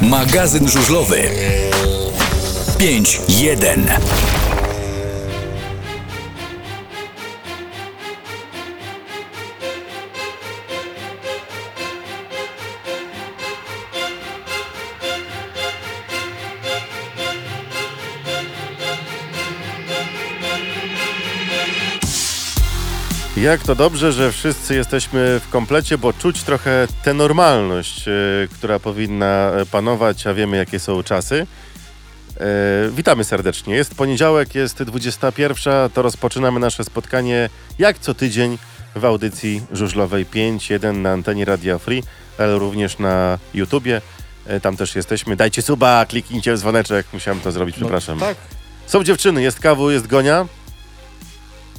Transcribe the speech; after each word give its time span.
Magazyn 0.00 0.68
żużlowy. 0.68 1.30
5.1 2.78 4.39
Jak 23.40 23.62
to 23.62 23.74
dobrze, 23.74 24.12
że 24.12 24.32
wszyscy 24.32 24.74
jesteśmy 24.74 25.40
w 25.40 25.48
komplecie, 25.48 25.98
bo 25.98 26.12
czuć 26.12 26.42
trochę 26.42 26.88
tę 27.02 27.14
normalność, 27.14 28.08
e, 28.08 28.12
która 28.54 28.78
powinna 28.78 29.50
e, 29.50 29.66
panować, 29.66 30.26
a 30.26 30.34
wiemy 30.34 30.56
jakie 30.56 30.78
są 30.78 31.02
czasy. 31.02 31.46
E, 32.36 32.46
witamy 32.90 33.24
serdecznie. 33.24 33.74
Jest 33.74 33.94
poniedziałek, 33.94 34.54
jest 34.54 34.82
21, 34.82 35.90
to 35.90 36.02
rozpoczynamy 36.02 36.60
nasze 36.60 36.84
spotkanie 36.84 37.50
jak 37.78 37.98
co 37.98 38.14
tydzień 38.14 38.58
w 38.96 39.04
audycji 39.04 39.62
żużlowej 39.72 40.26
5.1 40.26 40.96
na 40.96 41.12
antenie 41.12 41.44
Radia 41.44 41.78
Free, 41.78 42.02
ale 42.38 42.58
również 42.58 42.98
na 42.98 43.38
YouTubie. 43.54 44.00
Tam 44.62 44.76
też 44.76 44.96
jesteśmy. 44.96 45.36
Dajcie 45.36 45.62
suba, 45.62 46.06
kliknijcie 46.08 46.54
w 46.54 46.58
dzwoneczek. 46.58 47.06
Musiałem 47.12 47.40
to 47.40 47.52
zrobić, 47.52 47.76
przepraszam. 47.76 48.18
tak. 48.18 48.36
Są 48.86 49.04
dziewczyny, 49.04 49.42
jest 49.42 49.60
kawu, 49.60 49.90
jest 49.90 50.06
gonia. 50.06 50.46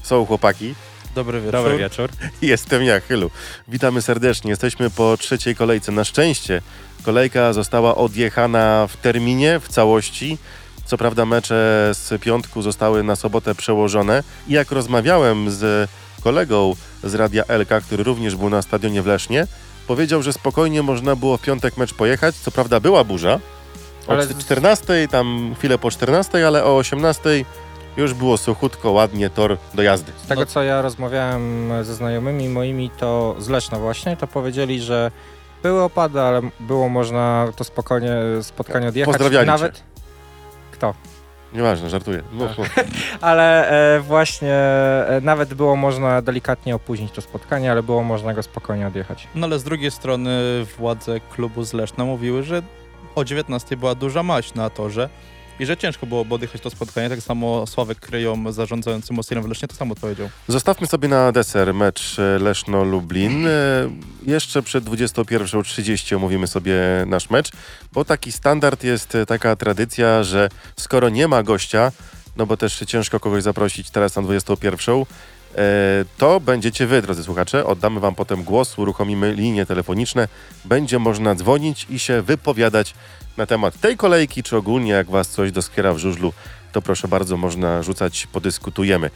Są 0.04 0.26
chłopaki. 0.26 0.76
Dobry 1.16 1.42
wieczór. 1.42 1.52
Dobry 1.52 1.78
wieczór. 1.78 2.10
Jestem 2.42 2.84
ja, 2.84 3.00
Chylu. 3.00 3.32
Witamy 3.68 4.02
serdecznie. 4.02 4.50
Jesteśmy 4.50 4.90
po 4.90 5.18
trzeciej 5.18 5.56
kolejce. 5.56 5.92
Na 5.92 6.04
szczęście 6.04 6.62
kolejka 7.04 7.54
została 7.54 7.96
odjechana 7.96 8.88
w 8.88 8.98
terminie, 8.98 9.60
w 9.60 9.68
całości. 9.68 10.38
Co 10.86 10.98
prawda 10.98 11.26
mecze 11.26 11.90
z 11.94 12.22
piątku 12.22 12.62
zostały 12.62 13.04
na 13.04 13.16
sobotę 13.16 13.56
przełożone. 13.56 14.24
I 14.48 14.54
jak 14.54 14.72
rozmawiałem 14.72 15.52
z 15.52 15.90
kolegą 16.24 16.76
z 17.04 17.16
Radia 17.16 17.44
Elka, 17.48 17.82
który 17.82 18.04
również 18.04 18.36
był 18.36 18.50
na 18.50 18.62
stadionie 18.62 19.02
w 19.02 19.06
Lesznie, 19.08 19.48
powiedział, 19.88 20.24
że 20.24 20.34
spokojnie 20.34 20.84
można 20.84 21.16
było 21.16 21.38
w 21.38 21.42
piątek 21.42 21.78
mecz 21.78 21.94
pojechać. 21.94 22.36
Co 22.36 22.52
prawda 22.52 22.80
była 22.80 23.04
burza. 23.04 23.34
O 24.08 24.12
Ale 24.12 24.24
ale 24.24 24.34
z- 24.34 24.38
14, 24.38 25.08
tam 25.08 25.56
chwilę 25.58 25.78
po 25.78 25.92
14, 25.92 26.48
ale 26.48 26.64
o 26.66 26.78
18 26.78 27.46
już 27.98 28.14
było 28.14 28.38
suchutko, 28.38 28.92
ładnie, 28.92 29.30
tor 29.30 29.58
do 29.74 29.82
jazdy. 29.82 30.12
Z 30.24 30.28
tego 30.28 30.46
co 30.46 30.64
ja 30.64 30.82
rozmawiałem 30.82 31.72
ze 31.84 31.96
znajomymi 31.96 32.50
moimi, 32.50 32.90
to 32.98 33.36
z 33.40 33.50
Leszna 33.50 33.80
właśnie, 33.80 34.18
to 34.18 34.28
powiedzieli, 34.28 34.82
że 34.82 35.12
były 35.64 35.82
opady, 35.82 36.22
ale 36.22 36.42
było 36.60 36.90
można 36.90 37.48
to 37.56 37.64
spokojnie 37.64 38.16
spotkanie 38.42 38.88
odjechać. 38.88 39.14
Pozdrawiali 39.14 39.46
cię. 39.46 39.52
Nawet. 39.52 39.84
Kto? 40.72 40.94
Nieważne, 41.54 41.90
żartuję. 41.90 42.22
Tak. 42.40 42.58
mów. 42.58 42.68
Ale 43.22 43.70
e, 43.70 44.00
właśnie 44.00 44.54
e, 44.54 45.20
nawet 45.22 45.54
było 45.54 45.76
można 45.76 46.22
delikatnie 46.22 46.76
opóźnić 46.76 47.12
to 47.12 47.22
spotkanie, 47.22 47.72
ale 47.72 47.84
było 47.84 48.04
można 48.04 48.34
go 48.34 48.44
spokojnie 48.44 48.88
odjechać. 48.88 49.28
No 49.36 49.48
ale 49.48 49.60
z 49.60 49.64
drugiej 49.64 49.92
strony 49.92 50.40
władze 50.78 51.20
klubu 51.20 51.64
z 51.64 51.74
Leszna 51.74 52.06
mówiły, 52.06 52.44
że 52.44 52.62
o 53.16 53.26
19 53.26 53.78
była 53.78 53.96
duża 53.96 54.24
maść 54.24 54.54
na 54.54 54.70
torze 54.70 55.10
i 55.62 55.66
że 55.66 55.78
ciężko 55.78 56.06
było 56.06 56.26
odjechać 56.30 56.62
to 56.62 56.70
spotkanie. 56.70 57.10
Tak 57.10 57.20
samo 57.20 57.68
Sławek 57.68 58.00
Kryją, 58.00 58.52
zarządzający 58.52 59.14
Mosylem 59.14 59.44
w 59.44 59.48
Lesznie, 59.48 59.68
to 59.68 59.76
samo 59.76 59.96
powiedział. 59.96 60.30
Zostawmy 60.48 60.88
sobie 60.88 61.08
na 61.08 61.32
deser 61.32 61.74
mecz 61.74 62.18
Leszno-Lublin. 62.40 63.48
E, 63.48 63.52
Jeszcze 64.32 64.62
przed 64.64 64.84
21.30 64.84 66.16
omówimy 66.16 66.48
sobie 66.48 66.74
nasz 67.08 67.30
mecz, 67.30 67.52
bo 67.94 68.06
taki 68.06 68.32
standard 68.32 68.84
jest, 68.84 69.16
e, 69.16 69.26
taka 69.26 69.56
tradycja, 69.56 70.24
że 70.24 70.50
skoro 70.76 71.10
nie 71.10 71.28
ma 71.28 71.44
gościa, 71.44 71.92
no 72.38 72.46
bo 72.46 72.58
też 72.58 72.84
ciężko 72.88 73.20
kogoś 73.20 73.44
zaprosić 73.44 73.90
teraz 73.90 74.16
na 74.16 74.22
21, 74.22 74.96
e, 74.96 75.06
to 76.18 76.40
będziecie 76.40 76.88
wy, 76.88 77.02
drodzy 77.02 77.24
słuchacze. 77.24 77.66
Oddamy 77.66 78.00
wam 78.00 78.16
potem 78.16 78.44
głos, 78.44 78.78
uruchomimy 78.80 79.34
linie 79.34 79.66
telefoniczne. 79.66 80.28
Będzie 80.66 81.00
można 81.00 81.36
dzwonić 81.36 81.88
i 81.90 82.00
się 82.00 82.22
wypowiadać 82.22 82.94
na 83.38 83.46
temat 83.46 83.80
tej 83.80 83.98
kolejki, 83.98 84.44
czy 84.44 84.58
ogólnie 84.58 84.92
jak 84.92 85.10
was 85.10 85.30
coś 85.30 85.52
doskwiera 85.52 85.94
w 85.94 85.98
żużlu, 85.98 86.34
to 86.72 86.82
proszę 86.82 87.08
bardzo, 87.08 87.38
można 87.38 87.84
rzucać, 87.84 88.28
podyskutujemy. 88.32 89.10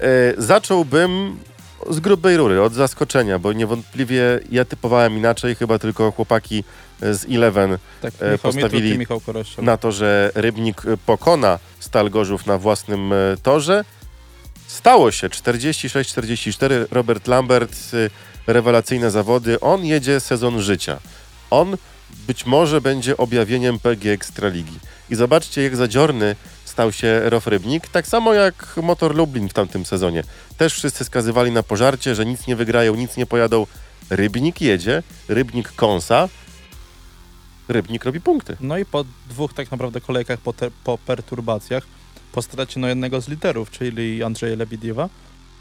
E, 0.00 0.34
zacząłbym 0.38 1.38
z 1.90 2.00
grubej 2.00 2.36
rury, 2.36 2.62
od 2.62 2.72
zaskoczenia, 2.72 3.38
bo 3.38 3.52
niewątpliwie 3.52 4.40
ja 4.50 4.64
typowałem 4.64 5.16
inaczej, 5.16 5.54
chyba 5.54 5.78
tylko 5.78 6.12
chłopaki 6.12 6.64
z 7.00 7.24
Eleven 7.30 7.78
Tak, 8.02 8.14
E, 8.20 8.32
Michał 8.32 8.52
postawili 8.52 9.06
na 9.58 9.76
to, 9.76 9.92
że 9.92 10.30
Rybnik 10.34 10.82
pokona 11.06 11.58
Stal 11.80 12.10
Gorzów 12.10 12.46
na 12.46 12.58
własnym 12.58 13.12
e, 13.12 13.16
torze. 13.42 13.84
Stało 14.66 15.10
się 15.10 15.28
46-44, 15.28 16.86
Robert 16.90 17.26
Lambert, 17.26 17.76
rewelacyjne 18.46 19.10
zawody. 19.10 19.60
On 19.60 19.84
jedzie 19.84 20.20
sezon 20.20 20.60
życia. 20.60 20.98
On 21.50 21.76
być 22.26 22.46
może 22.46 22.80
będzie 22.80 23.16
objawieniem 23.16 23.78
PG 23.78 24.12
Ekstraligi. 24.12 24.78
I 25.10 25.14
zobaczcie, 25.14 25.62
jak 25.62 25.76
zadziorny 25.76 26.36
stał 26.64 26.92
się 26.92 27.20
Rof 27.30 27.46
Rybnik, 27.46 27.88
tak 27.88 28.06
samo 28.06 28.34
jak 28.34 28.76
Motor 28.82 29.14
Lublin 29.14 29.48
w 29.48 29.52
tamtym 29.52 29.86
sezonie. 29.86 30.22
Też 30.56 30.74
wszyscy 30.74 31.04
skazywali 31.04 31.50
na 31.50 31.62
pożarcie, 31.62 32.14
że 32.14 32.26
nic 32.26 32.46
nie 32.46 32.56
wygrają, 32.56 32.94
nic 32.94 33.16
nie 33.16 33.26
pojadą. 33.26 33.66
Rybnik 34.10 34.60
jedzie, 34.60 35.02
Rybnik 35.28 35.72
kąsa, 35.72 36.28
Rybnik 37.68 38.04
robi 38.04 38.20
punkty. 38.20 38.56
No 38.60 38.78
i 38.78 38.84
po 38.84 39.04
dwóch 39.28 39.52
tak 39.52 39.70
naprawdę 39.70 40.00
kolejkach 40.00 40.40
po, 40.40 40.52
te, 40.52 40.70
po 40.84 40.98
perturbacjach, 40.98 41.86
po 42.32 42.42
stracie 42.42 42.80
no 42.80 42.88
jednego 42.88 43.20
z 43.20 43.28
liderów, 43.28 43.70
czyli 43.70 44.22
Andrzeja 44.22 44.56
Lebediewa, 44.56 45.08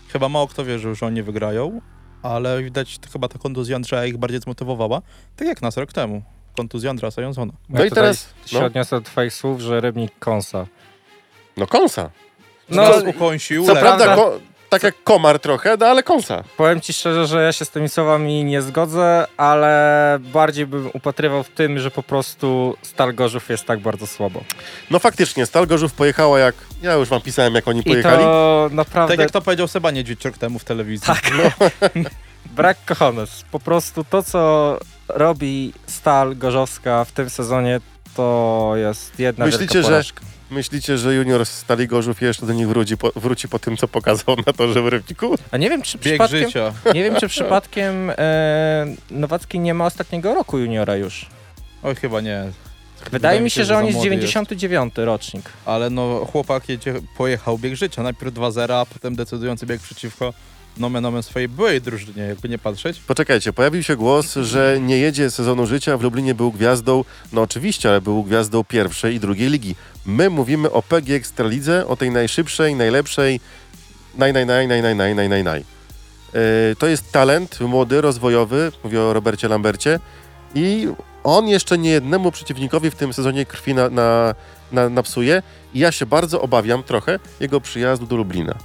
chyba 0.09 0.29
mało 0.29 0.47
kto 0.47 0.65
wierzył, 0.65 0.95
że 0.95 1.05
oni 1.05 1.23
wygrają, 1.23 1.81
ale 2.21 2.63
widać 2.63 2.99
chyba 3.13 3.27
ta 3.27 3.39
kontuzja 3.39 3.75
Andrzeja 3.75 4.05
ich 4.05 4.17
bardziej 4.17 4.41
zmotywowała, 4.41 5.01
tak 5.35 5.47
jak 5.47 5.61
nas 5.61 5.77
rok 5.77 5.93
temu. 5.93 6.23
Kontuzja 6.57 6.89
Andrasa 6.89 7.21
Jonsona. 7.21 7.53
No 7.69 7.79
Ja 7.79 7.85
i 7.85 7.89
tutaj 7.89 8.03
teraz- 8.03 8.33
się 8.45 8.59
no. 8.59 8.65
odniosę 8.65 8.95
do 8.95 9.01
twoich 9.01 9.33
słów, 9.33 9.61
że 9.61 9.81
rybnik 9.81 10.11
kąsa. 10.19 10.65
No 11.57 11.67
kąsa. 11.67 12.09
No, 12.69 12.83
No, 12.89 13.09
ukąsił, 13.09 13.65
Co 13.65 13.75
prawda, 13.75 14.15
ko- 14.15 14.39
tak 14.69 14.83
jak 14.83 15.03
komar 15.03 15.39
trochę, 15.39 15.77
no 15.79 15.85
ale 15.85 16.03
kąsa. 16.03 16.43
Powiem 16.57 16.81
ci 16.81 16.93
szczerze, 16.93 17.27
że 17.27 17.43
ja 17.43 17.51
się 17.51 17.65
z 17.65 17.69
tymi 17.69 17.89
słowami 17.89 18.43
nie 18.43 18.61
zgodzę, 18.61 19.25
ale 19.37 20.17
bardziej 20.21 20.65
bym 20.67 20.89
upatrywał 20.93 21.43
w 21.43 21.49
tym, 21.49 21.79
że 21.79 21.91
po 21.91 22.03
prostu 22.03 22.77
Stal 22.81 23.13
Gorzów 23.15 23.49
jest 23.49 23.65
tak 23.65 23.79
bardzo 23.79 24.07
słabo. 24.07 24.43
No 24.91 24.99
faktycznie, 24.99 25.45
Stal 25.45 25.67
Gorzów 25.67 25.93
pojechała 25.93 26.39
jak... 26.39 26.55
Ja 26.81 26.93
już 26.93 27.09
wam 27.09 27.21
pisałem, 27.21 27.55
jak 27.55 27.67
oni 27.67 27.79
I 27.79 27.83
pojechali. 27.83 28.23
to 28.23 28.69
naprawdę 28.71 29.13
tak 29.13 29.19
jak 29.19 29.31
to 29.31 29.41
powiedział 29.41 29.67
Seba 29.67 29.91
Niedźwiedź 29.91 30.25
rok 30.25 30.37
temu 30.37 30.59
w 30.59 30.63
telewizji. 30.63 31.07
Tak. 31.07 31.21
brak 32.55 32.77
kochones. 32.85 33.43
Po 33.51 33.59
prostu 33.59 34.03
to, 34.03 34.23
co 34.23 34.79
robi 35.09 35.73
Stal 35.87 36.35
Gorzowska 36.35 37.05
w 37.05 37.11
tym 37.11 37.29
sezonie, 37.29 37.79
to 38.15 38.73
jest 38.75 39.19
jedna 39.19 39.45
Myślicie, 39.45 39.81
wielka 39.81 40.01
że-. 40.01 40.13
Myślicie, 40.51 40.97
że 40.97 41.15
junior 41.15 41.45
z 41.45 41.49
Stali 41.49 41.87
Gorzów 41.87 42.21
jeszcze 42.21 42.45
do 42.45 42.53
nich 42.53 42.67
wróci 42.67 42.97
po, 42.97 43.11
wróci 43.15 43.47
po 43.47 43.59
tym, 43.59 43.77
co 43.77 43.87
pokazał 43.87 44.35
na 44.47 44.53
torze 44.53 44.81
w 44.81 44.87
Rybniku? 44.87 45.35
A 45.51 45.57
nie 45.57 45.69
wiem, 45.69 45.81
czy 45.81 45.97
Bieg 45.97 46.03
przypadkiem, 46.03 46.39
życia. 46.39 46.73
nie 46.95 47.03
wiem, 47.03 47.15
czy 47.15 47.27
przypadkiem 47.27 48.11
e, 48.17 48.85
Nowacki 49.11 49.59
nie 49.59 49.73
ma 49.73 49.85
ostatniego 49.85 50.35
roku 50.35 50.57
juniora 50.57 50.95
już. 50.95 51.25
Oj, 51.83 51.95
chyba 51.95 52.21
nie. 52.21 52.51
Wydaje 53.11 53.41
mi 53.41 53.49
się, 53.49 53.65
że 53.65 53.73
on 53.73 53.81
za 53.81 53.85
jest 53.85 53.95
młody 53.95 54.09
99 54.09 54.93
rocznik. 54.95 55.49
Ale 55.65 55.89
no, 55.89 56.25
chłopak 56.31 56.69
jedzie, 56.69 56.93
pojechał 57.17 57.57
bieg 57.57 57.75
życia. 57.75 58.03
Najpierw 58.03 58.33
2-0, 58.33 58.73
a 58.73 58.85
potem 58.85 59.15
decydujący 59.15 59.65
bieg 59.65 59.81
przeciwko 59.81 60.33
nomen 60.79 61.05
omen 61.05 61.23
swojej 61.23 61.49
byłej 61.49 61.81
drużynie, 61.81 62.23
jakby 62.23 62.49
nie 62.49 62.57
patrzeć. 62.57 62.99
Poczekajcie, 62.99 63.53
pojawił 63.53 63.83
się 63.83 63.95
głos, 63.95 64.35
że 64.35 64.77
nie 64.81 64.97
jedzie 64.97 65.31
sezonu 65.31 65.65
życia, 65.65 65.97
w 65.97 66.01
Lublinie 66.01 66.35
był 66.35 66.51
gwiazdą, 66.51 67.03
no 67.33 67.41
oczywiście, 67.41 67.89
ale 67.89 68.01
był 68.01 68.23
gwiazdą 68.23 68.63
pierwszej 68.63 69.15
i 69.15 69.19
drugiej 69.19 69.49
ligi. 69.49 69.75
My 70.05 70.29
mówimy 70.29 70.71
o 70.71 70.81
PG 70.81 71.15
Ekstralidze, 71.15 71.87
o 71.87 71.95
tej 71.95 72.11
najszybszej, 72.11 72.75
najlepszej, 72.75 73.39
naj, 74.17 74.33
naj, 74.33 74.45
naj, 74.45 74.67
naj, 74.67 74.81
naj, 74.81 74.95
naj, 74.95 75.15
naj, 75.15 75.29
naj, 75.29 75.43
naj. 75.43 75.59
Yy, 76.33 76.75
to 76.79 76.87
jest 76.87 77.11
talent 77.11 77.59
młody, 77.59 78.01
rozwojowy, 78.01 78.71
mówię 78.83 79.01
o 79.01 79.13
Robercie 79.13 79.47
Lambercie 79.47 79.99
i 80.55 80.87
on 81.23 81.47
jeszcze 81.47 81.77
nie 81.77 81.89
jednemu 81.89 82.31
przeciwnikowi 82.31 82.91
w 82.91 82.95
tym 82.95 83.13
sezonie 83.13 83.45
krwi 83.45 83.73
na, 83.73 83.89
na, 83.89 84.35
na, 84.71 84.89
napsuje 84.89 85.43
i 85.73 85.79
ja 85.79 85.91
się 85.91 86.05
bardzo 86.05 86.41
obawiam 86.41 86.83
trochę 86.83 87.19
jego 87.39 87.61
przyjazdu 87.61 88.05
do 88.05 88.15
Lublina. 88.15 88.55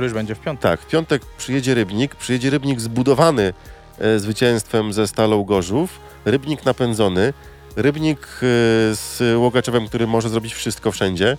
Który 0.00 0.06
już 0.06 0.14
będzie 0.14 0.34
w 0.34 0.40
piątek. 0.40 0.62
Tak, 0.62 0.80
w 0.80 0.86
piątek 0.86 1.22
przyjedzie 1.38 1.74
Rybnik, 1.74 2.14
przyjedzie 2.14 2.50
Rybnik 2.50 2.80
zbudowany 2.80 3.52
e, 3.98 4.18
zwycięstwem 4.18 4.92
ze 4.92 5.06
Stalą 5.06 5.44
Gorzów, 5.44 6.00
Rybnik 6.24 6.64
napędzony, 6.64 7.32
Rybnik 7.76 8.18
e, 8.26 8.38
z 8.94 9.36
Łogaczewem, 9.36 9.88
który 9.88 10.06
może 10.06 10.28
zrobić 10.28 10.54
wszystko 10.54 10.92
wszędzie, 10.92 11.36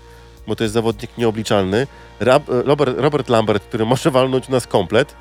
bo 0.48 0.56
to 0.56 0.64
jest 0.64 0.74
zawodnik 0.74 1.18
nieobliczalny, 1.18 1.88
Rab, 2.20 2.50
e, 2.50 2.62
Robert, 2.64 2.98
Robert 2.98 3.30
Lambert, 3.30 3.64
który 3.64 3.86
może 3.86 4.12
walnąć 4.20 4.50
u 4.50 4.52
nas 4.52 4.68
komplet 4.68 5.16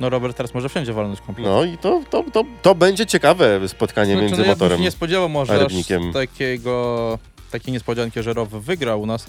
No 0.00 0.10
Robert 0.10 0.36
teraz 0.36 0.54
może 0.54 0.68
wszędzie 0.68 0.92
walnąć 0.92 1.20
komplet. 1.20 1.46
No 1.46 1.64
i 1.64 1.78
to, 1.78 2.02
to, 2.10 2.24
to, 2.32 2.44
to 2.62 2.74
będzie 2.74 3.06
ciekawe 3.06 3.68
spotkanie 3.68 4.12
Znaczy, 4.12 4.26
między 4.26 4.40
no, 4.40 4.46
ja 4.46 4.52
motorem. 4.52 4.80
nie 4.80 4.90
spodziewał 4.90 5.28
może 5.28 5.52
a 5.52 5.56
aż 5.56 5.62
Rybnikiem. 5.62 6.12
takiego, 6.12 7.18
takiej 7.50 7.72
niespodzianki, 7.72 8.22
że 8.22 8.32
Row 8.32 8.48
wygrał 8.48 9.00
u 9.00 9.06
nas, 9.06 9.26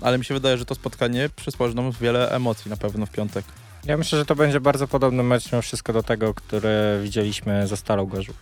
ale 0.00 0.18
mi 0.18 0.24
się 0.24 0.34
wydaje, 0.34 0.58
że 0.58 0.64
to 0.64 0.74
spotkanie 0.74 1.30
przysporzy 1.36 1.74
nam 1.76 1.92
wiele 2.00 2.30
emocji 2.30 2.70
na 2.70 2.76
pewno 2.76 3.06
w 3.06 3.10
piątek. 3.10 3.44
Ja 3.84 3.96
myślę, 3.96 4.18
że 4.18 4.24
to 4.24 4.36
będzie 4.36 4.60
bardzo 4.60 4.88
podobny 4.88 5.22
mecz 5.22 5.52
mimo 5.52 5.62
wszystko 5.62 5.92
do 5.92 6.02
tego, 6.02 6.34
który 6.34 7.00
widzieliśmy 7.02 7.66
ze 7.66 7.76
Starą 7.76 8.06
Gorzów. 8.06 8.36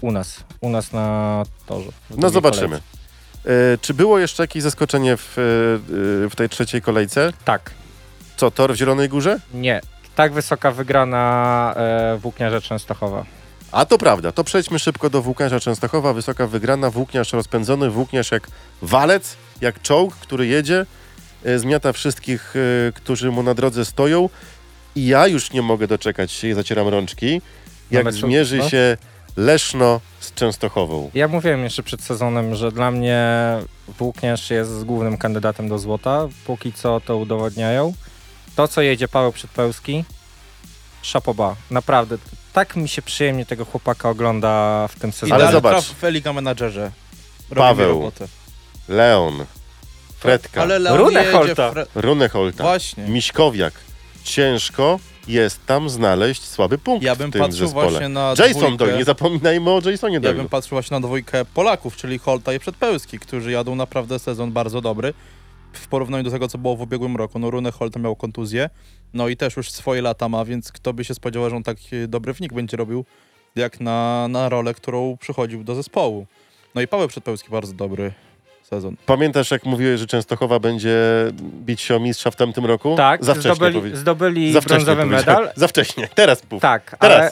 U 0.00 0.12
nas, 0.12 0.44
u 0.60 0.70
nas 0.70 0.92
na 0.92 1.42
torze. 1.66 1.90
No 2.16 2.30
zobaczymy. 2.30 2.66
kolejce. 2.68 3.00
E, 3.74 3.78
czy 3.78 3.94
było 3.94 4.18
jeszcze 4.18 4.42
jakieś 4.42 4.62
zaskoczenie 4.62 5.16
w, 5.16 5.30
e, 5.30 5.32
w 6.30 6.32
tej 6.36 6.48
trzeciej 6.48 6.82
kolejce? 6.82 7.32
Tak, 7.44 7.70
Co, 8.36 8.50
tor 8.50 8.72
w 8.72 8.76
Zielonej 8.76 9.08
Górze? 9.08 9.38
nie. 9.54 9.80
Tak 10.14 10.32
wysoka 10.32 10.70
wygrana 10.70 11.74
e, 11.76 12.16
Włókniarza 12.16 12.60
Częstochowa. 12.60 13.24
A 13.72 13.86
to 13.86 13.98
prawda, 13.98 14.32
to 14.32 14.44
przejdźmy 14.44 14.78
szybko 14.78 15.10
do 15.10 15.22
włókniarza 15.22 15.60
Częstochowa. 15.60 16.12
Wysoka 16.12 16.46
wygrana, 16.46 16.90
włókniarz 16.90 17.32
rozpędzony, 17.32 17.90
włókniarz 17.90 18.30
jak 18.30 18.48
walec, 18.82 19.36
jak 19.60 19.82
czołg, 19.82 20.14
który 20.16 20.46
jedzie, 20.46 20.86
e, 21.44 21.58
zmiata 21.58 21.92
wszystkich, 21.92 22.54
e, 22.56 22.92
którzy 22.92 23.30
mu 23.30 23.42
na 23.42 23.54
drodze 23.54 23.84
stoją. 23.84 24.28
I 24.96 25.06
ja 25.06 25.26
już 25.26 25.52
nie 25.52 25.62
mogę 25.62 25.86
doczekać 25.86 26.32
się 26.32 26.48
i 26.48 26.52
zacieram 26.52 26.88
rączki, 26.88 27.40
jak 27.90 28.04
meczu, 28.04 28.18
zmierzy 28.18 28.56
no. 28.56 28.68
się 28.68 28.96
Leszno 29.36 30.00
z 30.20 30.34
Częstochową. 30.34 31.10
Ja 31.14 31.28
mówiłem 31.28 31.64
jeszcze 31.64 31.82
przed 31.82 32.02
sezonem, 32.02 32.54
że 32.54 32.72
dla 32.72 32.90
mnie 32.90 33.26
Włókniarz 33.98 34.50
jest 34.50 34.84
głównym 34.84 35.18
kandydatem 35.18 35.68
do 35.68 35.78
złota. 35.78 36.28
Póki 36.46 36.72
co 36.72 37.00
to 37.00 37.16
udowodniają. 37.16 37.94
To, 38.56 38.68
co 38.68 38.82
jedzie 38.82 39.08
Paweł 39.08 39.32
Przedpełski, 39.32 40.04
szapoba. 41.02 41.56
Naprawdę, 41.70 42.18
tak 42.52 42.76
mi 42.76 42.88
się 42.88 43.02
przyjemnie 43.02 43.46
tego 43.46 43.64
chłopaka 43.64 44.08
ogląda 44.10 44.88
w 44.88 44.98
tym 45.00 45.12
sezonie. 45.12 45.34
Ale 45.34 45.52
zobacz. 45.52 45.72
traf 45.72 45.84
w 45.84 46.04
Eliga 46.04 46.32
Menadżerze. 46.32 46.90
Robi 47.50 47.60
Paweł. 47.68 48.12
Leon, 48.88 49.44
Fredka, 50.18 50.62
Ale 50.62 50.78
Leon 50.78 50.98
Runę 50.98 51.20
jedzie 51.20 51.32
Holta. 51.32 51.70
Fre... 51.72 51.86
Runeholta, 51.94 52.62
Właśnie. 52.64 53.04
Miśkowiak. 53.04 53.72
Ciężko 54.24 54.98
jest 55.28 55.66
tam 55.66 55.90
znaleźć 55.90 56.44
słaby 56.44 56.78
punkt 56.78 57.04
Ja 57.04 57.14
w 57.14 57.18
bym 57.18 57.32
tym 57.32 57.40
patrzył 57.42 57.66
zespole. 57.66 57.90
właśnie 57.90 58.08
na 58.08 58.34
Jason. 58.38 58.76
Doyle, 58.76 58.98
nie 58.98 59.04
zapominajmy 59.04 59.70
o 59.70 59.80
Jasonie 59.90 60.14
Ja 60.14 60.20
Doyle. 60.20 60.36
bym 60.36 60.48
patrzył 60.48 60.70
właśnie 60.76 60.94
na 60.94 61.06
dwójkę 61.06 61.44
Polaków, 61.44 61.96
czyli 61.96 62.18
Holta 62.18 62.52
i 62.52 62.58
Przedpełski, 62.58 63.18
którzy 63.18 63.50
jadą 63.50 63.74
naprawdę 63.74 64.18
sezon 64.18 64.52
bardzo 64.52 64.80
dobry 64.80 65.14
w 65.72 65.88
porównaniu 65.88 66.24
do 66.24 66.30
tego, 66.30 66.48
co 66.48 66.58
było 66.58 66.76
w 66.76 66.80
ubiegłym 66.80 67.16
roku. 67.16 67.38
No 67.38 67.50
Rune 67.50 67.72
Holt 67.72 67.96
miał 67.96 68.16
kontuzję, 68.16 68.70
no 69.14 69.28
i 69.28 69.36
też 69.36 69.56
już 69.56 69.70
swoje 69.70 70.02
lata 70.02 70.28
ma, 70.28 70.44
więc 70.44 70.72
kto 70.72 70.92
by 70.92 71.04
się 71.04 71.14
spodziewał, 71.14 71.50
że 71.50 71.56
on 71.56 71.62
taki 71.62 72.08
dobry 72.08 72.32
wnik 72.32 72.52
będzie 72.52 72.76
robił, 72.76 73.04
jak 73.56 73.80
na, 73.80 74.28
na 74.28 74.48
rolę, 74.48 74.74
którą 74.74 75.16
przychodził 75.16 75.64
do 75.64 75.74
zespołu. 75.74 76.26
No 76.74 76.80
i 76.80 76.88
Paweł 76.88 77.08
Przedpełski 77.08 77.50
bardzo 77.50 77.72
dobry 77.72 78.12
sezon. 78.62 78.96
Pamiętasz, 79.06 79.50
jak 79.50 79.64
mówiłeś, 79.64 80.00
że 80.00 80.06
Częstochowa 80.06 80.58
będzie 80.58 80.98
bić 81.42 81.80
się 81.80 81.96
o 81.96 82.00
mistrza 82.00 82.30
w 82.30 82.36
tamtym 82.36 82.66
roku? 82.66 82.96
Tak, 82.96 83.24
Za 83.24 83.34
wcześnie 83.34 83.54
zdobyli, 83.54 83.80
powie- 83.80 83.96
zdobyli 83.96 84.52
Za 84.52 84.60
wcześnie 84.60 84.84
brązowy 84.84 85.06
medal. 85.06 85.50
Za 85.56 85.68
wcześnie, 85.68 86.08
teraz 86.14 86.42
puf. 86.42 86.62
Tak, 86.62 86.96
Teraz. 87.00 87.18
ale 87.18 87.30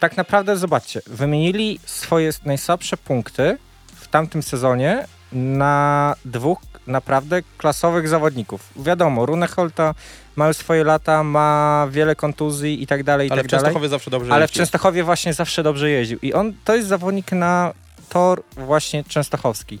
tak 0.00 0.16
naprawdę 0.16 0.56
zobaczcie, 0.56 1.00
wymienili 1.06 1.80
swoje 1.84 2.30
najsłabsze 2.44 2.96
punkty 2.96 3.58
w 3.94 4.08
tamtym 4.08 4.42
sezonie 4.42 5.04
na 5.32 6.14
dwóch 6.24 6.58
naprawdę 6.86 7.42
klasowych 7.58 8.08
zawodników. 8.08 8.70
Wiadomo, 8.76 9.26
Runeholta 9.26 9.94
ma 10.36 10.48
już 10.48 10.56
swoje 10.56 10.84
lata, 10.84 11.24
ma 11.24 11.86
wiele 11.90 12.16
kontuzji 12.16 12.82
i 12.82 12.86
tak 12.86 13.02
dalej, 13.02 13.28
i 13.28 13.30
Ale 13.30 13.40
tak 13.40 13.46
w 13.46 13.50
dalej. 13.50 13.64
Częstochowie 13.64 13.88
zawsze 13.88 14.10
dobrze 14.10 14.32
Ale 14.32 14.46
w 14.46 14.50
jeździł. 14.50 14.62
Częstochowie 14.62 15.04
właśnie 15.04 15.34
zawsze 15.34 15.62
dobrze 15.62 15.90
jeździł. 15.90 16.18
I 16.22 16.32
on 16.32 16.52
to 16.64 16.76
jest 16.76 16.88
zawodnik 16.88 17.32
na 17.32 17.72
tor 18.08 18.42
właśnie 18.56 19.04
częstochowski. 19.04 19.78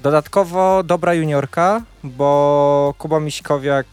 Dodatkowo 0.00 0.82
dobra 0.82 1.14
juniorka, 1.14 1.82
bo 2.04 2.94
Kuba 2.98 3.20
Miśkowiak 3.20 3.86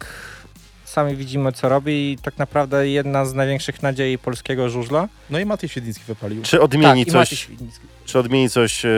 sami 0.86 1.16
widzimy 1.16 1.52
co 1.52 1.70
robi 1.70 2.12
i 2.12 2.18
tak 2.18 2.38
naprawdę 2.38 2.90
jedna 2.90 3.26
z 3.26 3.34
największych 3.34 3.84
nadziei 3.84 4.18
polskiego 4.18 4.70
żużla. 4.70 5.08
No 5.30 5.40
i 5.40 5.46
Matej 5.46 5.70
Siedliński 5.70 6.04
wypalił. 6.08 6.42
Czy 6.42 6.62
odmieni 6.62 7.06
tak, 7.06 7.14
i 7.14 7.18
Maciej 7.18 7.38
coś, 7.38 7.40
Świdnicki. 7.40 7.88
Czy 8.06 8.20
odmieni 8.20 8.50
coś 8.50 8.86
e, 8.86 8.90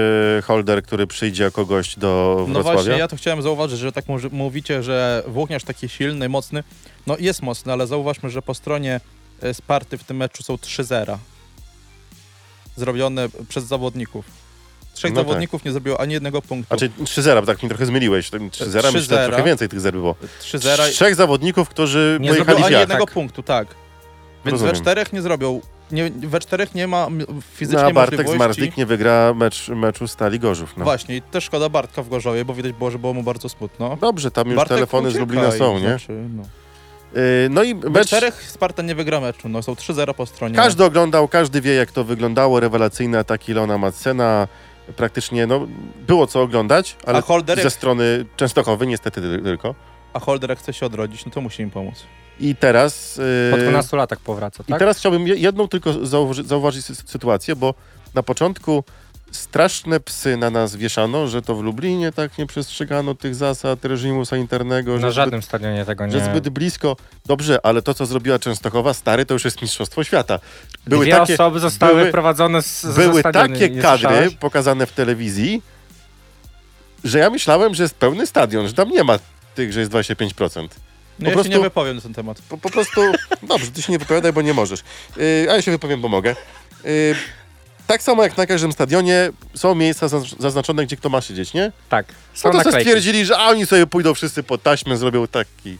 Holder, 0.44 0.84
który 0.84 1.08
przyjdzie 1.08 1.44
jako 1.44 1.66
gość 1.66 2.00
do 2.00 2.36
No 2.40 2.54
Wrocławia? 2.54 2.74
właśnie, 2.78 2.98
ja 3.00 3.08
to 3.08 3.16
chciałem 3.16 3.42
zauważyć, 3.42 3.80
że 3.80 3.92
tak 3.92 4.06
mówicie, 4.32 4.84
że 4.84 5.24
włókniarz 5.28 5.64
taki 5.64 5.90
silny, 5.90 6.30
mocny. 6.30 6.64
No 7.08 7.16
jest 7.20 7.42
mocny, 7.42 7.74
ale 7.74 7.88
zauważmy, 7.88 8.30
że 8.30 8.42
po 8.42 8.54
stronie 8.54 9.00
e, 9.42 9.54
Sparty 9.54 9.98
w 9.98 10.04
tym 10.04 10.18
meczu 10.18 10.44
są 10.44 10.58
3 10.58 10.84
zera. 10.84 11.20
Zrobione 12.76 13.28
przez 13.50 13.64
zawodników. 13.64 14.26
Trzech 14.94 15.12
No 15.12 15.16
tak. 15.18 15.28
zawodników 15.28 15.66
nie 15.66 15.72
zrobiło 15.72 16.00
ani 16.02 16.14
jednego 16.14 16.42
punktu. 16.42 16.78
Znaczy 16.78 16.90
3-0, 17.04 17.40
bo 17.42 17.46
tak 17.48 17.64
mi 17.64 17.70
trochę 17.70 17.86
zmyliłeś. 17.86 18.30
3-0, 18.32 18.40
myślę, 18.42 19.02
że 19.02 19.16
3-0. 19.16 19.28
trochę 19.28 19.44
więcej 19.44 19.70
tych 19.70 19.80
zer 19.80 19.94
było. 19.94 20.16
3 20.40 20.60
zera 20.60 20.88
Trzech 20.88 21.16
zawodników, 21.16 21.70
którzy 21.70 22.18
Nie 22.22 22.30
pojechali 22.30 22.46
zrobił 22.46 22.64
w 22.64 22.68
ani 22.68 22.80
jednego 22.80 23.06
tak. 23.06 23.14
punktu, 23.14 23.44
tak. 23.44 23.68
Więc 24.46 24.52
Rozumiem. 24.52 24.76
we 24.76 24.82
czterech 24.82 25.14
nie 25.14 25.22
zrobią. 25.22 25.62
Nie, 25.92 26.10
we 26.10 26.40
czterech 26.40 26.76
nie 26.76 26.88
ma 26.88 27.08
fizycznie 27.52 27.84
No, 27.84 27.90
a 27.90 27.94
Bartek 27.94 28.20
z 28.20 28.24
możliwości. 28.24 28.40
Marzlik 28.40 28.78
nie 28.78 28.86
wygra 28.86 29.34
mecz, 29.34 29.70
meczu 29.70 30.08
Stali 30.08 30.40
Gorzów. 30.40 30.78
No. 30.78 30.84
Właśnie, 30.84 31.16
i 31.16 31.22
też 31.22 31.44
szkoda 31.44 31.70
Bartka 31.70 32.04
w 32.04 32.10
Gorzowie, 32.10 32.46
bo 32.46 32.54
widać 32.54 32.72
było, 32.72 32.92
że 32.92 33.00
było 33.00 33.14
mu 33.14 33.24
bardzo 33.24 33.50
smutno. 33.50 33.98
Dobrze, 34.02 34.32
tam 34.32 34.48
już 34.48 34.56
Bartek 34.56 34.78
telefony 34.78 35.12
z 35.12 35.16
Lublina 35.16 35.52
są, 35.52 35.80
nie? 35.80 35.88
Znaczy, 35.88 36.14
no. 36.36 36.44
Yy, 37.14 37.22
no 37.50 37.64
i 37.64 37.76
mecz... 37.76 38.08
czterech 38.08 38.44
Sparta 38.52 38.84
nie 38.84 38.96
wygra 38.96 39.20
meczu, 39.20 39.50
no 39.50 39.62
są 39.62 39.74
3-0 39.74 40.14
po 40.14 40.26
stronie. 40.26 40.56
Każdy 40.56 40.84
oglądał, 40.84 41.28
każdy 41.28 41.62
wie, 41.62 41.74
jak 41.74 41.92
to 41.92 42.04
wyglądało. 42.04 42.60
Rewelacyjne 42.60 43.20
ataki 43.20 43.54
Leona 43.54 43.78
Madsena. 43.78 44.48
Praktycznie, 44.96 45.48
no, 45.48 45.68
było 46.08 46.28
co 46.28 46.42
oglądać, 46.42 46.96
ale 47.06 47.22
Holder, 47.22 47.62
ze 47.62 47.70
strony 47.70 48.26
Częstochowy 48.36 48.88
niestety 48.88 49.22
ty- 49.22 49.44
tylko. 49.44 49.76
a 50.14 50.20
Holder 50.20 50.50
jak 50.50 50.60
chce 50.60 50.74
się 50.74 50.86
odrodzić, 50.86 51.26
no 51.26 51.32
to 51.32 51.42
musi 51.42 51.64
im 51.64 51.72
pomóc. 51.72 52.04
I 52.40 52.56
teraz... 52.56 53.20
Po 53.52 53.58
Yy, 53.58 53.64
12 53.64 53.98
latach 53.98 54.20
powraca, 54.20 54.64
I 54.68 54.72
tak? 54.72 54.80
teraz 54.80 54.98
chciałbym 54.98 55.28
je- 55.28 55.36
jedną 55.36 55.68
tylko 55.68 56.06
zauważy, 56.06 56.44
zauważyć 56.44 56.86
sy- 56.86 57.10
sytuację, 57.10 57.56
bo 57.56 57.74
na 58.14 58.24
początku 58.24 58.84
straszne 59.32 60.00
psy 60.00 60.38
na 60.38 60.50
nas 60.50 60.76
wieszano, 60.76 61.28
że 61.28 61.42
to 61.42 61.56
w 61.56 61.64
Lublinie 61.64 62.12
tak 62.12 62.38
nie 62.38 62.46
przestrzegano 62.46 63.16
tych 63.16 63.36
zasad 63.36 63.86
reżimu 63.86 64.26
sanitarnego, 64.26 64.94
Na 64.94 65.00
że, 65.08 65.12
żadnym 65.12 65.42
stadionie 65.42 65.86
tego 65.86 66.04
zbyt, 66.04 66.14
nie... 66.16 66.20
że 66.20 66.32
zbyt 66.32 66.50
blisko. 66.50 66.96
Dobrze, 67.26 67.60
ale 67.66 67.82
to, 67.82 67.94
co 67.94 68.06
zrobiła 68.06 68.40
Częstochowa, 68.40 68.94
stary, 68.94 69.26
to 69.26 69.34
już 69.34 69.46
jest 69.46 69.62
Mistrzostwo 69.62 70.04
Świata. 70.04 70.40
Były 70.88 71.06
Dwie 71.06 71.16
takie, 71.16 71.34
osoby 71.34 71.60
zostały 71.60 71.94
były- 71.94 72.06
wyprowadzone 72.06 72.62
z, 72.62 72.86
były 72.96 73.24
takie 73.24 73.70
kadry 73.70 73.82
słyszałeś? 73.82 74.36
pokazane 74.36 74.86
w 74.86 74.92
telewizji, 74.92 75.62
że 77.04 77.20
ja 77.20 77.30
myślałem, 77.30 77.76
że 77.76 77.84
jest 77.84 77.96
pełny 77.96 78.28
stadion, 78.28 78.68
że 78.68 78.74
tam 78.74 78.90
nie 78.90 79.04
ma 79.04 79.20
tych, 79.56 79.74
że 79.74 79.80
jest 79.80 79.92
25%. 79.92 80.68
No 81.20 81.24
Po 81.24 81.30
ja 81.30 81.34
prostu- 81.34 81.52
się 81.52 81.58
nie 81.58 81.64
wypowiem 81.64 81.96
na 81.96 82.02
ten 82.02 82.14
temat. 82.14 82.42
Po, 82.50 82.58
po 82.58 82.70
prostu, 82.70 83.02
dobrze, 83.50 83.72
ty 83.72 83.82
się 83.82 83.92
nie 83.92 84.00
wypowiadaj, 84.00 84.34
bo 84.34 84.42
nie 84.42 84.54
możesz. 84.54 84.80
Yy, 85.18 85.48
a 85.52 85.56
ja 85.56 85.62
się 85.62 85.72
wypowiem, 85.72 86.02
bo 86.02 86.08
mogę. 86.08 86.36
Yy, 86.84 87.16
tak 87.88 88.02
samo 88.04 88.24
jak 88.24 88.38
na 88.38 88.46
każdym 88.46 88.72
stadionie 88.72 89.30
są 89.56 89.76
miejsca 89.76 90.08
zaz- 90.08 90.36
zaznaczone, 90.40 90.86
gdzie 90.86 90.98
kto 90.98 91.10
ma 91.10 91.22
siedzieć, 91.22 91.54
nie? 91.54 91.72
Tak, 91.90 92.06
są 92.34 92.50
No 92.50 92.52
to 92.52 92.58
naklejki. 92.58 92.82
stwierdzili, 92.90 93.26
że 93.26 93.38
a 93.38 93.48
oni 93.48 93.66
sobie 93.66 93.88
pójdą 93.88 94.14
wszyscy 94.14 94.44
pod 94.44 94.64
taśmę, 94.64 94.98
zrobią 94.98 95.28
taki 95.28 95.78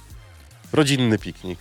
rodzinny 0.74 1.18
piknik. 1.20 1.60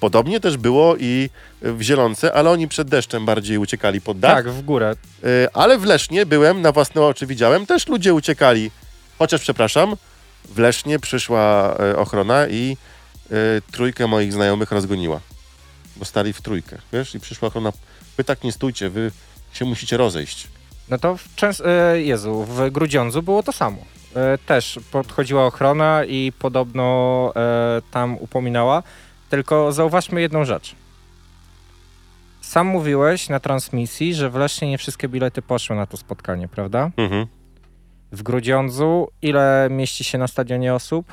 Podobnie 0.00 0.40
też 0.40 0.56
było 0.56 0.96
i 0.96 1.30
w 1.62 1.82
Zielonce, 1.82 2.32
ale 2.32 2.50
oni 2.50 2.68
przed 2.68 2.88
deszczem 2.88 3.26
bardziej 3.26 3.58
uciekali 3.58 4.00
pod 4.00 4.18
dach. 4.18 4.34
Tak, 4.36 4.50
w 4.50 4.62
górę. 4.62 4.94
Yy, 5.22 5.28
ale 5.52 5.78
w 5.78 5.84
Lesznie 5.84 6.26
byłem, 6.26 6.62
na 6.62 6.72
własne 6.72 7.02
oczy 7.02 7.26
widziałem, 7.26 7.66
też 7.66 7.88
ludzie 7.88 8.14
uciekali. 8.14 8.70
Chociaż, 9.18 9.40
przepraszam, 9.40 9.96
w 10.44 10.58
Lesznie 10.58 10.98
przyszła 10.98 11.76
e, 11.80 11.96
ochrona 11.96 12.48
i 12.48 12.76
trójkę 13.72 14.06
moich 14.06 14.32
znajomych 14.32 14.72
rozgoniła. 14.72 15.20
Bo 15.96 16.04
stali 16.04 16.32
w 16.32 16.42
trójkę, 16.42 16.78
wiesz? 16.92 17.14
I 17.14 17.20
przyszła 17.20 17.48
ochrona, 17.48 17.72
wy 18.16 18.24
tak 18.24 18.44
nie 18.44 18.52
stójcie, 18.52 18.90
wy 18.90 19.12
się 19.52 19.64
musicie 19.64 19.96
rozejść. 19.96 20.48
No 20.88 20.98
to 20.98 21.16
w 21.16 21.28
Częs- 21.36 21.66
e, 21.66 22.00
Jezu, 22.02 22.44
w 22.44 22.70
Grudziądzu 22.70 23.22
było 23.22 23.42
to 23.42 23.52
samo. 23.52 23.78
E, 24.16 24.38
też 24.38 24.80
podchodziła 24.90 25.46
ochrona 25.46 26.04
i 26.04 26.32
podobno 26.38 27.32
tam 27.90 28.16
upominała. 28.18 28.82
Tylko 29.30 29.72
zauważmy 29.72 30.20
jedną 30.20 30.44
rzecz. 30.44 30.74
Sam 32.40 32.66
mówiłeś 32.66 33.28
na 33.28 33.40
transmisji, 33.40 34.14
że 34.14 34.30
w 34.30 34.34
Lesznie 34.34 34.68
nie 34.70 34.78
wszystkie 34.78 35.08
bilety 35.08 35.42
poszły 35.42 35.76
na 35.76 35.86
to 35.86 35.96
spotkanie, 35.96 36.48
prawda? 36.48 36.90
Mhm. 36.96 37.26
W 38.12 38.22
Grudziądzu 38.22 39.08
ile 39.22 39.68
mieści 39.70 40.04
się 40.04 40.18
na 40.18 40.28
stadionie 40.28 40.74
osób? 40.74 41.12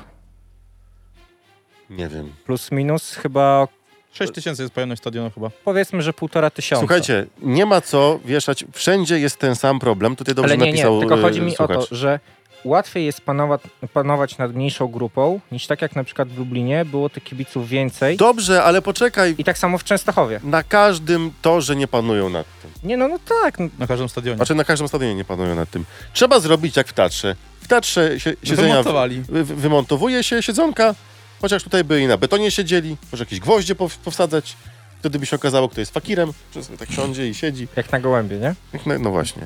Nie 1.90 2.08
wiem. 2.08 2.32
Plus 2.44 2.72
minus 2.72 3.14
chyba 3.14 3.68
6 4.12 4.32
tysięcy 4.32 4.62
jest 4.62 4.74
pojemność 4.74 5.00
stadionu 5.02 5.30
chyba. 5.30 5.50
powiedzmy, 5.64 6.02
że 6.02 6.12
półtora 6.12 6.50
tysiąca. 6.50 6.80
Słuchajcie, 6.80 7.26
nie 7.42 7.66
ma 7.66 7.80
co 7.80 8.20
wieszać, 8.24 8.64
wszędzie 8.72 9.18
jest 9.18 9.36
ten 9.36 9.56
sam 9.56 9.78
problem. 9.78 10.16
Tutaj 10.16 10.34
dobrze 10.34 10.54
Ale 10.54 10.58
nie, 10.58 10.64
nie, 10.66 10.70
napisał 10.72 11.00
tylko 11.00 11.18
e, 11.18 11.22
chodzi 11.22 11.40
mi 11.40 11.54
słuchacz. 11.56 11.76
o 11.76 11.86
to, 11.86 11.94
że 11.94 12.20
łatwiej 12.64 13.06
jest 13.06 13.20
panować, 13.20 13.60
panować 13.92 14.38
nad 14.38 14.54
mniejszą 14.54 14.88
grupą, 14.88 15.40
niż 15.52 15.66
tak 15.66 15.82
jak 15.82 15.96
na 15.96 16.04
przykład 16.04 16.28
w 16.28 16.38
Lublinie 16.38 16.84
było 16.84 17.08
tych 17.08 17.24
kibiców 17.24 17.68
więcej. 17.68 18.16
Dobrze, 18.16 18.62
ale 18.62 18.82
poczekaj. 18.82 19.34
I 19.38 19.44
tak 19.44 19.58
samo 19.58 19.78
w 19.78 19.84
Częstochowie. 19.84 20.40
Na 20.44 20.62
każdym 20.62 21.32
torze 21.42 21.76
nie 21.76 21.88
panują 21.88 22.28
nad 22.30 22.46
tym. 22.62 22.70
Nie 22.82 22.96
no, 22.96 23.08
no 23.08 23.18
tak. 23.42 23.58
No, 23.58 23.68
Na 23.78 23.86
każdym 23.86 24.08
stadionie. 24.08 24.36
Znaczy 24.36 24.54
na 24.54 24.64
każdym 24.64 24.88
stadionie 24.88 25.14
nie 25.14 25.24
panują 25.24 25.54
nad 25.54 25.70
tym. 25.70 25.84
Trzeba 26.12 26.40
zrobić 26.40 26.76
jak 26.76 26.88
w 26.88 26.92
Tatrze. 26.92 27.36
W 27.60 27.68
Tatrze 27.68 28.20
się, 28.20 28.30
No 28.30 28.48
siedzenia 28.48 28.68
wymontowali. 28.68 29.20
wy, 29.22 29.44
wy- 29.44 29.54
wymontowuje 29.56 30.22
się 30.22 30.42
siedzonka, 30.42 30.94
chociaż 31.40 31.62
tutaj 31.62 31.84
by 31.84 32.00
i 32.00 32.06
na 32.06 32.16
betonie 32.16 32.50
siedzieli, 32.50 32.96
może 33.12 33.22
jakieś 33.24 33.40
gwoździe 33.40 33.74
pow- 33.74 33.98
powsadzać. 33.98 34.56
Wtedy 35.00 35.18
by 35.18 35.26
się 35.26 35.36
okazało, 35.36 35.68
kto 35.68 35.80
jest 35.80 35.94
fakirem, 35.94 36.32
że 36.54 36.64
sobie 36.64 36.78
tak 36.78 36.92
siądzie 36.92 37.28
i 37.28 37.34
siedzi. 37.34 37.68
jak 37.76 37.92
na 37.92 38.00
gołębie, 38.00 38.36
nie? 38.38 38.54
No, 38.86 38.98
no 38.98 39.10
właśnie. 39.10 39.42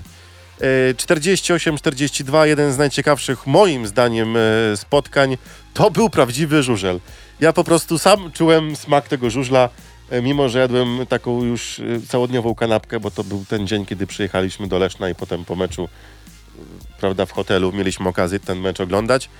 E, 0.61 0.94
48-42, 0.94 2.44
jeden 2.47 2.73
z 2.73 2.78
najciekawszych 2.78 3.47
moim 3.47 3.87
zdaniem 3.87 4.37
e, 4.37 4.40
spotkań, 4.76 5.37
to 5.75 5.90
był 5.90 6.11
prawdziwy 6.11 6.62
żużel. 6.62 7.00
Ja 7.40 7.52
po 7.52 7.64
prostu 7.64 7.99
sam 7.99 8.32
czułem 8.32 8.76
smak 8.76 9.09
tego 9.09 9.30
żużla, 9.30 9.68
e, 10.11 10.23
mimo 10.23 10.49
że 10.49 10.59
jadłem 10.59 11.06
taką 11.09 11.44
już 11.44 11.78
e, 11.80 11.82
całodniową 12.09 12.54
kanapkę, 12.54 13.00
bo 13.00 13.11
to 13.11 13.25
był 13.25 13.44
ten 13.49 13.66
dzień, 13.66 13.87
kiedy 13.87 14.06
przyjechaliśmy 14.06 14.68
do 14.68 14.78
Leszna 14.78 15.11
i 15.11 15.14
potem 15.14 15.44
po 15.44 15.56
meczu, 15.56 15.85
e, 15.85 16.61
prawda, 17.00 17.26
w 17.26 17.32
hotelu 17.32 17.73
mieliśmy 17.73 18.09
okazję 18.09 18.40
ten 18.40 18.61
mecz 18.61 18.80
oglądać. 18.80 19.30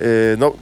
E, 0.00 0.04
No, 0.38 0.52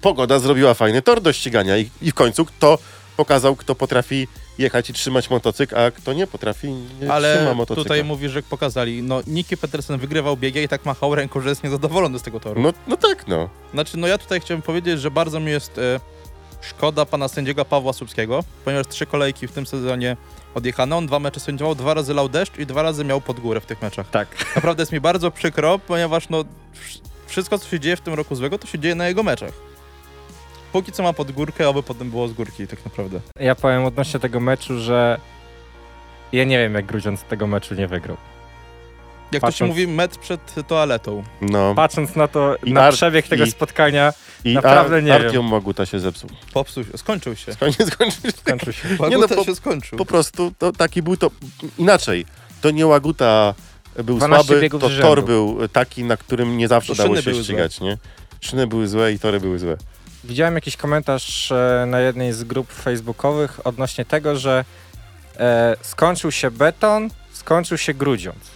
pogoda 0.00 0.38
zrobiła 0.38 0.74
fajny 0.74 1.02
tor 1.02 1.20
do 1.20 1.32
ścigania 1.32 1.78
i, 1.78 1.90
i 2.02 2.10
w 2.10 2.14
końcu 2.14 2.44
kto 2.44 2.78
pokazał, 3.16 3.56
kto 3.56 3.74
potrafi 3.74 4.28
jechać 4.58 4.90
i 4.90 4.92
trzymać 4.92 5.30
motocykl, 5.30 5.76
a 5.78 5.90
kto 5.90 6.12
nie 6.12 6.26
potrafi, 6.26 6.68
nie 6.68 6.84
trzyma 6.98 7.14
Ale 7.14 7.54
motocykla. 7.54 7.82
tutaj 7.84 8.04
mówisz, 8.04 8.32
że 8.32 8.42
pokazali. 8.42 9.02
No, 9.02 9.20
Nicky 9.26 9.56
Petersen 9.56 9.98
wygrywał 9.98 10.36
biegi 10.36 10.60
i 10.62 10.68
tak 10.68 10.84
machał 10.84 11.14
ręką, 11.14 11.40
że 11.40 11.48
jest 11.48 11.64
niezadowolony 11.64 12.18
z 12.18 12.22
tego 12.22 12.40
toru. 12.40 12.60
No, 12.62 12.72
no 12.86 12.96
tak, 12.96 13.28
no. 13.28 13.48
Znaczy, 13.74 13.96
no 13.96 14.06
ja 14.06 14.18
tutaj 14.18 14.40
chciałem 14.40 14.62
powiedzieć, 14.62 15.00
że 15.00 15.10
bardzo 15.10 15.40
mi 15.40 15.50
jest 15.50 15.78
e, 15.78 16.00
szkoda 16.60 17.06
pana 17.06 17.28
sędziego 17.28 17.64
Pawła 17.64 17.92
Słupskiego, 17.92 18.44
ponieważ 18.64 18.86
trzy 18.88 19.06
kolejki 19.06 19.48
w 19.48 19.52
tym 19.52 19.66
sezonie 19.66 20.16
odjechano. 20.54 20.96
On 20.96 21.06
dwa 21.06 21.18
mecze 21.18 21.40
sędziował, 21.40 21.74
dwa 21.74 21.94
razy 21.94 22.14
lał 22.14 22.28
deszcz 22.28 22.58
i 22.58 22.66
dwa 22.66 22.82
razy 22.82 23.04
miał 23.04 23.20
pod 23.20 23.40
górę 23.40 23.60
w 23.60 23.66
tych 23.66 23.82
meczach. 23.82 24.10
Tak. 24.10 24.28
Naprawdę 24.56 24.82
jest 24.82 24.92
mi 24.92 25.00
bardzo 25.00 25.30
przykro, 25.30 25.78
ponieważ 25.78 26.28
no 26.28 26.38
wsz- 26.40 27.00
wszystko, 27.26 27.58
co 27.58 27.68
się 27.68 27.80
dzieje 27.80 27.96
w 27.96 28.00
tym 28.00 28.14
roku 28.14 28.34
złego, 28.34 28.58
to 28.58 28.66
się 28.66 28.78
dzieje 28.78 28.94
na 28.94 29.08
jego 29.08 29.22
meczach. 29.22 29.52
Póki 30.72 30.92
co 30.92 31.02
ma 31.02 31.12
pod 31.12 31.30
górkę, 31.32 31.68
aby 31.68 31.82
potem 31.82 32.10
było 32.10 32.28
z 32.28 32.32
górki, 32.32 32.66
tak 32.66 32.84
naprawdę. 32.84 33.20
Ja 33.40 33.54
powiem 33.54 33.84
odnośnie 33.84 34.20
tego 34.20 34.40
meczu, 34.40 34.78
że 34.80 35.20
ja 36.32 36.44
nie 36.44 36.58
wiem, 36.58 36.74
jak 36.74 36.86
Grudziądz 36.86 37.22
tego 37.22 37.46
meczu 37.46 37.74
nie 37.74 37.86
wygrał. 37.86 38.16
Jak 39.32 39.40
to 39.42 39.46
się 39.46 39.52
Patrząc- 39.52 39.68
mówi, 39.68 39.86
metr 39.86 40.18
przed 40.18 40.54
toaletą. 40.68 41.22
no. 41.40 41.74
Patrząc 41.74 42.16
na 42.16 42.28
to, 42.28 42.56
I 42.64 42.72
na 42.72 42.82
Ar- 42.82 42.94
przebieg 42.94 43.28
tego 43.28 43.44
i- 43.44 43.50
spotkania, 43.50 44.12
I 44.44 44.54
naprawdę 44.54 44.96
Ar- 44.96 45.02
nie 45.02 45.12
wiem. 45.12 45.22
Artiom 45.26 45.46
Moguta 45.46 45.86
się 45.86 46.00
zepsuł. 46.00 46.30
Popsuł 46.52 46.84
się, 46.84 46.98
skończył 46.98 47.36
się. 47.36 47.56
Koniec, 47.56 47.92
skończył. 47.92 48.30
skończył 48.44 48.72
się. 48.72 48.88
Waguta 48.96 49.26
no, 49.30 49.36
po- 49.36 49.44
się 49.44 49.54
skończył. 49.54 49.98
Po 49.98 50.06
prostu 50.06 50.52
to, 50.58 50.72
taki 50.72 51.02
był 51.02 51.16
to... 51.16 51.30
Inaczej, 51.78 52.26
to 52.60 52.70
nie 52.70 52.86
Łaguta 52.86 53.54
był 54.04 54.16
12 54.16 54.46
słaby, 54.46 54.60
biegów 54.60 54.80
to 54.80 54.88
z 54.88 54.90
rzędu. 54.92 55.06
tor 55.08 55.24
był 55.24 55.68
taki, 55.68 56.04
na 56.04 56.16
którym 56.16 56.56
nie 56.58 56.68
zawsze 56.68 56.92
To 56.92 57.02
dało 57.02 57.08
szyny 57.08 57.22
się 57.22 57.30
były 57.30 57.44
ścigać, 57.44 57.80
nie? 57.80 57.98
Szyny 58.40 58.66
były 58.66 58.88
złe 58.88 59.12
i 59.12 59.18
tory 59.18 59.40
były 59.40 59.58
złe. 59.58 59.76
Widziałem 60.24 60.54
jakiś 60.54 60.76
komentarz 60.76 61.52
e, 61.52 61.84
na 61.86 62.00
jednej 62.00 62.32
z 62.32 62.44
grup 62.44 62.72
facebookowych 62.72 63.66
odnośnie 63.66 64.04
tego, 64.04 64.36
że 64.36 64.64
e, 65.38 65.76
skończył 65.82 66.32
się 66.32 66.50
beton, 66.50 67.10
skończył 67.32 67.78
się 67.78 67.94
Grudziądz. 67.94 68.50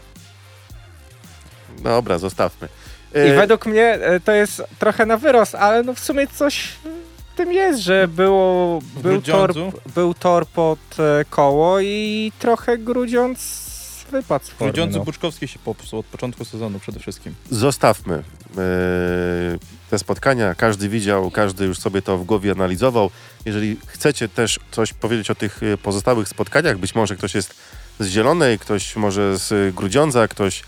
Dobra, 1.79 2.19
zostawmy. 2.19 2.69
I 3.15 3.19
E, 3.19 3.37
według 3.37 3.67
mnie 3.67 3.85
e, 3.85 4.21
to 4.21 4.33
jest 4.33 4.63
trochę 4.79 5.07
na 5.07 5.17
wyrost, 5.17 5.55
ale 5.55 5.83
no 5.83 5.95
w 5.95 6.01
sumie 6.01 6.27
coś 6.27 6.69
w 7.35 7.37
tym 7.37 7.53
jest, 7.53 7.81
że 7.81 8.09
było, 8.09 8.81
był, 9.03 9.23
tor, 9.23 9.53
był 9.95 10.15
tor 10.15 10.47
pod 10.47 10.79
e, 10.99 11.25
koło 11.31 11.81
i 11.81 12.33
trochę 12.39 12.79
Grudziądz 12.79 13.64
wypadł 14.23 14.45
z 14.45 14.49
formy. 14.49 14.73
Grudziądzu 14.73 14.99
No. 14.99 15.05
Buczkowski 15.05 15.49
się 15.49 15.59
popsuł 15.59 15.99
od 15.99 16.07
początku 16.07 16.45
sezonu 16.45 16.79
przede 16.81 17.01
wszystkim. 17.01 17.35
Zostawmy 17.51 18.15
e, 18.15 18.23
te 19.91 19.99
spotkania. 19.99 20.55
Każdy 20.55 20.89
widział, 20.89 21.31
każdy 21.31 21.65
już 21.65 21.79
sobie 21.79 22.03
to 22.03 22.19
w 22.19 22.25
głowie 22.25 22.53
analizował. 22.53 23.11
Jeżeli 23.45 23.77
chcecie 23.87 24.29
też 24.29 24.61
coś 24.71 24.93
powiedzieć 24.93 25.31
o 25.31 25.35
tych 25.35 25.63
e, 25.63 25.79
pozostałych 25.79 26.29
spotkaniach, 26.29 26.79
być 26.79 26.95
może 26.95 27.17
ktoś 27.17 27.35
jest 27.35 27.55
z 27.99 28.07
Zielonej, 28.07 28.59
ktoś 28.59 28.97
może 28.97 29.39
z 29.39 29.75
Grudziądza, 29.75 30.29
ktoś 30.29 30.63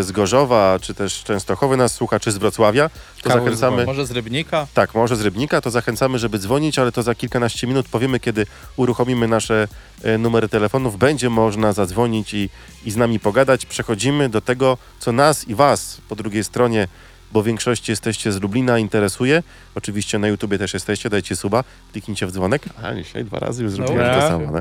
z 0.00 0.12
Gorzowa, 0.12 0.78
czy 0.80 0.94
też 0.94 1.24
Częstochowy 1.24 1.76
nas 1.76 1.94
słucha, 1.94 2.20
czy 2.20 2.32
z 2.32 2.38
Wrocławia, 2.38 2.90
to 3.22 3.30
zachęcamy. 3.30 3.86
Może 3.86 4.06
z 4.06 4.10
Rybnika? 4.10 4.66
Tak, 4.74 4.94
może 4.94 5.16
z 5.16 5.20
Rybnika, 5.20 5.60
to 5.60 5.70
zachęcamy, 5.70 6.18
żeby 6.18 6.38
dzwonić, 6.38 6.78
ale 6.78 6.92
to 6.92 7.02
za 7.02 7.14
kilkanaście 7.14 7.66
minut 7.66 7.88
powiemy, 7.88 8.20
kiedy 8.20 8.46
uruchomimy 8.76 9.28
nasze 9.28 9.68
e, 10.02 10.18
numery 10.18 10.48
telefonów. 10.48 10.98
Będzie 10.98 11.30
można 11.30 11.72
zadzwonić 11.72 12.34
i, 12.34 12.50
i 12.84 12.90
z 12.90 12.96
nami 12.96 13.20
pogadać. 13.20 13.66
Przechodzimy 13.66 14.28
do 14.28 14.40
tego, 14.40 14.78
co 14.98 15.12
nas 15.12 15.48
i 15.48 15.54
Was 15.54 16.00
po 16.08 16.16
drugiej 16.16 16.44
stronie, 16.44 16.88
bo 17.32 17.42
w 17.42 17.44
większości 17.46 17.92
jesteście 17.92 18.32
z 18.32 18.42
Lublina, 18.42 18.78
interesuje. 18.78 19.42
Oczywiście 19.74 20.18
na 20.18 20.28
YouTubie 20.28 20.58
też 20.58 20.74
jesteście, 20.74 21.10
dajcie 21.10 21.36
suba, 21.36 21.64
kliknijcie 21.92 22.26
w 22.26 22.32
dzwonek. 22.32 22.62
A, 22.82 22.94
dzisiaj 22.94 23.24
dwa 23.24 23.38
razy 23.38 23.62
już 23.62 23.72
zrobiłem 23.72 23.98
No, 24.06 24.14
to 24.14 24.20
tak. 24.20 24.28
samo. 24.28 24.52
Nie? 24.52 24.58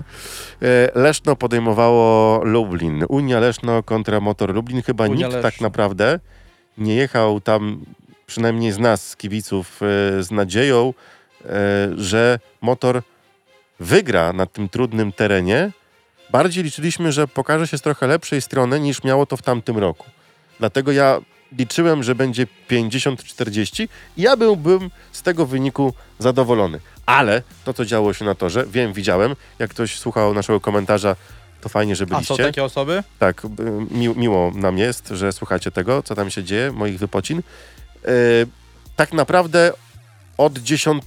E, 0.68 0.90
Leszno 0.96 1.36
podejmowało 1.36 2.42
Lublin. 2.44 3.06
Unia 3.10 3.40
Leszno 3.40 3.84
kontra 3.84 4.20
Motor 4.20 4.56
Lublin. 4.56 4.82
Chyba 4.82 5.04
Unia 5.06 5.28
nikt 5.28 5.32
tak 5.42 5.44
Leszno. 5.54 5.66
naprawdę 5.66 6.20
nie 6.78 6.96
jechał 6.96 7.42
tam, 7.42 7.86
przynajmniej 8.28 8.72
z 8.72 8.78
nas, 8.80 9.10
z 9.10 9.16
kibiców, 9.16 9.80
e, 9.82 10.24
z 10.24 10.32
nadzieją, 10.32 10.94
e, 11.46 11.50
że 11.98 12.40
Motor 12.62 13.02
wygra 13.80 14.34
na 14.34 14.46
tym 14.46 14.70
trudnym 14.70 15.12
terenie. 15.12 15.72
Bardziej 16.32 16.64
liczyliśmy, 16.64 17.12
że 17.12 17.28
pokaże 17.28 17.68
się 17.68 17.78
z 17.78 17.82
trochę 17.82 18.08
lepszej 18.08 18.42
strony 18.42 18.80
niż 18.80 19.04
miało 19.04 19.26
to 19.26 19.38
w 19.38 19.42
tamtym 19.42 19.78
roku. 19.78 20.06
Dlatego 20.60 20.92
ja 20.92 21.20
liczyłem, 21.52 22.04
że 22.04 22.16
będzie 22.16 22.48
50-40 22.70 23.88
i 24.18 24.22
ja 24.22 24.38
byłbym 24.38 24.90
z 25.12 25.22
tego 25.22 25.46
wyniku 25.46 25.94
zadowolony. 26.20 26.80
Ale 27.06 27.42
to, 27.66 27.74
co 27.74 27.86
działo 27.86 28.14
się 28.14 28.26
na 28.26 28.36
torze, 28.36 28.66
wiem, 28.66 28.94
widziałem, 28.94 29.36
jak 29.60 29.70
ktoś 29.70 30.00
słuchał 30.00 30.34
naszego 30.34 30.60
komentarza, 30.60 31.16
to 31.62 31.70
fajnie, 31.70 31.96
że 31.96 32.04
A 32.04 32.08
byliście. 32.08 32.36
są 32.36 32.44
takie 32.44 32.64
osoby? 32.64 33.04
Tak, 33.20 33.42
mi, 33.92 34.10
miło 34.10 34.52
nam 34.56 34.78
jest, 34.78 35.08
że 35.08 35.32
słuchacie 35.32 35.72
tego, 35.72 36.04
co 36.04 36.16
tam 36.16 36.30
się 36.30 36.44
dzieje, 36.44 36.72
moich 36.72 37.00
wypocin. 37.00 37.40
E, 38.06 38.12
tak 38.96 39.14
naprawdę 39.14 39.72
od 40.38 40.58
10, 40.58 41.04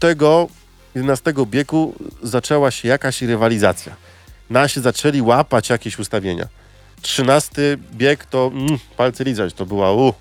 11 0.95 1.33
biegu 1.47 1.95
zaczęła 2.23 2.71
się 2.71 2.89
jakaś 2.89 3.23
rywalizacja. 3.23 3.97
Nasi 4.51 4.81
zaczęli 4.81 5.23
łapać 5.23 5.71
jakieś 5.71 5.99
ustawienia. 5.99 6.47
13 7.03 7.79
bieg 7.93 8.25
to 8.25 8.51
mm, 8.55 8.79
palce 8.97 9.25
lizać, 9.25 9.55
to 9.55 9.67
była 9.67 9.93
u. 9.93 10.15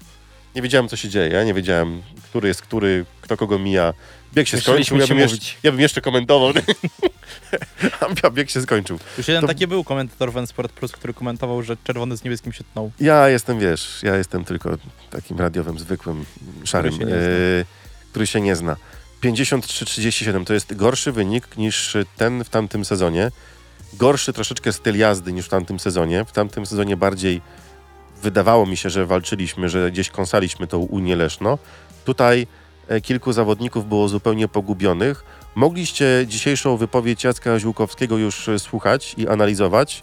Nie 0.55 0.61
wiedziałem, 0.61 0.89
co 0.89 0.95
się 0.95 1.09
dzieje, 1.09 1.29
ja 1.29 1.43
nie 1.43 1.53
wiedziałem, 1.53 2.01
który 2.23 2.47
jest 2.47 2.61
który, 2.61 3.05
kto 3.21 3.37
kogo 3.37 3.59
mija. 3.59 3.93
Bieg 4.33 4.47
się 4.47 4.61
skończył, 4.61 4.97
ja 4.97 5.07
bym, 5.07 5.19
jeszcze, 5.19 5.55
ja 5.63 5.71
bym 5.71 5.81
jeszcze 5.81 6.01
komentował. 6.01 6.53
A 8.23 8.29
bieg 8.29 8.49
się 8.49 8.61
skończył. 8.61 8.99
Już 9.17 9.27
jeden 9.27 9.41
To- 9.41 9.47
taki 9.47 9.67
był 9.67 9.83
komentator 9.83 10.33
w 10.33 10.47
Sport 10.47 10.71
Plus, 10.71 10.91
który 10.91 11.13
komentował, 11.13 11.63
że 11.63 11.77
czerwony 11.83 12.17
z 12.17 12.23
niebieskim 12.23 12.53
się 12.53 12.63
tnął. 12.73 12.91
Ja 12.99 13.29
jestem, 13.29 13.59
wiesz, 13.59 13.99
ja 14.03 14.15
jestem 14.15 14.45
tylko 14.45 14.77
takim 15.09 15.39
radiowym, 15.39 15.79
zwykłym, 15.79 16.25
szarym, 16.63 16.91
się 16.91 16.99
nie 16.99 17.05
zna. 17.05 17.15
e, 17.15 17.65
który 18.09 18.27
się 18.27 18.41
nie 18.41 18.55
zna. 18.55 18.75
53-37 19.23 20.45
to 20.45 20.53
jest 20.53 20.75
gorszy 20.75 21.11
wynik 21.11 21.57
niż 21.57 21.97
ten 22.17 22.43
w 22.43 22.49
tamtym 22.49 22.85
sezonie. 22.85 23.31
Gorszy 23.93 24.33
troszeczkę 24.33 24.73
styl 24.73 24.97
jazdy 24.97 25.33
niż 25.33 25.45
w 25.45 25.49
tamtym 25.49 25.79
sezonie. 25.79 26.25
W 26.25 26.31
tamtym 26.31 26.65
sezonie 26.65 26.97
bardziej 26.97 27.41
wydawało 28.21 28.65
mi 28.65 28.77
się, 28.77 28.89
że 28.89 29.05
walczyliśmy, 29.05 29.69
że 29.69 29.91
gdzieś 29.91 30.09
kąsaliśmy 30.09 30.67
tą 30.67 30.77
Unię 30.77 31.15
Leszno. 31.15 31.57
Tutaj 32.05 32.47
e, 32.87 33.01
kilku 33.01 33.33
zawodników 33.33 33.87
było 33.87 34.07
zupełnie 34.07 34.47
pogubionych. 34.47 35.23
Mogliście 35.55 36.25
dzisiejszą 36.27 36.77
wypowiedź 36.77 37.23
Jacka 37.23 37.59
Ziółkowskiego 37.59 38.17
już 38.17 38.49
e, 38.49 38.59
słuchać 38.59 39.15
i 39.17 39.27
analizować. 39.27 40.01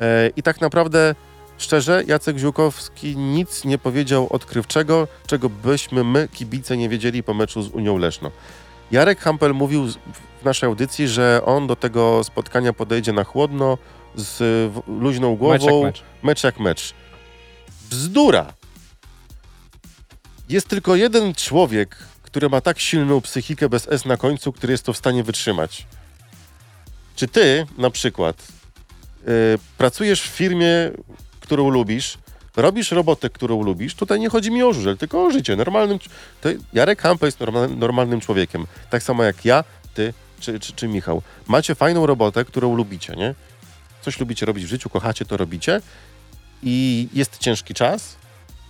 E, 0.00 0.30
I 0.36 0.42
tak 0.42 0.60
naprawdę 0.60 1.14
Szczerze, 1.58 2.02
Jacek 2.06 2.38
Ziółkowski 2.38 3.16
nic 3.16 3.64
nie 3.64 3.78
powiedział 3.78 4.26
odkrywczego, 4.30 5.08
czego 5.26 5.48
byśmy 5.48 6.04
my, 6.04 6.28
kibice, 6.32 6.76
nie 6.76 6.88
wiedzieli 6.88 7.22
po 7.22 7.34
meczu 7.34 7.62
z 7.62 7.68
Unią 7.68 7.98
Leszno. 7.98 8.30
Jarek 8.90 9.20
Hampel 9.20 9.54
mówił 9.54 9.86
w 10.40 10.44
naszej 10.44 10.66
audycji, 10.66 11.08
że 11.08 11.40
on 11.44 11.66
do 11.66 11.76
tego 11.76 12.24
spotkania 12.24 12.72
podejdzie 12.72 13.12
na 13.12 13.24
chłodno, 13.24 13.78
z 14.14 14.42
luźną 14.88 15.36
głową, 15.36 15.54
Mecz 15.54 15.64
jak 15.64 15.82
mecz. 15.84 16.02
mecz 16.22 16.44
jak 16.44 16.60
mecz. 16.60 16.94
Bzdura! 17.90 18.52
Jest 20.48 20.68
tylko 20.68 20.96
jeden 20.96 21.34
człowiek, 21.34 21.96
który 22.22 22.48
ma 22.48 22.60
tak 22.60 22.78
silną 22.78 23.20
psychikę 23.20 23.68
bez 23.68 23.88
S 23.88 24.04
na 24.04 24.16
końcu, 24.16 24.52
który 24.52 24.72
jest 24.72 24.84
to 24.84 24.92
w 24.92 24.96
stanie 24.96 25.24
wytrzymać. 25.24 25.86
Czy 27.16 27.28
ty, 27.28 27.66
na 27.78 27.90
przykład, 27.90 28.48
y, 29.28 29.58
pracujesz 29.78 30.22
w 30.22 30.26
firmie, 30.26 30.90
którą 31.40 31.70
lubisz, 31.70 32.18
robisz 32.56 32.90
robotę, 32.90 33.30
którą 33.30 33.62
lubisz, 33.62 33.94
tutaj 33.94 34.20
nie 34.20 34.28
chodzi 34.28 34.50
mi 34.50 34.62
o 34.62 34.72
żużel, 34.72 34.96
tylko 34.96 35.24
o 35.24 35.30
życie. 35.30 35.56
Normalnym, 35.56 35.98
Jarek 36.72 37.02
Hampa 37.02 37.26
jest 37.26 37.40
normal, 37.40 37.76
normalnym 37.76 38.20
człowiekiem. 38.20 38.66
Tak 38.90 39.02
samo 39.02 39.24
jak 39.24 39.44
ja, 39.44 39.64
ty 39.94 40.14
czy, 40.40 40.60
czy, 40.60 40.72
czy 40.72 40.88
Michał. 40.88 41.22
Macie 41.46 41.74
fajną 41.74 42.06
robotę, 42.06 42.44
którą 42.44 42.76
lubicie, 42.76 43.14
nie? 43.16 43.34
Coś 44.02 44.20
lubicie 44.20 44.46
robić 44.46 44.64
w 44.64 44.68
życiu, 44.68 44.90
kochacie, 44.90 45.24
to 45.24 45.36
robicie 45.36 45.80
i 46.62 47.08
jest 47.12 47.38
ciężki 47.38 47.74
czas 47.74 48.16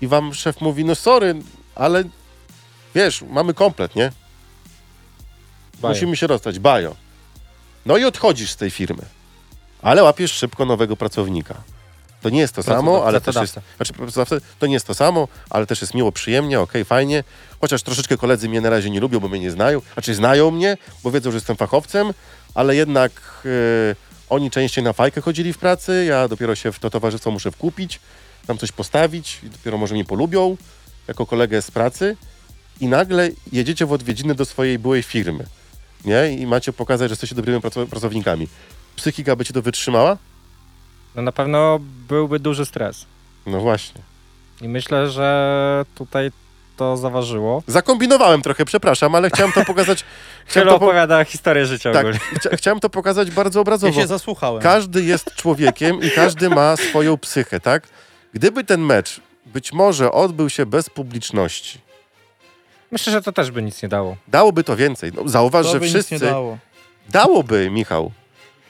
i 0.01 0.09
wam 0.09 0.35
szef 0.35 0.61
mówi, 0.61 0.85
no 0.85 0.95
sorry, 0.95 1.35
ale 1.75 2.05
wiesz, 2.95 3.23
mamy 3.23 3.55
komplet, 3.55 3.97
nie? 3.97 4.13
Bajo. 5.81 5.95
Musimy 5.95 6.17
się 6.17 6.27
rozstać, 6.27 6.59
bajo. 6.59 6.97
No 7.87 7.97
i 7.97 8.05
odchodzisz 8.05 8.51
z 8.51 8.57
tej 8.57 8.71
firmy, 8.71 9.03
ale 9.83 10.03
łapiesz 10.03 10.33
szybko 10.33 10.65
nowego 10.65 10.97
pracownika. 10.97 11.55
To 12.21 12.31
nie 12.31 12.41
jest 12.41 12.55
to 12.55 12.63
samo, 12.63 13.05
ale 13.07 13.21
też 13.21 13.37
jest, 13.37 13.59
znaczy, 13.77 14.41
to 14.59 14.67
nie 14.67 14.75
jest 14.75 14.87
to 14.87 14.95
samo, 14.95 15.29
ale 15.51 15.67
też 15.67 15.81
jest 15.81 15.95
miło, 15.95 16.13
przyjemnie, 16.13 16.61
okej, 16.61 16.85
fajnie. 16.85 17.25
Chociaż 17.61 17.83
troszeczkę 17.83 18.17
koledzy 18.17 18.49
mnie 18.49 18.61
na 18.61 18.71
razie 18.71 18.91
nie 18.91 19.01
lubią, 19.01 19.21
bo 19.21 19.29
mnie 19.29 19.41
nie 19.41 19.51
znają. 19.51 19.81
Znaczy 19.93 20.15
znają 20.15 20.51
mnie, 20.51 20.77
bo 21.05 21.11
wiedzą, 21.11 21.31
że 21.31 21.37
jestem 21.37 21.57
fachowcem, 21.57 22.15
ale 22.55 22.77
jednak 22.77 23.13
e, 23.45 24.08
oni 24.31 24.51
częściej 24.51 24.85
na 24.85 24.93
fajkę 24.93 25.21
chodzili 25.21 25.53
w 25.53 25.59
pracy, 25.59 26.05
ja 26.09 26.29
dopiero 26.29 26.55
się 26.55 26.73
w 26.73 26.79
to 26.79 26.91
towarzystwo 26.91 27.31
muszę 27.31 27.51
wkupić, 27.51 28.01
tam 28.47 28.59
coś 28.59 28.73
postawić 28.73 29.41
i 29.43 29.51
dopiero 29.51 29.79
może 29.79 29.95
mnie 29.95 30.05
polubią 30.05 30.57
jako 31.09 31.27
kolegę 31.27 31.63
z 31.63 31.71
pracy 31.71 32.17
i 32.81 32.87
nagle 32.89 33.31
jedziecie 33.53 33.87
w 33.87 33.93
odwiedziny 33.93 34.35
do 34.35 34.45
swojej 34.45 34.79
byłej 34.79 35.03
firmy, 35.03 35.45
nie? 36.05 36.33
I 36.39 36.47
macie 36.47 36.73
pokazać, 36.73 37.09
że 37.09 37.13
jesteście 37.13 37.37
dobrymi 37.37 37.61
praco- 37.61 37.87
pracownikami. 37.87 38.49
Psychika 38.97 39.37
by 39.37 39.45
ci 39.45 39.53
to 39.53 39.63
wytrzymała? 39.63 40.17
No 41.15 41.23
na 41.23 41.33
pewno 41.33 41.79
byłby 42.09 42.39
duży 42.39 42.67
stres. 42.67 43.07
No 43.47 43.61
właśnie. 43.61 44.01
I 44.61 44.69
myślę, 44.69 45.11
że 45.11 45.85
tutaj 45.95 46.31
to 46.79 46.97
zaważyło. 46.97 47.63
Zakombinowałem 47.67 48.43
trochę, 48.43 48.65
przepraszam, 48.65 49.15
ale 49.15 49.31
chciałem 49.31 49.53
to 49.53 49.65
pokazać. 49.65 50.05
Chciałem 50.47 50.69
to, 50.69 50.79
po... 50.79 50.85
opowiada 50.85 51.25
historię 51.25 51.67
życia 51.67 51.93
tak, 51.93 52.01
ogólnie. 52.01 52.19
chcia- 52.35 52.57
chciałem 52.57 52.81
to 52.81 52.91
pokazać 52.91 53.31
bardzo 53.31 53.59
Ja 53.59 53.61
obrazowo. 53.61 54.01
się 54.01 54.07
zasłuchałem. 54.07 54.63
Każdy 54.63 55.03
jest 55.03 55.35
człowiekiem 55.35 56.03
i 56.03 56.11
każdy 56.11 56.51
ma 56.51 56.77
swoją 56.77 57.19
psychę, 57.19 57.61
tak? 57.61 57.83
Gdyby 58.35 58.65
ten 58.65 58.81
mecz 58.81 59.21
być 59.47 59.73
może 59.73 60.13
odbył 60.13 60.51
się 60.51 60.67
bez 60.67 60.91
publiczności, 60.91 61.79
Myślę, 62.91 63.13
że 63.13 63.23
to 63.23 63.33
też 63.33 63.51
by 63.51 63.63
nic 63.63 63.83
nie 63.83 63.89
dało. 63.89 64.17
dałoby 64.29 64.65
to 64.65 64.77
więcej. 64.77 65.13
No, 65.15 65.29
zauważ, 65.29 65.67
to 65.67 65.73
że 65.73 65.81
wszyscy. 65.81 66.15
nie 66.15 66.21
dało. 66.21 66.59
Dałoby, 67.09 67.71
Michał. 67.71 68.13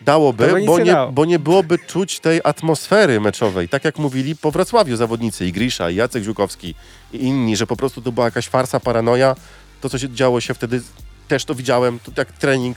Dałoby, 0.00 0.46
by 0.46 0.66
bo 0.66 0.78
nie 0.78 0.84
nie, 0.84 0.92
dało. 0.92 1.12
bo 1.12 1.24
nie 1.24 1.38
byłoby 1.38 1.78
czuć 1.78 2.20
tej 2.20 2.40
atmosfery 2.44 3.20
meczowej. 3.20 3.68
Tak 3.68 3.84
jak 3.84 3.98
mówili 3.98 4.36
po 4.36 4.50
Wrocławiu 4.50 4.96
zawodnicy 4.96 5.46
i 5.46 5.52
Grisza, 5.52 5.90
i 5.90 5.94
Jacek 5.94 6.24
Ziukowski 6.24 6.74
i 7.12 7.24
inni, 7.24 7.56
że 7.56 7.66
po 7.66 7.76
prostu 7.76 8.02
to 8.02 8.12
była 8.12 8.26
jakaś 8.26 8.48
farsa, 8.48 8.80
paranoja. 8.80 9.36
To, 9.80 9.88
co 9.88 9.98
się 9.98 10.10
działo 10.10 10.40
się 10.40 10.54
wtedy, 10.54 10.82
też 11.28 11.44
to 11.44 11.54
widziałem, 11.54 11.98
to 11.98 12.12
jak 12.16 12.32
trening. 12.32 12.76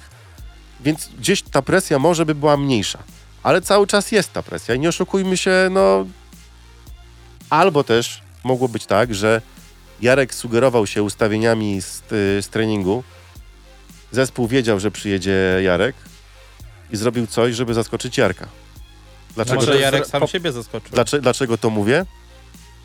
Więc 0.80 1.10
gdzieś 1.20 1.42
ta 1.42 1.62
presja 1.62 2.00
może 2.00 2.26
by 2.26 2.36
była 2.36 2.58
mniejsza. 2.58 3.00
Ale 3.44 3.62
cały 3.62 3.88
czas 3.88 4.12
jest 4.12 4.34
ta 4.34 4.44
presja 4.44 4.76
i 4.76 4.80
nie 4.80 4.90
oszukujmy 4.90 5.38
się, 5.38 5.68
no... 5.72 6.06
Albo 7.50 7.84
też 7.84 8.22
mogło 8.44 8.68
być 8.68 8.86
tak, 8.86 9.16
że 9.16 9.42
Jarek 10.02 10.34
sugerował 10.34 10.88
się 10.88 11.04
ustawieniami 11.04 11.82
z, 11.82 12.04
z 12.46 12.50
treningu, 12.50 13.04
Zespół 14.12 14.48
wiedział, 14.48 14.80
że 14.80 14.92
przyjedzie 14.92 15.60
Jarek 15.62 15.96
i 16.92 16.98
zrobił 16.98 17.28
coś, 17.28 17.56
żeby 17.56 17.74
zaskoczyć 17.74 18.18
Jarka. 18.18 18.48
Dlaczego, 19.36 19.56
Może 19.60 19.72
to, 19.72 19.78
Jarek 19.80 20.08
sam 20.08 20.22
po- 20.22 20.28
siebie 20.28 20.52
zaskoczył. 20.52 20.90
dlaczego, 20.92 21.22
dlaczego 21.24 21.58
to 21.58 21.70
mówię? 21.70 22.06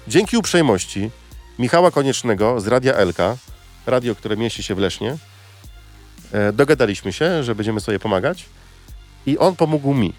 Dzięki 0.08 0.36
uprzejmości 0.36 1.10
Michała 1.58 1.90
Koniecznego 1.90 2.60
z 2.60 2.66
Radia 2.66 2.92
Elka, 2.94 3.36
radio, 3.86 4.14
które 4.14 4.36
mieści 4.36 4.62
się 4.62 4.74
w 4.74 4.78
Lesznie, 4.78 5.16
e, 6.32 6.52
dogadaliśmy 6.52 7.12
się, 7.12 7.44
że 7.44 7.54
będziemy 7.54 7.80
sobie 7.80 7.98
pomagać 7.98 8.44
i 9.26 9.38
on 9.38 9.56
pomógł 9.56 9.94
mi. 9.94 10.12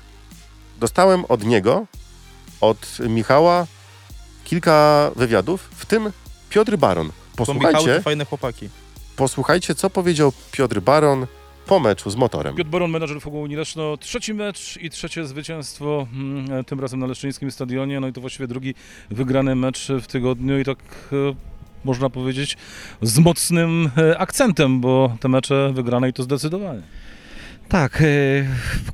Dostałem 0.80 1.26
od 1.26 1.44
niego, 1.44 1.86
od 2.62 3.00
Michała 3.00 3.68
kilka 4.44 5.12
wywiadów, 5.16 5.70
w 5.76 5.86
tym 5.86 6.12
Piotr 6.50 6.78
Baron. 6.78 7.12
Posłuchajcie, 7.36 8.02
fajne 8.02 8.26
chłopaki. 8.26 8.70
posłuchajcie, 9.16 9.76
co 9.76 9.90
powiedział 9.90 10.34
Piotr 10.52 10.80
Baron 10.80 11.28
po 11.68 11.80
meczu 11.80 12.10
z 12.10 12.16
motorem. 12.16 12.56
Piotr 12.56 12.70
Baron, 12.70 12.92
menadżer 12.92 13.22
Fogu 13.22 13.42
Unii 13.42 13.58
Leszno. 13.58 13.98
Trzeci 13.98 14.34
mecz 14.34 14.78
i 14.82 14.90
trzecie 14.90 15.26
zwycięstwo, 15.26 16.08
mm, 16.14 16.66
tym 16.66 16.80
razem 16.80 17.00
na 17.00 17.08
Leszczyńskim 17.08 17.52
Stadionie. 17.52 18.00
No 18.00 18.08
i 18.08 18.14
to 18.14 18.22
właściwie 18.22 18.48
drugi 18.48 18.74
wygrany 19.10 19.56
mecz 19.56 19.88
w 20.02 20.08
tygodniu 20.08 20.60
i 20.60 20.66
tak 20.66 20.78
e, 21.12 21.36
można 21.84 22.10
powiedzieć 22.10 22.58
z 23.02 23.20
mocnym 23.20 23.90
e, 23.98 24.18
akcentem, 24.18 24.82
bo 24.82 25.18
te 25.20 25.30
mecze 25.30 25.72
wygrane 25.74 26.10
i 26.10 26.14
to 26.14 26.24
zdecydowanie. 26.24 26.82
Tak, 27.70 28.02
y, 28.02 28.46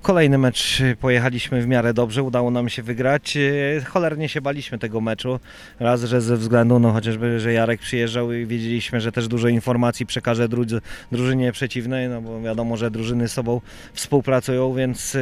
kolejny 0.01 0.37
mecz 0.37 0.79
y, 0.81 0.95
pojechaliśmy 0.95 1.61
w 1.61 1.67
miarę 1.67 1.93
dobrze, 1.93 2.23
udało 2.23 2.51
nam 2.51 2.69
się 2.69 2.83
wygrać. 2.83 3.37
Y, 3.37 3.83
Cholernie 3.87 4.29
się 4.29 4.41
baliśmy 4.41 4.79
tego 4.79 5.01
meczu. 5.01 5.39
Raz, 5.79 6.03
że 6.03 6.21
ze 6.21 6.37
względu 6.37 6.79
no 6.79 6.91
chociażby, 6.91 7.39
że 7.39 7.53
Jarek 7.53 7.81
przyjeżdżał 7.81 8.33
i 8.33 8.45
wiedzieliśmy, 8.45 9.01
że 9.01 9.11
też 9.11 9.27
dużo 9.27 9.47
informacji 9.47 10.05
przekaże 10.05 10.49
dru- 10.49 10.81
drużynie 11.11 11.51
przeciwnej, 11.51 12.09
no 12.09 12.21
bo 12.21 12.41
wiadomo, 12.41 12.77
że 12.77 12.91
drużyny 12.91 13.27
z 13.27 13.31
sobą 13.31 13.61
współpracują, 13.93 14.73
więc 14.73 15.17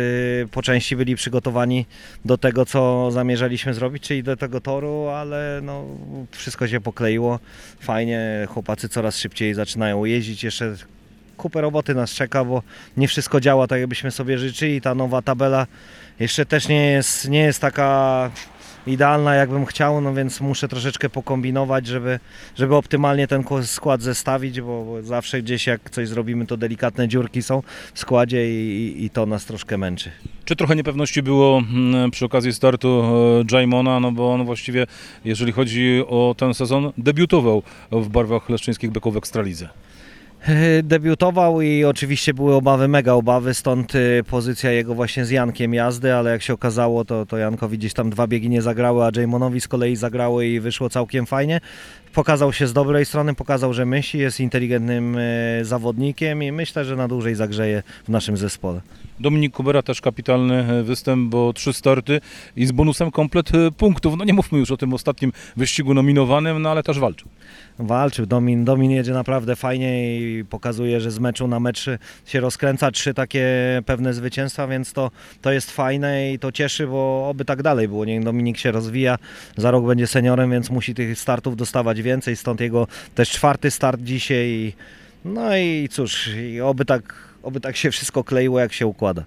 po 0.52 0.62
części 0.62 0.96
byli 0.96 1.16
przygotowani 1.16 1.86
do 2.26 2.38
tego, 2.38 2.66
co 2.66 3.12
zamierzaliśmy 3.12 3.74
zrobić, 3.74 4.04
czyli 4.04 4.24
do 4.24 4.38
tego 4.38 4.62
toru, 4.62 5.08
ale 5.08 5.60
no 5.64 5.86
wszystko 6.32 6.68
się 6.68 6.82
pokleiło. 6.82 7.40
Fajnie, 7.80 8.48
chłopacy 8.50 8.90
coraz 8.90 9.18
szybciej 9.18 9.54
zaczynają 9.54 10.06
jeździć, 10.06 10.44
jeszcze 10.44 10.76
kupę 11.42 11.62
roboty 11.62 11.96
nas 11.96 12.12
czeka, 12.12 12.46
bo 12.46 12.64
nie 12.98 13.08
wszystko 13.08 13.40
działa 13.40 13.68
tak, 13.68 13.80
jakbyśmy 13.80 14.12
sobie 14.12 14.38
życzyli. 14.38 14.82
Ta 14.82 14.96
nowa 14.96 15.22
tabela 15.22 15.68
jeszcze 16.20 16.46
też 16.46 16.68
nie 16.68 16.92
jest, 16.92 17.30
nie 17.30 17.40
jest 17.40 17.62
taka 17.62 18.32
idealna, 18.88 19.36
jakbym 19.36 19.66
chciał, 19.66 20.02
no 20.02 20.14
więc 20.14 20.42
muszę 20.42 20.68
troszeczkę 20.68 21.10
pokombinować, 21.10 21.88
żeby, 21.88 22.20
żeby 22.56 22.76
optymalnie 22.76 23.28
ten 23.28 23.44
skład 23.64 24.02
zestawić, 24.02 24.62
bo, 24.62 24.98
zawsze 25.02 25.42
gdzieś 25.42 25.68
jak 25.68 25.90
coś 25.90 26.08
zrobimy, 26.08 26.46
to 26.46 26.58
delikatne 26.58 27.08
dziurki 27.08 27.42
są 27.42 27.64
w 27.94 28.00
składzie 28.00 28.52
i, 28.52 29.06
i, 29.06 29.10
to 29.10 29.26
nas 29.26 29.46
troszkę 29.46 29.78
męczy. 29.78 30.12
Czy 30.46 30.56
trochę 30.56 30.76
niepewności 30.76 31.24
było 31.24 31.58
mm, 31.60 32.12
przy 32.12 32.26
okazji 32.26 32.54
startu 32.54 33.04
e, 33.52 33.56
Jaimona, 33.56 34.00
no 34.00 34.12
bo 34.12 34.34
on 34.34 34.46
właściwie, 34.46 34.88
jeżeli 35.26 35.52
chodzi 35.52 36.04
o 36.08 36.36
ten 36.38 36.54
sezon, 36.54 36.92
debiutował 36.98 37.64
w 37.92 38.10
barwach 38.10 38.50
leszczyńskich 38.50 38.92
Beków 38.92 39.14
w 39.14 39.18
Ekstralidze. 39.18 39.70
Debiutował 40.84 41.62
i 41.62 41.84
oczywiście 41.86 42.34
były 42.34 42.56
obawy, 42.56 42.88
mega 42.88 43.14
obawy, 43.14 43.54
stąd 43.54 43.96
e, 43.96 44.24
pozycja 44.24 44.72
jego 44.72 44.96
właśnie 44.96 45.26
z 45.26 45.30
Jankiem 45.30 45.74
jazdy, 45.74 46.14
ale 46.14 46.32
jak 46.32 46.42
się 46.42 46.54
okazało, 46.54 47.06
to, 47.06 47.26
to 47.26 47.38
Jankowi 47.38 47.78
gdzieś 47.78 47.94
tam 47.94 48.10
dwa 48.10 48.28
biegi 48.28 48.50
nie 48.50 48.62
zagrały, 48.62 49.06
a 49.06 49.12
Jamonowi 49.22 49.62
z 49.62 49.68
kolei 49.68 49.96
zagrały 49.96 50.48
i 50.48 50.60
wyszło 50.60 50.90
całkiem 50.90 51.26
fajnie. 51.26 51.60
Pokazał 52.14 52.54
się 52.54 52.68
z 52.68 52.74
dobrej 52.74 53.06
strony, 53.06 53.36
pokazał, 53.36 53.74
że 53.74 53.86
myśli, 53.86 54.20
jest 54.20 54.40
inteligentnym 54.40 55.18
e, 55.18 55.66
zawodnikiem 55.66 56.44
i 56.44 56.52
myślę, 56.52 56.86
że 56.86 56.96
na 56.96 57.08
dłużej 57.08 57.36
zagrzeje 57.36 57.84
w 58.04 58.10
naszym 58.10 58.38
zespole. 58.38 58.82
Dominik 59.20 59.54
Kubera 59.54 59.82
też 59.82 60.02
kapitalny 60.02 60.56
e, 60.56 60.84
występ, 60.84 61.30
bo 61.30 61.54
trzy 61.54 61.74
starty 61.74 62.22
i 62.56 62.66
z 62.66 62.72
bonusem 62.72 63.12
komplet 63.12 63.56
e, 63.56 63.72
punktów. 63.72 64.18
No 64.18 64.26
nie 64.26 64.34
mówmy 64.34 64.60
już 64.60 64.72
o 64.72 64.78
tym 64.78 64.94
ostatnim 64.94 65.32
wyścigu 65.58 65.94
nominowanym, 65.94 66.62
no 66.62 66.72
ale 66.72 66.84
też 66.84 67.00
walczył. 67.00 67.28
Walczył, 67.80 68.26
Domin, 68.26 68.66
Domin 68.66 68.92
jedzie 68.92 69.14
naprawdę 69.14 69.56
fajnie 69.56 70.20
i 70.20 70.46
pokazuje, 70.46 71.02
że 71.02 71.12
z 71.12 71.20
meczu 71.20 71.48
na 71.48 71.60
mecz 71.60 71.86
się 72.26 72.40
rozkręca, 72.40 72.92
trzy 72.92 73.14
takie 73.14 73.46
pewne 73.86 74.14
zwycięstwa, 74.14 74.68
więc 74.68 74.94
to, 74.94 75.12
to 75.42 75.52
jest 75.52 75.72
fajne 75.72 76.34
i 76.34 76.40
to 76.40 76.52
cieszy, 76.52 76.88
bo 76.88 77.30
oby 77.30 77.46
tak 77.46 77.64
dalej 77.64 77.88
było. 77.88 78.06
Niech 78.06 78.24
Dominik 78.24 78.58
się 78.58 78.72
rozwija, 78.72 79.18
za 79.58 79.72
rok 79.72 79.86
będzie 79.86 80.08
seniorem, 80.08 80.52
więc 80.52 80.70
musi 80.70 80.94
tych 80.96 81.20
startów 81.20 81.56
dostawać 81.56 82.01
więcej, 82.02 82.36
stąd 82.36 82.62
jego 82.62 82.88
też 83.16 83.30
czwarty 83.30 83.72
start 83.72 84.02
dzisiaj. 84.02 84.74
No 85.26 85.58
i 85.58 85.90
cóż, 85.92 86.30
oby 86.64 86.86
tak, 86.86 87.14
oby 87.44 87.60
tak 87.60 87.78
się 87.78 87.92
wszystko 87.92 88.24
kleiło, 88.24 88.60
jak 88.60 88.74
się 88.74 88.88
układa. 88.88 89.24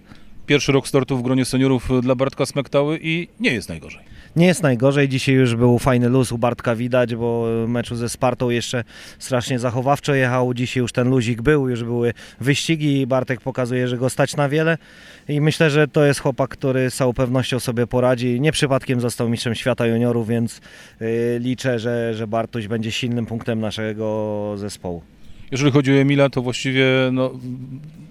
Pierwszy 0.47 0.73
rok 0.73 0.89
startu 0.89 1.17
w 1.17 1.23
gronie 1.23 1.45
seniorów 1.45 1.89
dla 2.03 2.15
Bartka 2.15 2.47
Smektały 2.47 2.99
i 3.03 3.29
nie 3.41 3.53
jest 3.53 3.69
najgorzej. 3.69 4.14
Nie 4.37 4.47
jest 4.47 4.63
najgorzej, 4.63 5.09
dzisiaj 5.09 5.35
już 5.35 5.55
był 5.55 5.79
fajny 5.79 6.09
luz 6.09 6.33
u 6.33 6.39
Bartka 6.39 6.77
widać, 6.77 7.15
bo 7.15 7.47
meczu 7.69 7.97
ze 7.97 8.09
Spartą 8.09 8.51
jeszcze 8.51 8.85
strasznie 9.19 9.59
zachowawczo 9.59 10.15
jechał, 10.15 10.55
dzisiaj 10.55 10.81
już 10.81 10.93
ten 10.93 11.11
luzik 11.11 11.43
był, 11.43 11.69
już 11.69 11.85
były 11.85 12.15
wyścigi 12.41 13.01
i 13.01 13.07
Bartek 13.07 13.41
pokazuje, 13.41 13.89
że 13.89 13.99
go 13.99 14.11
stać 14.11 14.37
na 14.37 14.49
wiele 14.49 14.79
i 15.29 15.41
myślę, 15.41 15.71
że 15.71 15.89
to 15.89 16.05
jest 16.05 16.21
chłopak, 16.21 16.51
który 16.51 16.91
z 16.91 16.95
całą 16.95 17.13
pewnością 17.13 17.61
sobie 17.61 17.87
poradzi. 17.87 18.41
Nie 18.41 18.53
przypadkiem 18.53 19.01
został 19.01 19.29
mistrzem 19.29 19.55
świata 19.55 19.87
juniorów, 19.87 20.29
więc 20.29 20.61
y, 21.03 21.39
liczę, 21.41 21.79
że, 21.79 22.15
że 22.15 22.27
Bartuś 22.27 22.67
będzie 22.67 22.93
silnym 22.93 23.27
punktem 23.27 23.61
naszego 23.61 24.55
zespołu. 24.57 25.03
Jeżeli 25.53 25.71
chodzi 25.73 25.93
o 25.93 25.95
Emila, 25.95 26.31
to 26.31 26.43
właściwie, 26.43 26.87
no, 27.13 27.31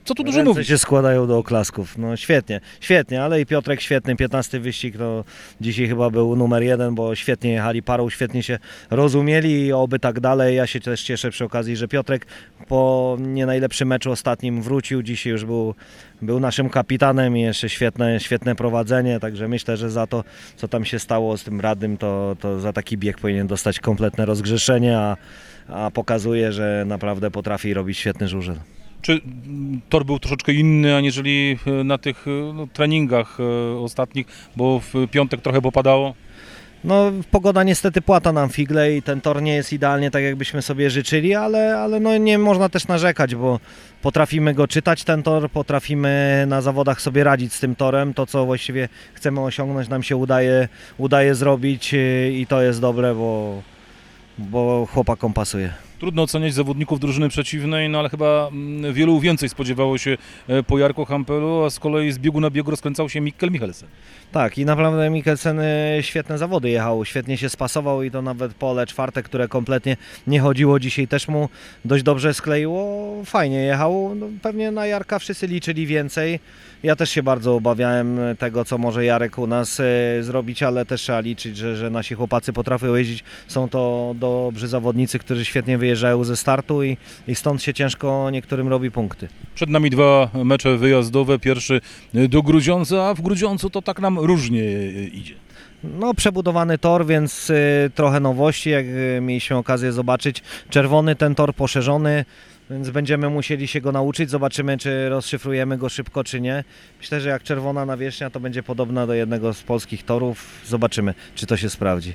co 0.05 0.15
tu 0.15 0.23
dużo 0.23 0.37
Ręce 0.37 0.49
mówić. 0.49 0.67
się 0.67 0.77
składają 0.77 1.27
do 1.27 1.37
oklasków. 1.37 1.97
No 1.97 2.17
świetnie, 2.17 2.61
świetnie, 2.81 3.23
ale 3.23 3.41
i 3.41 3.45
Piotrek 3.45 3.81
świetny, 3.81 4.15
15 4.15 4.59
wyścig, 4.59 4.97
to 4.97 5.23
dzisiaj 5.61 5.87
chyba 5.87 6.09
był 6.09 6.35
numer 6.35 6.63
jeden, 6.63 6.95
bo 6.95 7.15
świetnie 7.15 7.51
jechali 7.51 7.83
parą, 7.83 8.09
świetnie 8.09 8.43
się 8.43 8.59
rozumieli 8.89 9.65
i 9.65 9.73
oby 9.73 9.99
tak 9.99 10.19
dalej. 10.19 10.55
Ja 10.55 10.67
się 10.67 10.79
też 10.79 11.03
cieszę 11.03 11.29
przy 11.29 11.45
okazji, 11.45 11.75
że 11.75 11.87
Piotrek 11.87 12.25
po 12.67 13.17
nie 13.19 13.45
najlepszym 13.45 13.87
meczu 13.87 14.11
ostatnim 14.11 14.61
wrócił, 14.61 15.03
dzisiaj 15.03 15.31
już 15.31 15.45
był, 15.45 15.75
był 16.21 16.39
naszym 16.39 16.69
kapitanem 16.69 17.37
i 17.37 17.41
jeszcze 17.41 17.69
świetne, 17.69 18.19
świetne 18.19 18.55
prowadzenie, 18.55 19.19
także 19.19 19.47
myślę, 19.47 19.77
że 19.77 19.91
za 19.91 20.07
to, 20.07 20.23
co 20.57 20.67
tam 20.67 20.85
się 20.85 20.99
stało 20.99 21.37
z 21.37 21.43
tym 21.43 21.61
radnym, 21.61 21.97
to, 21.97 22.35
to 22.39 22.59
za 22.59 22.73
taki 22.73 22.97
bieg 22.97 23.17
powinien 23.17 23.47
dostać 23.47 23.79
kompletne 23.79 24.25
rozgrzeszenie, 24.25 24.97
a, 24.97 25.17
a 25.67 25.91
pokazuje, 25.91 26.51
że 26.51 26.83
naprawdę 26.87 27.31
potrafi 27.31 27.73
robić 27.73 27.97
świetny 27.97 28.27
żużel. 28.27 28.55
Czy 29.03 29.11
mm, 29.11 29.81
tor 29.89 30.05
był 30.05 30.19
troszeczkę 30.19 30.53
inny, 30.53 30.95
aniżeli 30.95 31.57
e, 31.67 31.83
na 31.83 31.97
tych 31.97 32.25
e, 32.27 32.53
no, 32.53 32.67
treningach 32.73 33.37
e, 33.39 33.77
ostatnich, 33.77 34.27
bo 34.55 34.79
w 34.79 34.93
piątek 35.11 35.41
trochę 35.41 35.61
popadało? 35.61 36.13
No, 36.83 37.11
pogoda 37.31 37.63
niestety 37.63 38.01
płata 38.01 38.31
nam 38.31 38.49
figle 38.49 38.95
i 38.95 39.01
ten 39.01 39.21
tor 39.21 39.41
nie 39.41 39.55
jest 39.55 39.73
idealnie 39.73 40.11
tak, 40.11 40.23
jakbyśmy 40.23 40.61
sobie 40.61 40.89
życzyli, 40.89 41.35
ale, 41.35 41.77
ale 41.77 41.99
no 41.99 42.17
nie 42.17 42.37
można 42.37 42.69
też 42.69 42.87
narzekać, 42.87 43.35
bo 43.35 43.59
potrafimy 44.01 44.53
go 44.53 44.67
czytać, 44.67 45.03
ten 45.03 45.23
tor, 45.23 45.49
potrafimy 45.49 46.45
na 46.47 46.61
zawodach 46.61 47.01
sobie 47.01 47.23
radzić 47.23 47.53
z 47.53 47.59
tym 47.59 47.75
torem. 47.75 48.13
To, 48.13 48.25
co 48.25 48.45
właściwie 48.45 48.89
chcemy 49.13 49.41
osiągnąć, 49.41 49.89
nam 49.89 50.03
się 50.03 50.15
udaje, 50.15 50.67
udaje 50.97 51.35
zrobić 51.35 51.95
i 52.31 52.45
to 52.49 52.61
jest 52.61 52.81
dobre, 52.81 53.15
bo, 53.15 53.61
bo 54.37 54.87
chłopakom 54.91 55.33
pasuje. 55.33 55.73
Trudno 56.03 56.23
oceniać 56.23 56.53
zawodników 56.53 56.99
drużyny 56.99 57.29
przeciwnej, 57.29 57.89
no 57.89 57.99
ale 57.99 58.09
chyba 58.09 58.49
mm, 58.51 58.93
wielu 58.93 59.19
więcej 59.19 59.49
spodziewało 59.49 59.97
się 59.97 60.17
e, 60.47 60.63
po 60.63 60.77
Jarku 60.77 61.05
Hampelu, 61.05 61.63
a 61.63 61.69
z 61.69 61.79
kolei 61.79 62.11
z 62.11 62.19
biegu 62.19 62.41
na 62.41 62.49
biegu 62.49 62.71
rozkręcał 62.71 63.09
się 63.09 63.21
Mikkel 63.21 63.51
Michelsen. 63.51 63.89
Tak, 64.31 64.57
i 64.57 64.65
naprawdę 64.65 65.09
Mikkelsen 65.09 65.59
y, 65.59 65.97
świetne 66.01 66.37
zawody 66.37 66.69
jechał, 66.69 67.05
świetnie 67.05 67.37
się 67.37 67.49
spasował 67.49 68.03
i 68.03 68.11
to 68.11 68.21
nawet 68.21 68.53
pole 68.53 68.87
czwarte, 68.87 69.23
które 69.23 69.47
kompletnie 69.47 69.97
nie 70.27 70.39
chodziło 70.39 70.79
dzisiaj 70.79 71.07
też 71.07 71.27
mu 71.27 71.49
dość 71.85 72.03
dobrze 72.03 72.33
skleiło. 72.33 73.13
Fajnie 73.25 73.57
jechał, 73.63 74.15
no, 74.15 74.25
pewnie 74.41 74.71
na 74.71 74.85
Jarka 74.85 75.19
wszyscy 75.19 75.47
liczyli 75.47 75.87
więcej. 75.87 76.39
Ja 76.83 76.95
też 76.95 77.09
się 77.09 77.23
bardzo 77.23 77.55
obawiałem 77.55 78.19
tego, 78.39 78.65
co 78.65 78.77
może 78.77 79.05
Jarek 79.05 79.37
u 79.37 79.47
nas 79.47 79.79
y, 79.79 79.83
zrobić, 80.23 80.63
ale 80.63 80.85
też 80.85 81.01
trzeba 81.01 81.19
liczyć, 81.19 81.57
że, 81.57 81.75
że 81.75 81.89
nasi 81.89 82.15
chłopacy 82.15 82.53
potrafią 82.53 82.95
jeździć. 82.95 83.23
Są 83.47 83.69
to 83.69 84.15
dobrzy 84.19 84.67
zawodnicy, 84.67 85.19
którzy 85.19 85.45
świetnie 85.45 85.77
wyjeżdżają 85.77 86.23
ze 86.23 86.37
startu 86.37 86.83
i, 86.83 86.97
i 87.27 87.35
stąd 87.35 87.63
się 87.63 87.73
ciężko 87.73 88.29
niektórym 88.29 88.67
robi 88.67 88.91
punkty. 88.91 89.27
Przed 89.55 89.69
nami 89.69 89.89
dwa 89.89 90.29
mecze 90.33 90.77
wyjazdowe. 90.77 91.39
Pierwszy 91.39 91.81
e, 92.15 92.27
do 92.27 92.41
Grudziądza, 92.41 93.05
a 93.05 93.13
w 93.13 93.21
Grudziądzu 93.21 93.69
to 93.69 93.81
tak 93.81 93.99
nam 93.99 94.19
różnie 94.19 94.63
e, 94.63 95.03
idzie. 95.03 95.35
No, 95.83 96.13
przebudowany 96.13 96.77
tor, 96.77 97.05
więc 97.05 97.51
trochę 97.95 98.19
nowości, 98.19 98.69
jak 98.69 98.85
mieliśmy 99.21 99.55
okazję 99.57 99.91
zobaczyć. 99.91 100.41
Czerwony 100.69 101.15
ten 101.15 101.35
tor 101.35 101.55
poszerzony, 101.55 102.25
więc 102.69 102.89
będziemy 102.89 103.29
musieli 103.29 103.67
się 103.67 103.81
go 103.81 103.91
nauczyć. 103.91 104.29
Zobaczymy, 104.29 104.77
czy 104.77 105.09
rozszyfrujemy 105.09 105.77
go 105.77 105.89
szybko, 105.89 106.23
czy 106.23 106.41
nie. 106.41 106.63
Myślę, 106.99 107.21
że 107.21 107.29
jak 107.29 107.43
czerwona 107.43 107.85
nawierzchnia, 107.85 108.29
to 108.29 108.39
będzie 108.39 108.63
podobna 108.63 109.07
do 109.07 109.13
jednego 109.13 109.53
z 109.53 109.63
polskich 109.63 110.05
torów. 110.05 110.45
Zobaczymy, 110.65 111.13
czy 111.35 111.45
to 111.45 111.57
się 111.57 111.69
sprawdzi. 111.69 112.13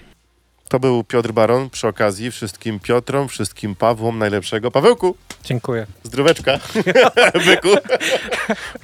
To 0.69 0.81
był 0.81 1.05
Piotr 1.05 1.33
Baron. 1.33 1.71
Przy 1.71 1.89
okazji 1.89 2.31
wszystkim 2.31 2.81
Piotrom, 2.81 3.29
wszystkim 3.29 3.75
Pawłom 3.75 4.19
najlepszego. 4.19 4.71
Pawełku, 4.71 5.17
Dziękuję. 5.45 5.87
zdróweczka, 6.05 6.59
byku, 7.47 7.69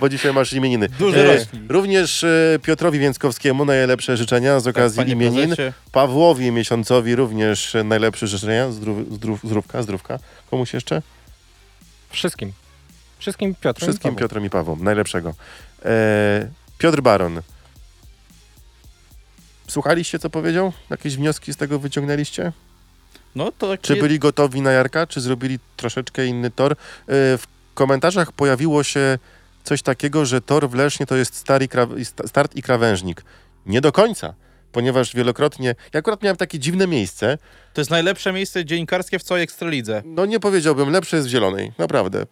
bo 0.01 0.09
dzisiaj 0.09 0.33
masz 0.33 0.53
imieniny. 0.53 0.89
Duży 0.89 1.31
E. 1.33 1.47
Również 1.69 2.25
e, 2.25 2.59
Piotrowi 2.63 2.99
Więckowskiemu 2.99 3.65
najlepsze 3.65 4.17
życzenia 4.17 4.61
z 4.61 4.67
okazji 4.67 4.97
Panie 4.99 5.13
imienin. 5.13 5.47
prezesie, 5.47 5.73
Pawłowi 5.93 6.51
Miesiącowi 6.53 7.15
również 7.17 7.77
najlepsze 7.85 8.27
życzenia. 8.27 8.73
Zdrów, 8.73 9.15
zdrów, 9.15 9.41
zdrówka, 9.45 9.83
zdrówka. 9.83 10.19
Komuś 10.51 10.75
jeszcze? 10.75 11.03
Wszystkim. 12.15 12.53
Wszystkim 13.19 13.55
Piotrem. 13.55 13.89
Wszystkim 13.89 14.11
Pawłem. 14.11 14.17
Piotrem 14.17 14.45
i 14.45 14.51
Pawłom. 14.51 14.85
Najlepszego. 14.85 15.35
E, 15.85 16.49
Piotr 16.79 17.01
Baron. 17.03 17.41
Słuchaliście, 19.69 20.19
co 20.19 20.31
powiedział? 20.31 20.73
Jakieś 20.91 21.17
wnioski 21.17 21.53
z 21.53 21.57
tego 21.57 21.79
wyciągnęliście? 21.79 22.53
No 23.35 23.53
to 23.59 23.69
taki 23.71 23.83
Czy 23.83 23.97
byli 23.97 24.19
gotowi 24.19 24.61
na 24.61 24.73
Jarka, 24.73 25.07
czy 25.07 25.21
zrobili 25.21 25.59
troszeczkę 25.77 26.27
inny 26.27 26.51
tor? 26.51 26.73
E, 26.73 26.77
W 27.39 27.45
komentarzach 27.75 28.33
pojawiło 28.33 28.83
się 28.83 29.19
coś 29.65 29.83
takiego, 29.83 30.27
że 30.27 30.41
tor 30.41 30.71
w 30.71 30.75
Lesznie 30.75 31.07
to 31.07 31.17
jest 31.17 31.45
i 31.97 32.05
start 32.05 32.57
i 32.57 32.63
krawężnik. 32.63 33.25
Nie 33.67 33.81
do 33.81 33.93
końca, 33.93 34.35
ponieważ 34.75 35.15
wielokrotnie... 35.15 35.75
Ja 35.93 35.99
akurat 35.99 36.23
miałem 36.23 36.37
takie 36.37 36.59
dziwne 36.59 36.87
miejsce. 36.87 37.39
To 37.75 37.81
jest 37.81 37.91
najlepsze 37.91 38.33
miejsce 38.33 38.65
dziennikarskie 38.65 39.19
w 39.19 39.23
całej 39.23 39.43
Ekstralidze. 39.43 40.03
No 40.05 40.27
nie 40.27 40.41
powiedziałbym, 40.41 40.91
lepsze 40.91 41.17
jest 41.17 41.29
w 41.29 41.31
zielonej, 41.31 41.73
naprawdę. 41.79 42.27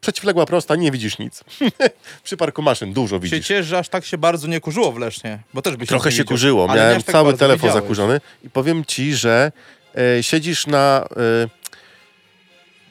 Przeciwległa 0.00 0.46
prosta, 0.46 0.76
nie 0.76 0.90
widzisz 0.90 1.18
nic. 1.18 1.44
Przy 2.24 2.36
parku 2.36 2.62
maszyn 2.62 2.92
dużo 2.92 3.16
Się 3.16 3.20
widzisz. 3.20 3.46
ciesz, 3.46 3.66
że 3.66 3.78
aż 3.78 3.88
tak 3.88 4.04
się 4.04 4.18
bardzo 4.18 4.46
nie 4.46 4.60
kurzyło 4.60 4.92
w 4.92 4.98
Lesznie, 4.98 5.38
bo 5.54 5.62
też 5.62 5.76
byś 5.76 5.88
Trochę 5.88 6.10
nie 6.10 6.16
się 6.16 6.24
kurzyło. 6.24 6.66
Miałem 6.74 7.02
tak 7.02 7.12
cały 7.12 7.36
telefon 7.36 7.68
widziałeś. 7.68 7.82
zakurzony 7.82 8.20
i 8.44 8.50
powiem 8.50 8.84
ci, 8.84 9.14
że 9.14 9.52
e, 10.18 10.22
siedzisz 10.22 10.66
na, 10.66 11.08
e, 11.16 11.48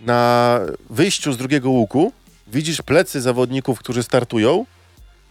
na 0.06 0.60
wyjściu 0.90 1.34
z 1.34 1.38
drugiego 1.38 1.70
łuku, 1.70 2.14
widzisz 2.48 2.82
plecy 2.82 3.22
zawodników, 3.22 3.80
którzy 3.80 4.04
startują 4.04 4.66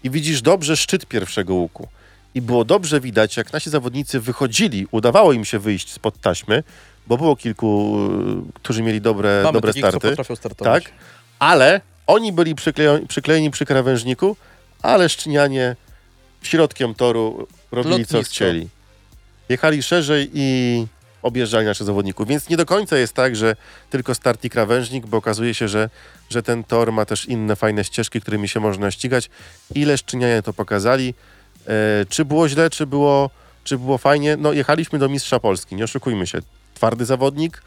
i 0.04 0.10
widzisz 0.10 0.42
dobrze 0.42 0.76
szczyt 0.76 1.06
pierwszego 1.06 1.54
łuku. 1.54 1.88
I 2.36 2.42
było 2.42 2.64
dobrze 2.64 3.00
widać, 3.00 3.36
jak 3.36 3.52
nasi 3.52 3.70
zawodnicy 3.70 4.20
wychodzili, 4.20 4.86
udawało 4.90 5.32
im 5.32 5.44
się 5.44 5.58
wyjść 5.58 5.92
spod 5.92 6.20
taśmy, 6.20 6.62
bo 7.06 7.16
było 7.16 7.36
kilku, 7.36 7.98
e, 8.48 8.52
którzy 8.54 8.82
mieli 8.82 9.00
dobre, 9.00 9.40
Mamy 9.44 9.52
dobre 9.52 9.72
takich, 9.72 10.26
co 10.26 10.36
starty. 10.36 10.64
Tak, 10.64 10.82
ale 11.38 11.80
oni 12.06 12.32
byli 12.32 12.54
przyklejeni, 12.54 13.06
przyklejeni 13.06 13.50
przy 13.50 13.66
krawężniku, 13.66 14.36
ale 14.82 15.08
Szczynianie 15.08 15.76
środkiem 16.42 16.94
toru 16.94 17.46
robili 17.72 18.06
co 18.06 18.16
Lotnisko. 18.16 18.34
chcieli. 18.34 18.68
Jechali 19.48 19.82
szerzej 19.82 20.30
i 20.34 20.86
objeżdżali 21.22 21.66
naszych 21.66 21.86
zawodników, 21.86 22.28
więc 22.28 22.48
nie 22.48 22.56
do 22.56 22.66
końca 22.66 22.98
jest 22.98 23.12
tak, 23.12 23.36
że 23.36 23.56
tylko 23.90 24.14
start 24.14 24.44
i 24.44 24.50
krawężnik, 24.50 25.06
bo 25.06 25.16
okazuje 25.16 25.54
się, 25.54 25.68
że, 25.68 25.90
że 26.30 26.42
ten 26.42 26.64
tor 26.64 26.92
ma 26.92 27.04
też 27.04 27.26
inne 27.26 27.56
fajne 27.56 27.84
ścieżki, 27.84 28.20
którymi 28.20 28.48
się 28.48 28.60
można 28.60 28.90
ścigać. 28.90 29.30
Ile 29.74 29.98
Szczynianie 29.98 30.42
to 30.42 30.52
pokazali. 30.52 31.14
E, 31.66 32.06
czy 32.08 32.24
było 32.24 32.48
źle, 32.48 32.70
czy 32.70 32.86
było, 32.86 33.30
czy 33.64 33.78
było 33.78 33.98
fajnie? 33.98 34.36
No 34.36 34.52
jechaliśmy 34.52 34.98
do 34.98 35.08
mistrza 35.08 35.40
Polski, 35.40 35.76
nie 35.76 35.84
oszukujmy 35.84 36.26
się. 36.26 36.38
Twardy 36.74 37.04
zawodnik, 37.04 37.62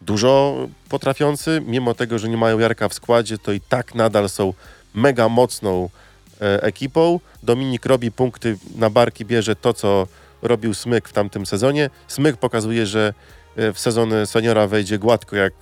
dużo 0.00 0.56
potrafiący, 0.88 1.62
mimo 1.66 1.94
tego, 1.94 2.18
że 2.18 2.28
nie 2.28 2.36
mają 2.36 2.58
Jarka 2.58 2.88
w 2.88 2.94
składzie, 2.94 3.38
to 3.38 3.52
i 3.52 3.60
tak 3.60 3.94
nadal 3.94 4.28
są 4.28 4.54
mega 4.94 5.28
mocną 5.28 5.88
e, 6.40 6.62
ekipą. 6.62 7.20
Dominik 7.42 7.86
robi 7.86 8.12
punkty 8.12 8.58
na 8.76 8.90
barki, 8.90 9.24
bierze 9.24 9.56
to, 9.56 9.74
co 9.74 10.06
robił 10.42 10.74
Smyk 10.74 11.08
w 11.08 11.12
tamtym 11.12 11.46
sezonie. 11.46 11.90
Smyk 12.08 12.36
pokazuje, 12.36 12.86
że 12.86 13.14
e, 13.56 13.72
w 13.72 13.78
sezon 13.78 14.12
seniora 14.26 14.66
wejdzie 14.66 14.98
gładko 14.98 15.36
jak 15.36 15.52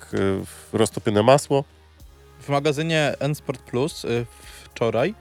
roztopione 0.72 1.22
masło. 1.22 1.64
W 2.40 2.48
magazynie 2.48 3.14
N-Sport 3.20 3.62
Plus 3.62 4.04
y, 4.04 4.26
wczoraj 4.64 5.14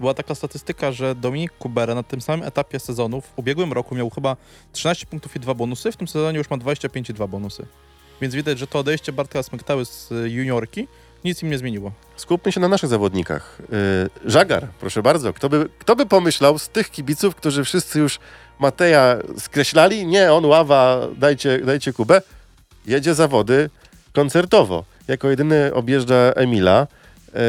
była 0.00 0.14
taka 0.14 0.34
statystyka, 0.34 0.92
że 0.92 1.14
Dominik 1.14 1.52
Kubera 1.52 1.94
na 1.94 2.02
tym 2.02 2.20
samym 2.20 2.46
etapie 2.46 2.80
sezonu 2.80 3.20
w 3.20 3.32
ubiegłym 3.36 3.72
roku 3.72 3.94
miał 3.94 4.10
chyba 4.10 4.36
13 4.72 5.06
punktów 5.06 5.36
i 5.36 5.40
2 5.40 5.54
bonusy, 5.54 5.92
w 5.92 5.96
tym 5.96 6.08
sezonie 6.08 6.38
już 6.38 6.50
ma 6.50 6.56
25 6.56 7.10
i 7.10 7.14
2 7.14 7.26
bonusy. 7.26 7.66
Więc 8.20 8.34
widać, 8.34 8.58
że 8.58 8.66
to 8.66 8.78
odejście 8.78 9.12
Bartka 9.12 9.42
Smyktały 9.42 9.84
z 9.84 10.12
y, 10.12 10.30
juniorki 10.30 10.88
nic 11.24 11.42
im 11.42 11.50
nie 11.50 11.58
zmieniło. 11.58 11.92
Skupmy 12.16 12.52
się 12.52 12.60
na 12.60 12.68
naszych 12.68 12.90
zawodnikach. 12.90 13.58
Yy, 14.24 14.30
Żagar, 14.30 14.68
proszę 14.80 15.02
bardzo. 15.02 15.32
Kto 15.32 15.48
by, 15.48 15.68
kto 15.78 15.96
by 15.96 16.06
pomyślał 16.06 16.58
z 16.58 16.68
tych 16.68 16.90
kibiców, 16.90 17.34
którzy 17.34 17.64
wszyscy 17.64 17.98
już 17.98 18.18
Mateja 18.58 19.16
skreślali? 19.38 20.06
Nie, 20.06 20.32
on 20.32 20.44
ława, 20.44 21.00
dajcie, 21.16 21.58
dajcie 21.58 21.92
Kubę. 21.92 22.22
Jedzie 22.86 23.14
zawody 23.14 23.70
koncertowo. 24.12 24.84
Jako 25.08 25.30
jedyny 25.30 25.74
objeżdża 25.74 26.32
Emila. 26.36 26.86
Yy, 27.34 27.40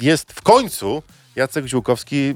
jest 0.00 0.32
w 0.32 0.42
końcu 0.42 1.02
Jacek 1.36 1.66
Ziółkowski 1.66 2.16
yy, 2.16 2.34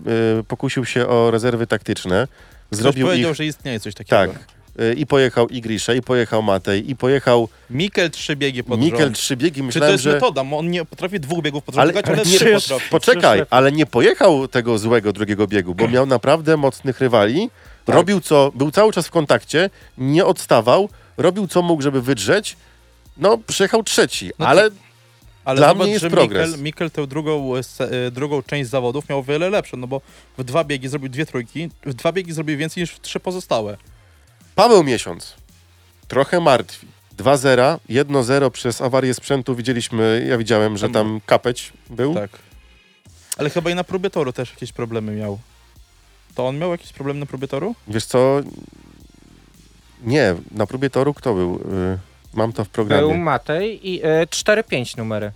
pokusił 0.48 0.85
się 0.85 1.07
o 1.09 1.30
rezerwy 1.30 1.66
taktyczne. 1.66 2.28
Ktoś 2.66 2.78
Zrobił 2.80 3.07
powiedział, 3.07 3.30
ich. 3.30 3.37
że 3.37 3.44
istnieje 3.46 3.80
coś 3.80 3.94
takiego. 3.94 4.16
Tak. 4.16 4.30
Yy, 4.78 4.94
I 4.94 5.07
pojechał 5.07 5.48
Igrisza, 5.48 5.94
i 5.94 6.02
pojechał 6.02 6.42
Matej, 6.42 6.90
i 6.90 6.96
pojechał 6.96 7.48
Mikel 7.70 8.11
trzy 8.11 8.37
biegi 8.37 8.64
pod 8.64 8.80
Mikel 8.80 9.00
rząd. 9.00 9.16
trzy 9.16 9.37
biegi. 9.37 9.54
Czy 9.54 9.61
to 9.61 9.64
Myślałem, 9.66 9.92
jest 9.92 10.04
że... 10.04 10.12
metoda? 10.12 10.42
On 10.52 10.70
nie 10.70 10.85
potrafi 10.85 11.20
dwóch 11.20 11.42
biegów 11.42 11.64
pod 11.64 11.78
Ale- 11.78 11.92
ale 11.92 12.02
ale 12.07 12.16
nie- 12.16 12.24
trzy 12.24 12.52
potrafi. 12.54 12.90
Poczekaj, 12.90 13.42
ale 13.50 13.72
nie 13.72 13.87
pojechał 13.87 14.48
tego 14.48 14.78
złego 14.78 15.12
drugiego 15.12 15.46
biegu, 15.46 15.74
bo 15.74 15.88
miał 15.88 16.07
naprawdę 16.07 16.57
mocnych 16.57 17.00
rywali. 17.00 17.50
Robił 17.87 18.20
co, 18.20 18.52
był 18.54 18.70
cały 18.70 18.92
czas 18.92 19.07
w 19.07 19.11
kontakcie, 19.11 19.70
nie 19.98 20.24
odstawał, 20.24 20.88
robił 21.16 21.46
co 21.48 21.62
mógł, 21.62 21.83
żeby 21.83 22.02
wydrzeć. 22.02 22.57
No, 23.16 23.38
przyjechał 23.46 23.83
trzeci, 23.83 24.30
No 24.38 24.46
ale 24.46 24.70
Ale 25.44 25.57
Dla 25.57 25.74
mnie 25.74 25.92
jest 25.92 26.07
progres. 26.07 26.48
Mikkel, 26.48 26.62
Mikkel 26.62 26.90
tę 26.90 27.07
drugą, 27.07 27.57
e, 27.57 27.61
e, 28.07 28.11
drugą 28.11 28.42
część 28.42 28.70
zawodów 28.70 29.09
miał 29.09 29.18
o 29.18 29.22
wiele 29.22 29.50
lepsze, 29.50 29.76
no 29.76 29.87
bo 29.87 30.00
w 30.38 30.44
dwa 30.44 30.64
biegi 30.64 30.88
zrobił 30.88 31.09
dwie 31.09 31.26
trójki, 31.26 31.70
w 31.87 31.94
dwa 31.94 32.12
biegi 32.12 32.33
zrobił 32.33 32.59
więcej 32.59 32.80
niż 32.80 32.90
w 32.90 33.00
trzy 33.00 33.20
pozostałe. 33.20 33.76
Paweł 34.54 34.85
Miesiąc. 34.85 35.35
Trochę 36.09 36.40
martwi. 36.40 36.87
2-0, 37.18 37.78
1-0 37.88 38.50
przez 38.50 38.80
awarię 38.80 39.14
sprzętu 39.14 39.54
widzieliśmy, 39.54 40.26
ja 40.28 40.38
widziałem, 40.38 40.76
że 40.76 40.88
tam 40.88 41.20
kapeć 41.26 41.72
był. 41.90 42.14
Tak. 42.14 42.30
Ale 43.37 43.50
chyba 43.50 43.70
i 43.70 43.74
na 43.74 43.85
próbie 43.85 44.11
toru 44.11 44.33
też 44.33 44.50
jakieś 44.50 44.72
problemy 44.72 45.12
miał. 45.12 45.38
To 46.35 46.46
on 46.46 46.59
miał 46.59 46.70
jakieś 46.70 46.92
problemy 46.92 47.20
na 47.20 47.26
próbie 47.26 47.48
toru? 47.48 47.74
Wiesz 47.88 48.04
co? 48.04 48.40
Nie, 50.02 50.35
na 50.50 50.66
próbie 50.66 50.90
toru 50.90 51.14
kto 51.14 51.35
był? 51.35 51.54
Y, 51.57 51.98
Mam 52.35 52.53
to 52.53 52.64
w 52.64 52.68
Był 52.68 52.75
programie. 52.75 53.18
Matej 53.18 53.90
i 53.90 54.01
e, 54.03 54.27
4-5 54.27 54.99
numery. 54.99 55.33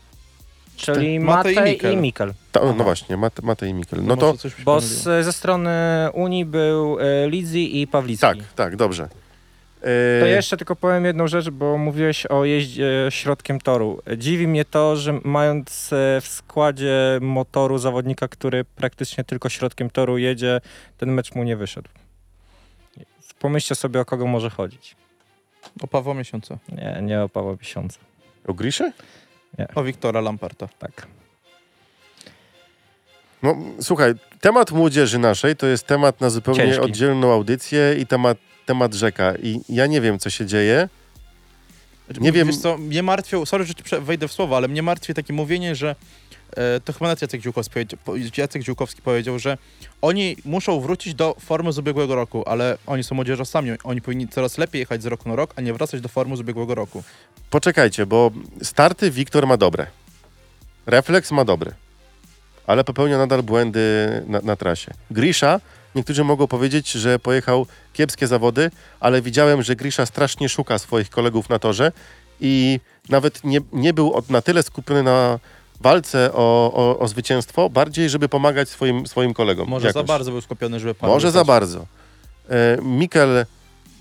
Czyli 0.77 1.21
Matej 1.21 1.53
i 1.53 1.57
Matej 1.57 1.73
Mikkel. 1.73 1.93
i 1.93 1.97
Mikkel. 1.97 2.35
Ta, 2.53 2.61
no 2.73 2.85
właśnie, 2.85 3.17
Mate, 3.17 3.43
Matej 3.43 3.71
i 3.71 3.75
Mikkel. 3.75 4.05
No 4.05 4.17
to 4.17 4.37
się 4.37 4.51
Bo 4.65 4.81
z, 4.81 5.03
ze 5.25 5.33
strony 5.33 5.71
Unii 6.13 6.45
był 6.45 6.99
e, 7.01 7.29
Lidzi 7.29 7.81
i 7.81 7.87
Pawlicki. 7.87 8.21
tak, 8.21 8.39
tak, 8.55 8.77
dobrze. 8.77 9.09
To 9.81 10.27
Y, 10.27 10.29
jeszcze 10.29 10.57
tylko 10.57 10.77
powiem 10.77 11.05
jedną 11.05 11.29
rzecz, 11.29 11.51
bo 11.51 11.79
mówiłeś 11.79 12.27
o 12.27 12.45
jeździe 12.45 13.07
środkiem 13.11 13.61
toru. 13.61 14.03
Dziwi 14.17 14.49
mnie 14.49 14.65
to, 14.65 14.97
że 14.97 15.21
mając 15.25 15.93
e, 15.93 16.21
w 16.21 16.27
składzie 16.29 17.19
motoru 17.21 17.79
zawodnika, 17.79 18.29
który 18.29 18.65
praktycznie 18.65 19.25
tylko 19.25 19.49
środkiem 19.49 19.91
toru 19.91 20.19
jedzie, 20.19 20.61
ten 20.97 21.13
mecz 21.13 21.35
mu 21.35 21.45
nie 21.45 21.57
wyszedł. 21.57 21.89
Pomyślcie 23.39 23.75
sobie, 23.75 24.01
o 24.01 24.05
kogo 24.05 24.27
może 24.27 24.51
chodzić. 24.51 24.97
O 25.83 25.87
Pawła 25.87 26.15
Miesiąca. 26.15 26.59
Nie, 26.69 26.99
nie 27.03 27.23
o 27.23 27.29
Pawła 27.29 27.53
Miesiąca. 27.61 27.99
O 28.47 28.55
Grisze? 28.55 28.93
O 29.75 29.83
Wiktora 29.85 30.21
Lamparta. 30.21 30.69
Tak. 30.79 31.07
No 33.43 33.57
słuchaj, 33.81 34.15
temat 34.41 34.71
młodzieży 34.71 35.19
naszej 35.19 35.57
to 35.57 35.67
jest 35.67 35.87
temat 35.87 36.21
na 36.21 36.31
zupełnie 36.31 36.61
Ciężki. 36.61 36.81
oddzielną 36.85 37.33
audycję 37.33 37.95
i 37.99 38.07
temat, 38.07 38.39
temat 38.67 38.95
rzeka. 38.95 39.35
I 39.43 39.61
ja 39.69 39.87
nie 39.87 40.01
wiem, 40.01 40.19
co 40.19 40.31
się 40.31 40.47
dzieje. 40.47 40.89
Nie 42.21 42.33
wiem- 42.33 42.47
Wiesz 42.47 42.57
co, 42.59 42.79
mnie 42.79 43.03
martwią, 43.03 43.47
sorry, 43.47 43.65
że 43.65 43.75
ci 43.75 43.83
wejdę 44.01 44.29
w 44.29 44.33
słowo, 44.33 44.57
ale 44.57 44.69
mnie 44.69 44.83
martwi 44.83 45.15
takie 45.15 45.33
mówienie, 45.33 45.75
że 45.75 45.97
to 46.85 46.93
chyba 46.93 47.07
nawet 47.07 47.23
Jacek 47.23 47.43
Ziółkowski, 47.43 47.73
powiedział, 47.75 47.99
po- 48.05 48.41
Jacek 48.41 48.63
Ziółkowski 48.63 49.03
powiedział, 49.03 49.39
że 49.39 49.59
oni 50.03 50.37
muszą 50.45 50.81
wrócić 50.81 51.15
do 51.15 51.37
formy 51.41 51.73
z 51.73 51.79
ubiegłego 51.79 52.15
roku, 52.15 52.43
ale 52.47 52.79
oni 52.87 53.05
są 53.05 53.15
młodzieżowcami, 53.15 53.71
oni 53.85 54.01
powinni 54.01 54.29
coraz 54.29 54.59
lepiej 54.59 54.81
jechać 54.81 55.03
z 55.03 55.07
roku 55.07 55.29
na 55.29 55.37
rok, 55.37 55.53
a 55.57 55.61
nie 55.61 55.73
wracać 55.73 56.01
do 56.01 56.09
formy 56.09 56.37
z 56.37 56.41
ubiegłego 56.41 56.75
roku. 56.75 57.03
Poczekajcie, 57.51 58.07
bo 58.07 58.31
starty 58.63 59.11
Wiktor 59.11 59.47
ma 59.47 59.57
dobre. 59.57 59.87
Refleks 60.87 61.31
ma 61.31 61.45
dobry. 61.45 61.73
Ale 62.67 62.85
popełnia 62.85 63.19
nadal 63.19 63.43
błędy 63.43 63.81
na, 64.27 64.41
na 64.41 64.57
trasie. 64.57 64.95
Grisza, 65.11 65.61
niektórzy 65.95 66.25
mogą 66.25 66.47
powiedzieć, 66.47 66.91
że 66.93 67.19
pojechał 67.19 67.67
kiepskie 67.93 68.27
zawody, 68.27 68.71
ale 69.01 69.23
widziałem, 69.23 69.63
że 69.63 69.77
Grisza 69.77 70.07
strasznie 70.07 70.49
szuka 70.49 70.79
swoich 70.79 71.11
kolegów 71.11 71.49
na 71.49 71.59
torze 71.59 71.93
i 72.41 72.81
nawet 73.09 73.45
nie, 73.45 73.61
nie 73.73 73.95
był 73.95 74.23
na 74.31 74.43
tyle 74.43 74.63
skupiony 74.63 75.03
na 75.03 75.39
walce 75.81 76.31
o, 76.33 76.73
o, 76.75 76.99
o 76.99 77.09
zwycięstwo, 77.09 77.71
bardziej, 77.71 78.11
żeby 78.11 78.29
pomagać 78.29 78.69
swoim, 78.69 79.07
swoim 79.07 79.35
kolegom. 79.35 79.69
Może 79.69 79.93
za 79.93 79.99
jakoś. 79.99 80.09
bardzo 80.09 80.31
był 80.31 80.41
skupiony, 80.41 80.81
żeby 80.81 80.95
Paweł 80.95 81.17
Może 81.17 81.31
za 81.31 81.45
bardzo. 81.45 81.87
E, 82.49 82.79
Mikel, 82.83 83.47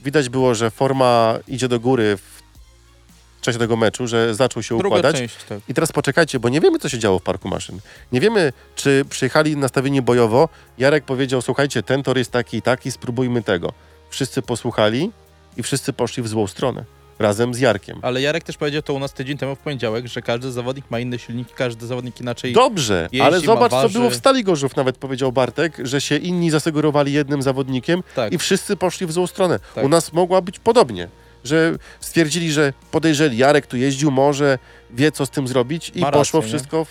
widać 0.03 0.29
było, 0.29 0.55
że 0.55 0.71
forma 0.71 1.39
idzie 1.47 1.67
do 1.67 1.79
góry 1.79 2.17
w 2.17 3.41
czasie 3.41 3.59
tego 3.59 3.75
meczu, 3.75 4.07
że 4.07 4.35
zaczął 4.35 4.63
się 4.63 4.77
Druga 4.77 4.95
układać. 4.97 5.15
część, 5.15 5.43
tak. 5.49 5.59
I 5.69 5.73
teraz 5.73 5.91
poczekajcie, 5.91 6.39
bo 6.39 6.49
nie 6.49 6.61
wiemy, 6.61 6.79
co 6.79 6.89
się 6.89 6.99
działo 6.99 7.19
w 7.19 7.23
parku 7.23 7.47
maszyn. 7.47 7.79
Nie 8.11 8.19
wiemy, 8.19 8.53
czy 8.75 9.05
przyjechali 9.09 9.57
nastawieni 9.57 10.01
bojowo. 10.01 10.49
Jarek 10.77 11.05
powiedział, 11.05 11.41
słuchajcie, 11.41 11.83
ten 11.83 12.03
tor 12.03 12.17
jest 12.17 12.31
taki 12.31 12.57
i 12.57 12.61
taki, 12.61 12.91
spróbujmy 12.91 13.43
tego. 13.43 13.73
Wszyscy 14.09 14.41
posłuchali 14.41 15.11
i 15.57 15.63
wszyscy 15.63 15.93
poszli 15.93 16.23
w 16.23 16.27
złą 16.27 16.47
stronę. 16.47 16.85
Razem 17.19 17.53
z 17.53 17.59
Jarkiem. 17.59 17.99
Ale 18.01 18.21
Jarek 18.21 18.43
też 18.43 18.57
powiedział 18.57 18.81
to 18.81 18.93
u 18.93 18.99
nas 18.99 19.13
tydzień 19.13 19.37
temu 19.37 19.55
w 19.55 19.59
poniedziałek, 19.59 20.07
że 20.07 20.21
każdy 20.21 20.51
zawodnik 20.51 20.91
ma 20.91 20.99
inny 20.99 21.19
silnik, 21.19 21.53
każdy 21.53 21.87
zawodnik 21.87 22.21
inaczej. 22.21 22.53
Dobrze, 22.53 23.09
jeździ, 23.11 23.21
ale 23.21 23.39
ma 23.39 23.45
zobacz, 23.45 23.71
co 23.71 23.81
waży. 23.81 23.99
było 23.99 24.09
w 24.09 24.15
Stali 24.15 24.43
Gorzów, 24.43 24.75
nawet 24.75 24.97
powiedział 24.97 25.31
Bartek, 25.31 25.77
że 25.83 26.01
się 26.01 26.17
inni 26.17 26.49
zasegurowali 26.49 27.13
jednym 27.13 27.41
zawodnikiem 27.41 28.03
tak. 28.15 28.33
i 28.33 28.37
wszyscy 28.37 28.75
poszli 28.75 29.07
w 29.07 29.11
złą 29.11 29.27
stronę. 29.27 29.59
Tak. 29.75 29.83
U 29.83 29.89
nas 29.89 30.13
mogła 30.13 30.41
być 30.41 30.59
podobnie, 30.59 31.07
że 31.43 31.77
stwierdzili, 31.99 32.51
że 32.51 32.73
podejrzeli, 32.91 33.37
Jarek 33.37 33.67
tu 33.67 33.77
jeździł, 33.77 34.11
może 34.11 34.59
wie, 34.91 35.11
co 35.11 35.25
z 35.25 35.29
tym 35.29 35.47
zrobić 35.47 35.89
i 35.89 36.01
poszło 36.01 36.13
rację, 36.13 36.39
nie? 36.39 36.47
wszystko 36.47 36.85
w, 36.85 36.89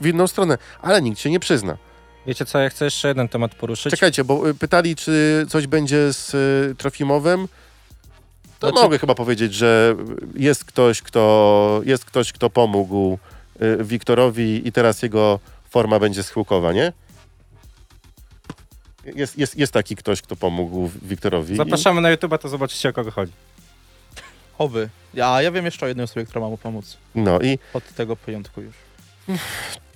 w 0.00 0.06
inną 0.06 0.26
stronę, 0.26 0.58
ale 0.82 1.02
nikt 1.02 1.20
się 1.20 1.30
nie 1.30 1.40
przyzna. 1.40 1.76
Wiecie 2.26 2.44
co, 2.44 2.58
ja 2.58 2.70
chcę 2.70 2.84
jeszcze 2.84 3.08
jeden 3.08 3.28
temat 3.28 3.54
poruszyć. 3.54 3.90
Czekajcie, 3.90 4.24
bo 4.24 4.48
y, 4.48 4.54
pytali, 4.54 4.96
czy 4.96 5.46
coś 5.48 5.66
będzie 5.66 6.12
z 6.12 6.34
y, 6.34 6.74
Trofimowem. 6.74 7.48
To 8.58 8.68
Znaczy- 8.68 8.82
mogę 8.82 8.98
chyba 8.98 9.14
powiedzieć, 9.14 9.54
że 9.54 9.96
jest 10.36 10.64
ktoś, 10.64 11.02
kto, 11.02 11.80
jest 11.84 12.04
ktoś, 12.04 12.32
kto 12.32 12.50
pomógł 12.50 13.18
y, 13.62 13.84
Wiktorowi 13.84 14.68
i 14.68 14.72
teraz 14.72 15.02
jego 15.02 15.40
forma 15.70 15.98
będzie 15.98 16.22
schyłkowa, 16.22 16.72
nie? 16.72 16.92
Jest, 19.14 19.38
jest, 19.38 19.56
jest 19.58 19.72
taki 19.72 19.96
ktoś, 19.96 20.22
kto 20.22 20.36
pomógł 20.36 20.90
Wiktorowi. 21.02 21.56
Zapraszamy 21.56 22.00
na 22.00 22.10
YouTube, 22.10 22.38
to 22.40 22.48
zobaczycie 22.48 22.88
o 22.88 22.92
kogo 22.92 23.10
chodzi. 23.10 23.32
Oby. 24.58 24.88
A 25.22 25.42
ja 25.42 25.50
wiem 25.52 25.64
jeszcze 25.64 25.86
o 25.86 25.88
jednej 25.88 26.04
osobie, 26.04 26.26
która 26.26 26.40
ma 26.40 26.48
mu 26.48 26.56
pomóc. 26.58 26.96
No 27.14 27.40
i 27.40 27.58
Od 27.74 27.94
tego 27.94 28.16
pojątku 28.16 28.60
już. 28.60 28.74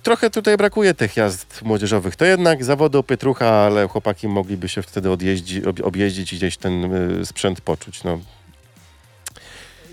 trochę 0.03 0.29
tutaj 0.29 0.57
brakuje 0.57 0.93
tych 0.93 1.17
jazd 1.17 1.61
młodzieżowych. 1.61 2.15
To 2.15 2.25
jednak 2.25 2.63
zawody 2.63 3.03
Pietrucha, 3.03 3.49
ale 3.49 3.87
chłopaki 3.87 4.27
mogliby 4.27 4.69
się 4.69 4.81
wtedy 4.81 5.11
odjeździ, 5.11 5.65
ob, 5.65 5.79
objeździć 5.83 6.33
i 6.33 6.35
gdzieś 6.35 6.57
ten 6.57 6.93
y, 7.21 7.25
sprzęt 7.25 7.61
poczuć. 7.61 8.03
No. 8.03 8.19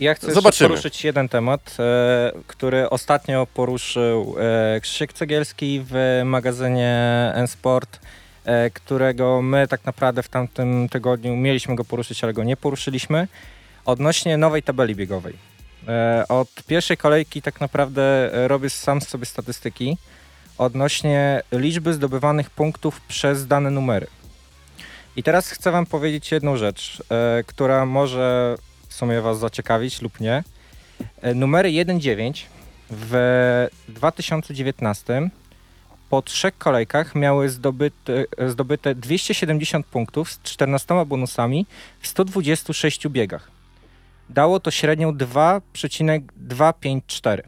Ja 0.00 0.14
chcę 0.14 0.34
Zobaczymy. 0.34 0.68
poruszyć 0.68 1.04
jeden 1.04 1.28
temat, 1.28 1.76
e, 1.78 2.32
który 2.46 2.90
ostatnio 2.90 3.46
poruszył 3.54 4.36
e, 4.76 4.80
Krzysiek 4.80 5.12
Cegielski 5.12 5.84
w 5.90 6.22
magazynie 6.24 7.32
N-Sport, 7.34 8.00
e, 8.44 8.70
którego 8.70 9.42
my 9.42 9.68
tak 9.68 9.84
naprawdę 9.84 10.22
w 10.22 10.28
tamtym 10.28 10.88
tygodniu 10.88 11.36
mieliśmy 11.36 11.76
go 11.76 11.84
poruszyć, 11.84 12.24
ale 12.24 12.32
go 12.32 12.44
nie 12.44 12.56
poruszyliśmy, 12.56 13.28
odnośnie 13.84 14.36
nowej 14.36 14.62
tabeli 14.62 14.94
biegowej. 14.94 15.34
E, 15.88 16.24
od 16.28 16.48
pierwszej 16.66 16.96
kolejki 16.96 17.42
tak 17.42 17.60
naprawdę 17.60 18.30
robię 18.48 18.70
sam 18.70 19.00
sobie 19.00 19.26
statystyki 19.26 19.96
odnośnie 20.58 21.42
liczby 21.52 21.94
zdobywanych 21.94 22.50
punktów 22.50 23.00
przez 23.00 23.46
dane 23.46 23.70
numery. 23.70 24.06
I 25.16 25.22
teraz 25.22 25.50
chcę 25.50 25.70
Wam 25.70 25.86
powiedzieć 25.86 26.32
jedną 26.32 26.56
rzecz, 26.56 27.02
e, 27.10 27.44
która 27.46 27.86
może 27.86 28.56
sumie 29.00 29.20
Was 29.20 29.38
zaciekawić 29.38 30.02
lub 30.02 30.20
nie. 30.20 30.42
E, 31.22 31.34
Numery 31.34 31.68
1-9 31.68 32.42
w 32.90 33.66
2019 33.88 35.30
po 36.10 36.22
trzech 36.22 36.58
kolejkach 36.58 37.14
miały 37.14 37.48
zdobyte, 37.48 38.24
zdobyte 38.48 38.94
270 38.94 39.86
punktów 39.86 40.32
z 40.32 40.42
14 40.42 41.06
bonusami 41.06 41.66
w 42.00 42.06
126 42.06 43.08
biegach. 43.08 43.50
Dało 44.28 44.60
to 44.60 44.70
średnią 44.70 45.16
2,254. 45.16 47.42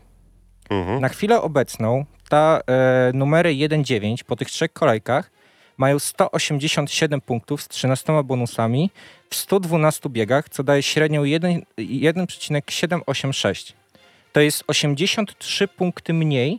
Mhm. 0.71 1.01
Na 1.01 1.09
chwilę 1.09 1.43
obecną 1.43 2.05
ta 2.29 2.61
e, 2.67 3.11
numery 3.15 3.51
1-9 3.51 4.25
po 4.25 4.37
tych 4.37 4.51
trzech 4.51 4.73
kolejkach 4.73 5.31
mają 5.77 5.99
187 5.99 7.21
punktów 7.21 7.63
z 7.63 7.69
13 7.69 8.23
bonusami 8.25 8.91
w 9.31 9.35
112 9.37 10.09
biegach, 10.09 10.49
co 10.49 10.63
daje 10.65 10.83
średnią 10.83 11.25
1 11.25 11.63
1,786. 11.79 13.73
To 14.33 14.41
jest 14.41 14.65
83 14.67 15.69
punkty 15.69 16.13
mniej 16.15 16.59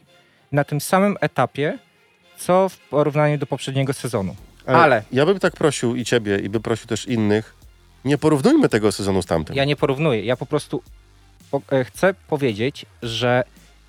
na 0.52 0.64
tym 0.64 0.82
samym 0.82 1.18
etapie, 1.22 1.80
co 2.38 2.70
w 2.70 2.78
porównaniu 2.78 3.38
do 3.38 3.46
poprzedniego 3.46 3.94
sezonu. 3.94 4.36
Ale- 4.66 5.04
Ja 5.12 5.26
bym 5.26 5.40
tak 5.40 5.54
prosił 5.54 5.96
i 5.96 6.06
ciebie, 6.06 6.40
i 6.40 6.50
bym 6.50 6.62
prosił 6.62 6.88
też 6.88 7.06
innych, 7.08 7.56
nie 8.06 8.18
porównujmy 8.18 8.70
tego 8.70 8.92
sezonu 8.92 9.22
z 9.22 9.26
tamtym. 9.26 9.56
Ja 9.56 9.66
nie 9.66 9.76
porównuję, 9.76 10.26
ja 10.26 10.38
po 10.38 10.46
prostu 10.46 10.84
po, 11.52 11.62
e, 11.72 11.84
chcę 11.86 12.14
powiedzieć, 12.14 12.86
że 13.04 13.44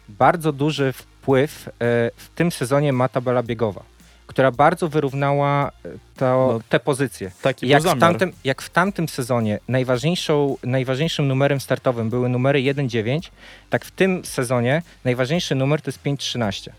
bardzo 0.09 0.53
duży 0.53 0.93
wpływ 0.93 1.69
e, 1.69 1.71
w 2.17 2.29
tym 2.35 2.53
sezonie 2.53 2.93
ma 2.93 3.09
tabela 3.09 3.43
biegowa, 3.43 3.83
która 4.27 4.51
bardzo 4.51 4.89
wyrównała 4.89 5.69
e, 5.85 5.89
to, 6.17 6.49
No, 6.53 6.61
te 6.69 6.81
pozycje. 6.81 7.31
Taki 7.43 7.69
Jak 7.69 7.83
w, 7.83 8.01
tamtym, 8.01 8.33
jak 8.45 8.63
w 8.63 8.71
tamtym 8.71 9.09
sezonie 9.09 9.59
najważniejszą, 9.69 10.57
najważniejszym 10.63 11.29
numerem 11.29 11.61
startowym 11.61 12.11
były 12.11 12.29
numery 12.29 12.59
1-9, 12.59 13.31
tak 13.71 13.85
w 13.85 13.91
tym 13.91 14.25
sezonie 14.25 14.83
najważniejszy 15.05 15.55
numer 15.55 15.83
to 15.83 15.89
jest 15.91 16.03
5-13. 16.03 16.71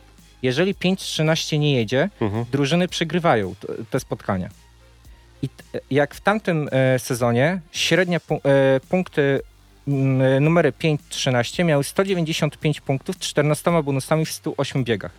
Jeżeli 0.41 0.75
5-13 0.75 1.59
nie 1.59 1.75
jedzie, 1.75 2.09
Mhm. 2.21 2.45
drużyny 2.51 2.87
przegrywają 2.87 3.55
te 3.89 3.99
spotkania. 3.99 4.49
I 5.41 5.49
jak 5.91 6.15
w 6.15 6.21
tamtym 6.21 6.69
e, 6.71 6.99
sezonie 6.99 7.61
średnia 7.71 8.19
pu- 8.19 8.39
e, 8.43 8.79
punkty 8.89 9.41
numery 10.41 10.71
5-13 10.71 11.63
miały 11.65 11.83
195 11.83 12.81
punktów 12.81 13.15
z 13.15 13.19
14 13.19 13.83
bonusami 13.83 14.25
w 14.25 14.31
108 14.31 14.83
biegach. 14.83 15.11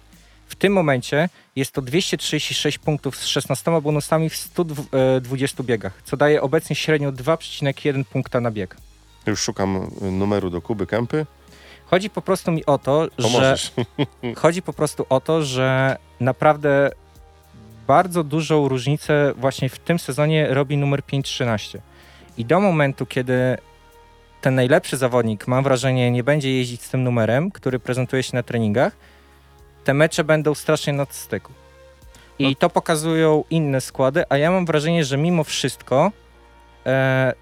W 0.46 0.54
tym 0.54 0.72
momencie 0.72 1.28
jest 1.56 1.72
to 1.72 1.82
236 1.82 2.78
punktów 2.78 3.16
z 3.16 3.26
16 3.26 3.80
bonusami 3.80 4.30
w 4.30 4.36
120 4.36 5.62
biegach, 5.62 6.02
co 6.04 6.16
daje 6.16 6.42
obecnie 6.42 6.76
średnio 6.76 7.12
2,1 7.12 8.04
punkta 8.04 8.40
na 8.40 8.50
bieg. 8.50 8.76
Już 9.26 9.40
szukam 9.40 9.90
y, 10.02 10.10
numeru 10.10 10.50
do 10.50 10.62
Kuby 10.62 10.86
Kępy. 10.86 11.26
Chodzi 11.86 12.10
po 12.10 12.22
prostu 12.22 12.52
mi 12.52 12.66
o 12.66 12.78
to, 12.78 13.04
że 13.18 13.28
Pomożesz. 13.28 13.72
chodzi 14.42 14.62
po 14.62 14.72
prostu 14.72 15.06
o 15.08 15.20
to, 15.20 15.42
że 15.42 15.96
naprawdę 16.20 16.90
bardzo 17.86 18.24
dużą 18.24 18.68
różnicę 18.68 19.32
właśnie 19.36 19.68
w 19.68 19.78
tym 19.78 19.98
sezonie 19.98 20.46
robi 20.54 20.76
numer 20.76 21.00
5-13. 21.00 21.78
I 22.38 22.44
do 22.44 22.60
momentu, 22.60 23.06
kiedy 23.06 23.58
ten 24.40 24.54
najlepszy 24.54 24.96
zawodnik, 24.96 25.46
mam 25.46 25.64
wrażenie, 25.64 26.10
nie 26.10 26.24
będzie 26.24 26.52
jeździć 26.52 26.82
z 26.82 26.90
tym 26.90 27.02
numerem, 27.02 27.50
który 27.50 27.78
prezentuje 27.78 28.22
się 28.22 28.36
na 28.36 28.42
treningach, 28.42 28.96
te 29.86 29.94
mecze 29.94 30.24
będą 30.24 30.54
strasznie 30.54 30.92
na 30.92 31.06
styku. 31.10 31.52
I 32.38 32.44
No. 32.48 32.54
to 32.58 32.70
pokazują 32.70 33.44
inne 33.50 33.80
składy, 33.80 34.24
a 34.28 34.36
ja 34.36 34.50
mam 34.50 34.66
wrażenie, 34.66 35.04
że 35.04 35.16
mimo 35.16 35.44
wszystko 35.44 36.12
e, 36.86 37.32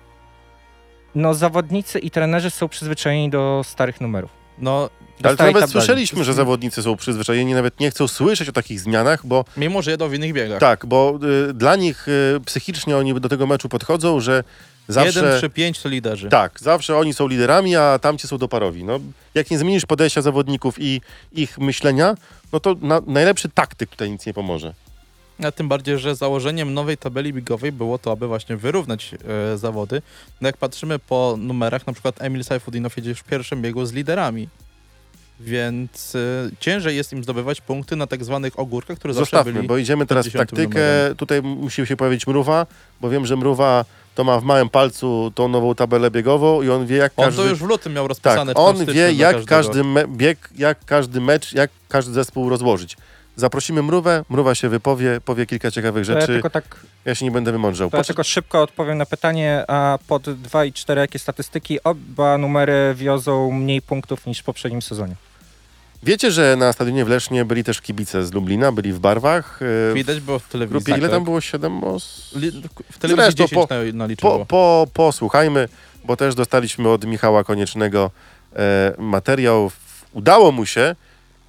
no 1.14 1.34
zawodnicy 1.34 1.98
i 1.98 2.10
trenerzy 2.10 2.50
są 2.50 2.68
przyzwyczajeni 2.68 3.30
do 3.30 3.62
starych 3.64 4.00
numerów. 4.00 4.30
No, 4.58 4.90
Ale 5.22 5.36
nawet 5.52 5.70
słyszeliśmy, 5.70 6.24
że 6.24 6.34
zawodnicy 6.34 6.82
są 6.82 6.96
przyzwyczajeni, 6.96 7.54
nawet 7.54 7.80
nie 7.80 7.90
chcą 7.90 8.08
słyszeć 8.08 8.48
o 8.48 8.52
takich 8.52 8.80
zmianach, 8.80 9.26
bo 9.26 9.44
mimo 9.56 9.82
że 9.82 9.90
jedą 9.90 10.08
w 10.08 10.14
innych 10.14 10.32
biegach. 10.32 10.60
tak, 10.60 10.86
bo 10.86 11.18
y, 11.50 11.54
dla 11.54 11.76
nich 11.76 12.08
y, 12.08 12.40
psychicznie 12.46 12.96
oni 12.96 13.20
do 13.20 13.28
tego 13.28 13.46
meczu 13.46 13.68
podchodzą, 13.68 14.20
że 14.20 14.44
zawsze... 14.88 15.20
1, 15.20 15.38
3, 15.38 15.50
5 15.50 15.82
to 15.82 15.88
liderzy. 15.88 16.28
Tak, 16.28 16.60
zawsze 16.60 16.96
oni 16.96 17.14
są 17.14 17.28
liderami, 17.28 17.76
a 17.76 17.98
tamci 17.98 18.28
są 18.28 18.38
doparowi. 18.38 18.84
No, 18.84 19.00
jak 19.34 19.50
nie 19.50 19.58
zmienisz 19.58 19.86
podejścia 19.86 20.22
zawodników 20.22 20.76
i 20.78 21.00
ich 21.32 21.58
myślenia, 21.58 22.14
no 22.52 22.60
to 22.60 22.74
na, 22.80 23.00
najlepszy 23.06 23.48
taktyk 23.48 23.90
tutaj 23.90 24.10
nic 24.10 24.26
nie 24.26 24.34
pomoże. 24.34 24.74
A 25.42 25.50
tym 25.52 25.68
bardziej, 25.68 25.98
że 25.98 26.14
założeniem 26.14 26.74
nowej 26.74 26.96
tabeli 26.96 27.32
bigowej 27.32 27.72
było 27.72 27.98
to, 27.98 28.12
aby 28.12 28.26
właśnie 28.26 28.56
wyrównać 28.56 29.14
e, 29.54 29.58
zawody. 29.58 30.02
No 30.40 30.48
jak 30.48 30.56
patrzymy 30.56 30.98
po 30.98 31.36
numerach, 31.38 31.86
na 31.86 31.92
przykład 31.92 32.22
Emil 32.22 32.44
Sajfudinow 32.44 32.96
jedzie 32.96 33.14
w 33.14 33.24
pierwszym 33.24 33.62
biegu 33.62 33.86
z 33.86 33.92
liderami. 33.92 34.48
Więc 35.40 36.14
e, 36.14 36.50
ciężej 36.60 36.96
jest 36.96 37.12
im 37.12 37.24
zdobywać 37.24 37.60
punkty 37.60 37.96
na 37.96 38.06
tak 38.06 38.24
zwanych 38.24 38.58
ogórkach, 38.58 38.98
które 38.98 39.14
zawsze 39.14 39.24
Zostawmy, 39.36 39.52
byli. 39.52 39.68
bo 39.68 39.78
idziemy 39.78 40.06
teraz 40.06 40.26
w 40.26 40.32
50 40.32 40.50
taktykę. 40.50 40.78
numerem. 40.80 41.16
Tutaj 41.16 41.42
musi 41.42 41.86
się 41.86 41.96
pojawić 41.96 42.26
Mruwa, 42.26 42.66
bo 43.00 43.10
wiem, 43.10 43.26
że 43.26 43.36
Mruwa 43.36 43.84
to 44.14 44.24
ma 44.24 44.40
w 44.40 44.44
małym 44.44 44.68
palcu 44.68 45.32
tą 45.34 45.48
nową 45.48 45.74
tabelę 45.74 46.10
biegową 46.10 46.62
i 46.62 46.70
on 46.70 46.86
wie, 46.86 46.96
jak 46.96 47.12
On 47.16 47.24
każdy... 47.24 47.42
to 47.42 47.48
już 47.48 47.58
w 47.58 47.62
lutym 47.66 47.92
miał 47.92 48.04
tak, 48.04 48.08
rozpisane. 48.08 48.52
w 48.54 48.56
on 48.56 48.84
wie, 48.86 49.12
jak 49.12 49.44
każdy 49.44 49.84
me- 49.84 50.08
bieg, 50.08 50.50
jak 50.56 50.84
każdy 50.84 51.20
mecz, 51.20 51.52
jak 51.52 51.70
każdy 51.88 52.12
zespół 52.12 52.48
rozłożyć. 52.48 52.96
Zaprosimy 53.36 53.82
Mrówę, 53.82 54.24
Mruwa 54.28 54.54
się 54.54 54.68
wypowie, 54.68 55.20
powie 55.24 55.46
kilka 55.46 55.70
ciekawych 55.70 56.06
To 56.06 56.12
ja 56.12 56.20
rzeczy. 56.20 56.32
tylko 56.32 56.50
tak 56.50 56.76
Ja 57.04 57.14
się 57.14 57.24
nie 57.24 57.30
będę 57.30 57.52
wymądrzał. 57.52 57.90
To 57.90 57.96
ja 57.96 58.04
tylko 58.04 58.24
szybko 58.24 58.62
odpowiem 58.62 58.98
na 58.98 59.06
pytanie, 59.06 59.64
a 59.68 59.98
pod 60.08 60.30
2 60.30 60.64
i 60.64 60.72
4 60.72 61.00
jakie 61.00 61.18
statystyki? 61.18 61.78
Oba 61.84 62.38
numery 62.38 62.94
wiozą 62.96 63.50
mniej 63.50 63.82
punktów 63.82 64.26
niż 64.26 64.38
w 64.38 64.44
poprzednim 64.44 64.82
sezonie. 64.82 65.14
Wiecie, 66.02 66.30
że 66.30 66.56
na 66.56 66.72
stadionie 66.72 67.04
w 67.04 67.08
Lesznie 67.08 67.44
byli 67.44 67.64
też 67.64 67.80
kibice 67.80 68.24
z 68.26 68.32
Lublina, 68.32 68.72
byli 68.72 68.92
w 68.92 68.98
barwach. 68.98 69.60
e, 69.90 69.94
Widać 69.94 70.20
było 70.20 70.38
w 70.38 70.48
telewizji. 70.48 70.72
grupie 70.78 70.92
ile 70.92 71.08
tak. 71.08 71.10
tam 71.10 71.24
było? 71.24 71.40
Siedem 71.40 71.84
os... 71.84 72.34
W 72.90 72.98
telewizji 72.98 73.24
Zresztą 73.36 73.44
10 73.44 73.68
po- 73.68 73.96
naliczyło. 73.98 74.38
Po, 74.38 74.46
po, 74.46 74.86
posłuchajmy, 74.94 75.68
bo 76.04 76.16
też 76.16 76.34
dostaliśmy 76.34 76.88
od 76.88 77.04
Michała 77.04 77.44
Koniecznego 77.44 78.10
e, 78.56 78.94
materiał. 78.98 79.70
Udało 80.12 80.52
mu 80.52 80.66
się, 80.66 80.96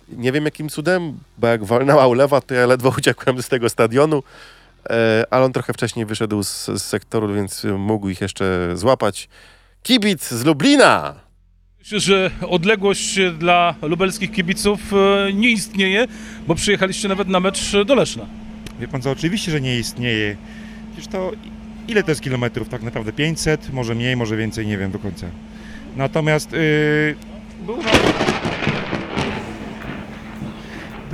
nie 0.09 0.31
wiem 0.31 0.45
jakim 0.45 0.69
cudem, 0.69 1.17
bo 1.37 1.47
jak 1.47 1.63
walnęła 1.63 2.07
ulewa, 2.07 2.41
to 2.41 2.53
ja 2.53 2.65
ledwo 2.65 2.93
uciekłem 2.97 3.41
z 3.41 3.49
tego 3.49 3.69
stadionu, 3.69 4.23
e, 4.89 5.23
ale 5.29 5.45
on 5.45 5.53
trochę 5.53 5.73
wcześniej 5.73 6.05
wyszedł 6.05 6.43
z, 6.43 6.65
z 6.65 6.81
sektoru, 6.81 7.33
więc 7.33 7.63
mógł 7.77 8.09
ich 8.09 8.21
jeszcze 8.21 8.71
złapać. 8.73 9.29
Kibic 9.83 10.27
z 10.27 10.45
Lublina! 10.45 11.15
Myślę, 11.79 11.99
że 11.99 12.31
odległość 12.47 13.19
dla 13.39 13.75
lubelskich 13.81 14.31
kibiców 14.31 14.79
e, 14.93 15.33
nie 15.33 15.49
istnieje, 15.49 16.07
bo 16.47 16.55
przyjechaliście 16.55 17.07
nawet 17.07 17.27
na 17.27 17.39
mecz 17.39 17.71
do 17.85 17.95
Leszna. 17.95 18.25
Wie 18.79 18.87
pan 18.87 19.01
co, 19.01 19.11
oczywiście, 19.11 19.51
że 19.51 19.61
nie 19.61 19.79
istnieje. 19.79 20.37
Przecież 20.93 21.11
to 21.11 21.31
ile 21.87 22.03
to 22.03 22.11
jest 22.11 22.21
kilometrów 22.21 22.69
tak 22.69 22.81
naprawdę? 22.81 23.13
500, 23.13 23.73
może 23.73 23.95
mniej, 23.95 24.15
może 24.15 24.37
więcej, 24.37 24.67
nie 24.67 24.77
wiem 24.77 24.91
do 24.91 24.99
końca. 24.99 25.27
Natomiast 25.95 26.51
yy, 26.51 27.15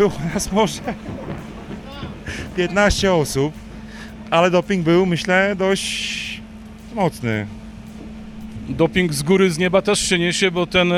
było 0.01 0.13
nas 0.33 0.51
może 0.51 0.81
15 2.55 3.13
osób, 3.13 3.53
ale 4.29 4.51
doping 4.51 4.85
był, 4.85 5.05
myślę, 5.05 5.55
dość 5.55 6.41
mocny. 6.95 7.47
Doping 8.69 9.13
z 9.13 9.23
góry, 9.23 9.51
z 9.51 9.57
nieba 9.57 9.81
też 9.81 9.99
się 10.09 10.19
niesie, 10.19 10.51
bo 10.51 10.65
ten 10.65 10.91
e, 10.91 10.95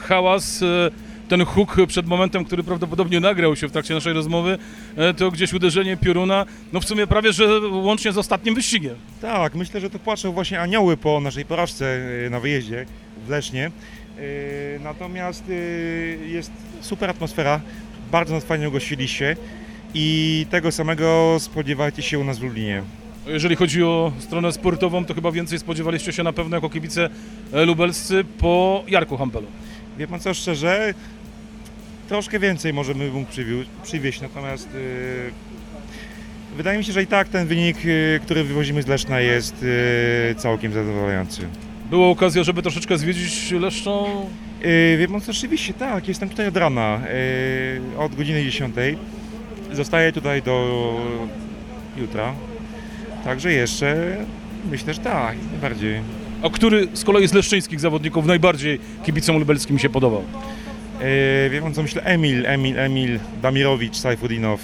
hałas, 0.00 0.62
e, 0.62 0.90
ten 1.28 1.44
huk 1.44 1.76
przed 1.88 2.06
momentem, 2.06 2.44
który 2.44 2.62
prawdopodobnie 2.62 3.20
nagrał 3.20 3.56
się 3.56 3.68
w 3.68 3.72
trakcie 3.72 3.94
naszej 3.94 4.12
rozmowy, 4.12 4.58
e, 4.96 5.14
to 5.14 5.30
gdzieś 5.30 5.52
uderzenie 5.52 5.96
pioruna, 5.96 6.46
no 6.72 6.80
w 6.80 6.84
sumie 6.84 7.06
prawie, 7.06 7.32
że 7.32 7.60
łącznie 7.70 8.12
z 8.12 8.18
ostatnim 8.18 8.54
wyścigiem. 8.54 8.94
Tak, 9.20 9.54
myślę, 9.54 9.80
że 9.80 9.90
to 9.90 9.98
płaczą 9.98 10.32
właśnie 10.32 10.60
anioły 10.60 10.96
po 10.96 11.20
naszej 11.20 11.44
porażce 11.44 11.98
yy, 12.22 12.30
na 12.30 12.40
wyjeździe 12.40 12.86
w 13.26 13.30
Lesznie. 13.30 13.70
Yy, 14.16 14.22
Natomiast 14.84 15.48
yy, 15.48 16.18
jest 16.28 16.50
super 16.80 17.10
atmosfera, 17.10 17.60
bardzo 18.12 18.34
nas 18.34 18.44
fajnie 18.44 18.68
ugościliście 18.68 19.36
i 19.94 20.46
tego 20.50 20.72
samego 20.72 21.36
spodziewajcie 21.40 22.02
się 22.02 22.18
u 22.18 22.24
nas 22.24 22.38
w 22.38 22.42
Lublinie. 22.42 22.82
Jeżeli 23.26 23.56
chodzi 23.56 23.82
o 23.82 24.12
stronę 24.18 24.52
sportową, 24.52 25.04
to 25.04 25.14
chyba 25.14 25.32
więcej 25.32 25.58
spodziewaliście 25.58 26.12
się 26.12 26.22
na 26.22 26.32
pewno 26.32 26.56
jako 26.56 26.70
kibice 26.70 27.08
e, 27.52 27.64
lubelscy 27.64 28.24
po 28.38 28.84
Jarku 28.88 29.16
Hampelu. 29.16 29.46
Wie 29.98 30.06
pan 30.06 30.20
co, 30.20 30.34
szczerze, 30.34 30.94
troszkę 32.08 32.38
więcej 32.38 32.72
możemy 32.72 33.10
mógł 33.10 33.30
przywiu- 33.30 33.64
przywieźć, 33.82 34.20
natomiast 34.20 34.68
yy, 34.74 35.32
wydaje 36.56 36.78
mi 36.78 36.84
się, 36.84 36.92
że 36.92 37.02
i 37.02 37.06
tak 37.06 37.28
ten 37.28 37.46
wynik, 37.46 37.84
yy, 37.84 38.20
który 38.24 38.44
wywozimy 38.44 38.82
z 38.82 38.86
Leszna 38.86 39.20
jest 39.20 39.62
yy, 39.62 40.34
całkiem 40.34 40.72
zadowalający. 40.72 41.42
Była 41.90 42.08
okazja, 42.08 42.44
żeby 42.44 42.62
troszeczkę 42.62 42.98
zwiedzić 42.98 43.50
Leszno. 43.50 44.06
Yy, 44.62 44.96
wie 44.96 45.08
pan 45.08 45.20
co, 45.20 45.32
rzeczywiście 45.32 45.74
tak, 45.74 46.08
jestem 46.08 46.28
tutaj 46.28 46.48
od 46.48 46.56
rana, 46.56 47.00
yy, 47.94 47.98
od 47.98 48.14
godziny 48.14 48.44
10. 48.44 48.74
Zostaję 49.72 50.12
tutaj 50.12 50.42
do 50.42 50.94
jutra, 51.96 52.32
także 53.24 53.52
jeszcze 53.52 54.16
myślę, 54.70 54.94
że 54.94 55.00
tak, 55.00 55.36
jak 55.36 55.50
najbardziej. 55.50 56.00
A 56.42 56.50
który 56.50 56.88
z 56.92 57.04
kolei 57.04 57.28
z 57.28 57.32
leszczyńskich 57.32 57.80
zawodników 57.80 58.26
najbardziej 58.26 58.78
kibicom 59.04 59.38
lubelskim 59.38 59.78
się 59.78 59.88
podobał? 59.88 60.22
Yy, 61.00 61.50
wie 61.50 61.62
pan 61.62 61.74
co, 61.74 61.82
myślę, 61.82 62.02
Emil, 62.02 62.46
Emil, 62.46 62.78
Emil, 62.78 63.18
Damirowicz, 63.42 63.96
Sajfudinow, 63.96 64.60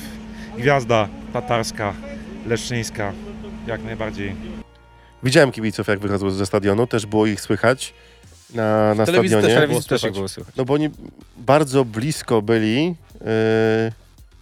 Gwiazda 0.59 1.09
Tatarska, 1.33 1.93
Leszczyńska, 2.47 3.13
jak 3.67 3.85
najbardziej. 3.85 4.52
Widziałem 5.23 5.53
kibiców, 5.53 5.89
jak 5.89 5.99
wychodzą 5.99 6.31
ze 6.31 6.47
stadionu, 6.47 6.87
też 6.87 7.07
było 7.07 7.27
ich 7.27 7.41
słychać 7.41 7.95
na, 8.55 8.95
na 8.95 9.07
telewizji 9.07 9.37
też 9.37 9.45
stadionie. 9.45 9.55
tak 9.55 9.55
Telewizji 9.55 9.89
też 9.89 10.01
słychać. 10.01 10.17
było 10.17 10.29
słychać. 10.29 10.55
No 10.57 10.65
bo 10.65 10.75
oni 10.75 10.91
bardzo 11.37 11.85
blisko 11.85 12.43
byli 12.43 12.87
yy, 12.87 12.95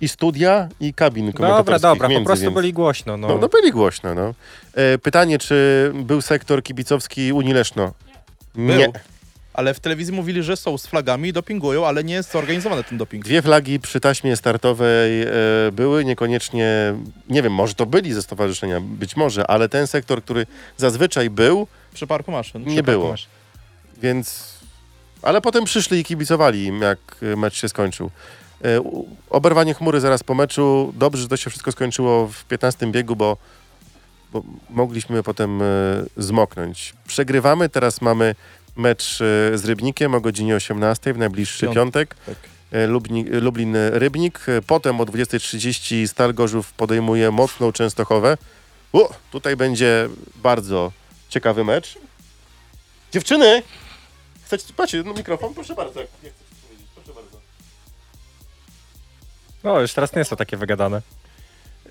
i 0.01 0.09
studia, 0.09 0.69
i 0.81 0.95
kabin 0.95 1.33
Dobra, 1.33 1.79
dobra, 1.79 2.09
między, 2.09 2.23
po 2.23 2.27
prostu 2.27 2.45
więc... 2.45 2.55
byli 2.55 2.73
głośno. 2.73 3.17
No. 3.17 3.29
No, 3.29 3.39
no 3.39 3.49
byli 3.49 3.73
głośno, 3.73 4.15
no. 4.15 4.35
E, 4.75 4.99
pytanie, 4.99 5.39
czy 5.39 5.91
był 5.95 6.23
sektor 6.23 6.63
kibicowski 6.63 7.33
Unii 7.33 7.53
Leszno? 7.53 7.93
Był. 8.55 8.93
Ale 9.55 9.75
w 9.75 9.81
telewizji 9.81 10.15
mówili, 10.15 10.43
że 10.43 10.57
są 10.57 10.79
z 10.79 10.87
flagami 10.87 11.29
i 11.29 11.33
dopingują, 11.33 11.87
ale 11.87 12.05
nie 12.05 12.15
jest 12.15 12.33
zorganizowany 12.33 12.85
ten 12.85 12.99
doping. 12.99 13.25
Dwie 13.25 13.43
flagi 13.43 13.81
przy 13.81 14.01
taśmie 14.01 14.37
startowej 14.37 15.23
e, 15.23 15.27
były, 15.73 16.05
niekoniecznie, 16.05 16.95
nie 17.29 17.43
wiem, 17.43 17.53
może 17.55 17.75
to 17.75 17.87
byli 17.87 18.13
ze 18.13 18.23
stowarzyszenia, 18.23 18.81
być 18.81 19.17
może, 19.17 19.47
ale 19.47 19.69
ten 19.69 19.87
sektor, 19.87 20.23
który 20.23 20.47
zazwyczaj 20.77 21.31
był, 21.31 21.67
Przy 21.95 22.07
parku 22.07 22.33
maszyn. 22.33 22.65
nie 22.65 22.83
było. 22.83 23.15
Więc. 24.03 24.55
Ale 25.23 25.41
potem 25.41 25.65
przyszli 25.65 25.99
i 25.99 26.05
kibicowali 26.05 26.65
im, 26.65 26.83
jak 26.83 26.99
mecz 27.37 27.55
się 27.55 27.69
skończył. 27.69 28.11
E, 28.65 28.83
Oberwanie 29.31 29.75
chmury 29.75 30.01
zaraz 30.01 30.23
po 30.23 30.35
meczu. 30.35 30.93
Dobrze, 30.97 31.23
że 31.23 31.29
to 31.29 31.37
się 31.37 31.51
wszystko 31.51 31.73
skończyło 31.73 32.27
w 32.29 32.45
15 32.45 32.87
biegu, 32.87 33.17
bo, 33.17 33.37
bo 34.33 34.43
mogliśmy 34.71 35.23
potem 35.23 35.63
e, 35.63 35.67
zmoknąć. 36.17 36.95
Przegrywamy, 37.07 37.69
teraz 37.69 38.01
mamy 38.01 38.35
mecz 38.81 39.21
e, 39.21 39.59
z 39.59 39.65
Rybnikiem 39.65 40.15
o 40.15 40.21
godzinie 40.21 40.57
18 40.57 41.13
w 41.15 41.19
najbliższy 41.19 41.67
Piątek. 41.67 42.15
piątek. 42.15 42.15
Tak. 42.27 42.51
E, 42.73 42.87
Lubni, 42.87 43.25
Lublin 43.25 43.77
Rybnik. 43.93 44.49
E, 44.49 44.63
Potem 44.63 45.01
o 45.01 45.05
20.30 45.05 46.07
Stal 46.07 46.35
Gorzów 46.35 46.73
podejmuje 46.73 47.31
mocną 47.31 47.73
Częstochowę. 47.73 48.37
U, 48.93 49.01
tutaj 49.31 49.57
będzie 49.57 50.09
bardzo 50.37 50.93
ciekawy 51.29 51.65
mecz. 51.65 51.99
Dziewczyny! 53.13 53.63
Chcecie, 54.45 54.65
macie 54.79 55.03
no, 55.03 55.13
mikrofon? 55.15 55.55
Proszę 55.55 55.75
bardzo. 55.75 56.01
Proszę 56.95 57.13
bardzo. 57.15 57.41
No, 59.65 59.81
już 59.81 59.93
teraz 59.93 60.13
nie 60.13 60.19
jest 60.19 60.31
to 60.31 60.37
takie 60.37 60.57
wygadane. 60.57 61.03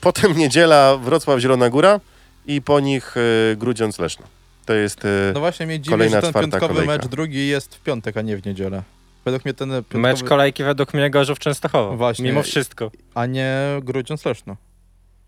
potem 0.00 0.36
niedziela 0.36 0.96
Wrocław 0.96 1.40
Zielona 1.40 1.70
Góra 1.70 2.00
i 2.46 2.62
po 2.62 2.80
nich 2.80 3.14
e, 3.16 3.56
Grudziądz 3.56 3.98
Leszno. 3.98 4.26
To 4.64 4.74
jest... 4.74 5.04
E, 5.04 5.08
No 5.34 5.40
właśnie 5.40 5.66
mnie 5.66 5.80
dziwi, 5.80 5.90
Kolejna 5.90 6.16
że 6.16 6.22
ten 6.22 6.30
czwarta 6.30 6.50
piątkowy 6.50 6.74
kolejka. 6.74 6.92
mecz 6.92 7.06
drugi 7.06 7.48
jest 7.48 7.74
w 7.74 7.80
piątek, 7.80 8.16
a 8.16 8.22
nie 8.22 8.36
w 8.36 8.46
niedzielę. 8.46 8.82
Według 9.24 9.44
mnie 9.44 9.54
ten 9.54 9.68
piątkowy... 9.70 9.98
Mecz 9.98 10.22
kolejki 10.22 10.64
według 10.64 10.94
mnie 10.94 11.10
Gorzów 11.10 11.38
Częstochowa. 11.38 11.96
Właśnie. 11.96 12.24
Mimo 12.24 12.42
wszystko. 12.42 12.90
A 13.14 13.26
nie 13.26 13.56
Grudziądz 13.82 14.24
Leszno. 14.24 14.56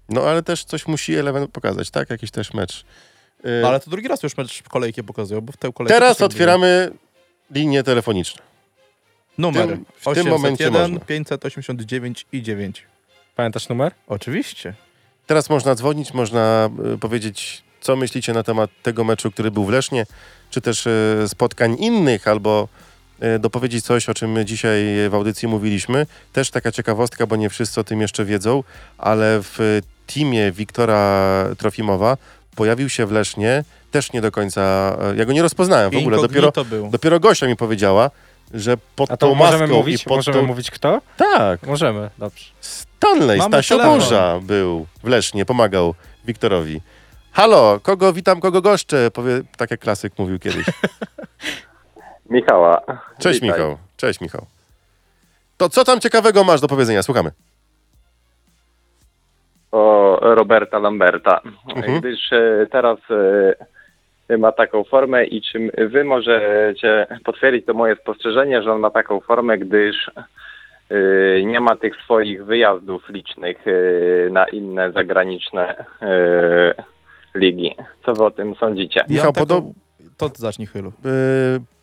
no 0.08 0.22
ale 0.22 0.42
też 0.42 0.64
coś 0.64 0.86
musi 0.86 1.14
Eleven 1.14 1.48
pokazać, 1.48 1.90
tak? 1.90 2.10
Jakiś 2.10 2.30
też 2.30 2.54
mecz. 2.54 2.84
E, 3.62 3.66
Ale 3.68 3.80
to 3.80 3.90
drugi 3.90 4.08
raz 4.08 4.22
już 4.22 4.36
mecz 4.36 4.62
kolejki 4.62 5.02
pokazują, 5.04 5.40
bo 5.40 5.52
w 5.52 5.56
tę 5.56 5.72
kolejkę... 5.74 6.00
teraz 6.00 6.20
otwieramy 6.22 6.90
linie 7.50 7.82
telefoniczne. 7.82 8.42
Numer 9.38 9.68
tym- 9.68 9.84
w 10.00 10.14
tym 10.14 10.28
momencie 10.28 10.64
801 10.68 10.90
można. 10.92 11.06
589 11.06 12.26
i 12.32 12.42
9. 12.42 12.82
Pamiętasz 13.36 13.68
numer? 13.68 13.92
Oczywiście. 14.06 14.74
Teraz 15.26 15.50
można 15.50 15.74
dzwonić, 15.74 16.14
można 16.14 16.70
e, 16.94 16.98
powiedzieć, 16.98 17.62
co 17.86 17.96
myślicie 17.96 18.32
na 18.32 18.42
temat 18.42 18.70
tego 18.82 19.04
meczu, 19.04 19.30
który 19.30 19.50
był 19.50 19.64
w 19.64 19.70
Lesznie, 19.70 20.06
czy 20.50 20.60
też 20.60 20.86
e, 20.86 21.28
spotkań 21.28 21.76
innych, 21.78 22.28
albo 22.28 22.68
e, 23.20 23.38
dopowiedzieć 23.38 23.84
coś, 23.84 24.08
o 24.08 24.14
czym 24.14 24.32
my 24.32 24.44
dzisiaj 24.44 24.84
w 25.10 25.14
audycji 25.14 25.48
mówiliśmy. 25.48 26.06
Też 26.32 26.50
taka 26.50 26.72
ciekawostka, 26.72 27.26
bo 27.26 27.36
nie 27.36 27.48
wszyscy 27.50 27.80
o 27.80 27.84
tym 27.84 28.00
jeszcze 28.00 28.24
wiedzą, 28.24 28.62
ale 28.98 29.40
w 29.42 29.80
teamie 30.14 30.52
Wiktora 30.52 31.44
Trofimowa 31.58 32.16
pojawił 32.56 32.88
się 32.88 33.06
w 33.06 33.12
Lesznie, 33.12 33.64
też 33.90 34.12
nie 34.12 34.20
do 34.20 34.32
końca, 34.32 34.96
e, 35.00 35.16
ja 35.16 35.24
go 35.24 35.32
nie 35.32 35.42
rozpoznałem 35.42 35.90
w 35.90 35.96
ogóle, 35.96 36.16
dopiero, 36.16 36.52
to 36.52 36.64
był. 36.64 36.90
dopiero 36.90 37.20
Gosia 37.20 37.46
mi 37.46 37.56
powiedziała, 37.56 38.10
że 38.54 38.76
pod 38.96 39.10
A 39.10 39.16
to 39.16 39.26
tą 39.28 39.34
możemy 39.34 39.58
maską 39.58 39.76
mówić? 39.76 40.02
i 40.02 40.04
pod 40.04 40.16
Możemy 40.16 40.40
tą... 40.40 40.46
mówić 40.46 40.70
kto? 40.70 41.00
Tak, 41.16 41.62
Możemy, 41.66 42.10
dobrze. 42.18 42.44
Stanley, 42.60 43.38
Mamy 43.38 43.50
Stasio 43.50 43.76
telefon. 43.76 43.98
Burza 44.00 44.40
był 44.42 44.86
w 45.04 45.08
Lesznie, 45.08 45.44
pomagał 45.44 45.94
Wiktorowi. 46.24 46.80
Halo, 47.36 47.80
kogo 47.82 48.12
witam, 48.12 48.40
kogo 48.40 48.60
goszczę? 48.62 49.10
Powie, 49.10 49.40
tak 49.56 49.70
jak 49.70 49.80
klasyk 49.80 50.12
mówił 50.18 50.38
kiedyś. 50.38 50.66
Michała. 52.30 52.80
Cześć 53.18 53.40
Witaj. 53.40 53.58
Michał, 53.58 53.78
cześć 53.96 54.20
Michał. 54.20 54.46
To 55.56 55.68
co 55.68 55.84
tam 55.84 56.00
ciekawego 56.00 56.44
masz 56.44 56.60
do 56.60 56.68
powiedzenia? 56.68 57.02
Słuchamy. 57.02 57.30
O 59.72 60.18
Roberta 60.20 60.78
Lamberta. 60.78 61.40
Mhm. 61.76 62.00
Gdyż 62.00 62.32
e, 62.32 62.66
teraz 62.70 62.98
e, 64.28 64.38
ma 64.38 64.52
taką 64.52 64.84
formę 64.84 65.24
i 65.24 65.42
czym 65.42 65.70
wy 65.78 66.04
możecie 66.04 67.06
potwierdzić 67.24 67.66
to 67.66 67.74
moje 67.74 67.96
spostrzeżenie, 67.96 68.62
że 68.62 68.72
on 68.72 68.80
ma 68.80 68.90
taką 68.90 69.20
formę, 69.20 69.58
gdyż 69.58 70.10
e, 70.90 71.42
nie 71.42 71.60
ma 71.60 71.76
tych 71.76 71.96
swoich 72.04 72.44
wyjazdów 72.44 73.08
licznych 73.08 73.56
na 74.30 74.44
inne 74.44 74.92
zagraniczne 74.92 75.84
ligi. 77.36 77.74
Co 78.06 78.14
wy 78.14 78.24
o 78.24 78.30
tym 78.30 78.54
sądzicie? 78.60 79.00
Ja 79.00 79.14
Michał, 79.14 79.32
podob- 79.32 79.72
taką... 79.72 79.74
To 80.16 80.30
zacznij 80.36 80.66
chylu. 80.66 80.92
Yy, 81.04 81.10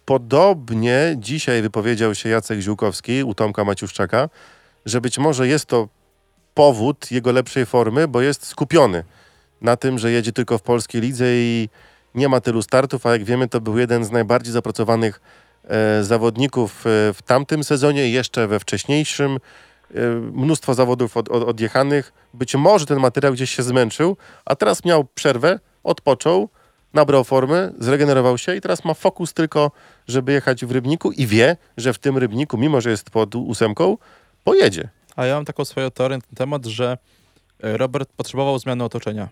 podobnie 0.06 1.16
dzisiaj 1.18 1.62
wypowiedział 1.62 2.16
się 2.16 2.30
Jacek 2.30 2.60
Ziółkowski 2.60 3.24
u 3.24 3.34
Tomka 3.34 3.64
Maciuszczaka, 3.64 4.30
że 4.86 5.02
być 5.02 5.18
może 5.18 5.48
jest 5.48 5.66
to 5.66 5.88
powód 6.54 7.12
jego 7.12 7.32
lepszej 7.32 7.66
formy, 7.66 8.08
bo 8.08 8.22
jest 8.22 8.46
skupiony 8.46 9.04
na 9.62 9.78
tym, 9.78 10.00
że 10.00 10.12
jedzie 10.12 10.32
tylko 10.32 10.58
w 10.58 10.62
polskiej 10.62 11.02
lidze 11.02 11.26
i 11.28 11.70
nie 12.16 12.30
ma 12.30 12.42
tylu 12.42 12.62
startów, 12.62 13.06
a 13.06 13.12
jak 13.12 13.24
wiemy, 13.24 13.48
to 13.48 13.62
był 13.62 13.78
jeden 13.78 14.06
z 14.06 14.12
najbardziej 14.12 14.54
zapracowanych 14.54 15.22
e, 15.64 16.04
zawodników 16.04 16.88
e, 16.88 17.14
w 17.14 17.22
tamtym 17.26 17.64
sezonie 17.64 18.10
i 18.10 18.12
jeszcze 18.12 18.48
we 18.48 18.60
wcześniejszym. 18.60 19.38
E, 19.96 20.10
mnóstwo 20.20 20.74
zawodów 20.74 21.18
od, 21.18 21.30
od, 21.30 21.44
odjechanych. 21.44 22.14
Być 22.34 22.56
może 22.56 22.86
ten 22.86 23.00
materiał 23.00 23.34
gdzieś 23.34 23.56
się 23.56 23.64
zmęczył, 23.64 24.18
a 24.46 24.56
teraz 24.56 24.86
miał 24.86 25.06
przerwę, 25.06 25.60
odpoczął, 25.84 26.50
nabrał 26.94 27.24
formy, 27.24 27.74
zregenerował 27.80 28.38
się 28.38 28.56
i 28.56 28.62
teraz 28.62 28.86
ma 28.86 28.94
fokus 28.94 29.34
tylko, 29.34 29.72
żeby 30.08 30.32
jechać 30.32 30.66
w 30.66 30.72
Rybniku 30.72 31.12
i 31.12 31.28
wie, 31.28 31.58
że 31.78 31.94
w 31.94 32.00
tym 32.00 32.18
Rybniku, 32.18 32.58
mimo 32.58 32.82
że 32.82 32.90
jest 32.90 33.10
pod 33.10 33.36
ósemką, 33.36 33.98
pojedzie. 34.44 34.90
A 35.16 35.26
ja 35.26 35.36
mam 35.36 35.46
taką 35.46 35.66
swoją 35.66 35.92
teorię 35.92 36.18
na 36.18 36.22
ten 36.22 36.36
temat, 36.36 36.66
że 36.66 36.98
e, 37.64 37.78
Robert 37.78 38.10
potrzebował 38.18 38.60
zmiany 38.60 38.84
otoczenia. 38.84 39.30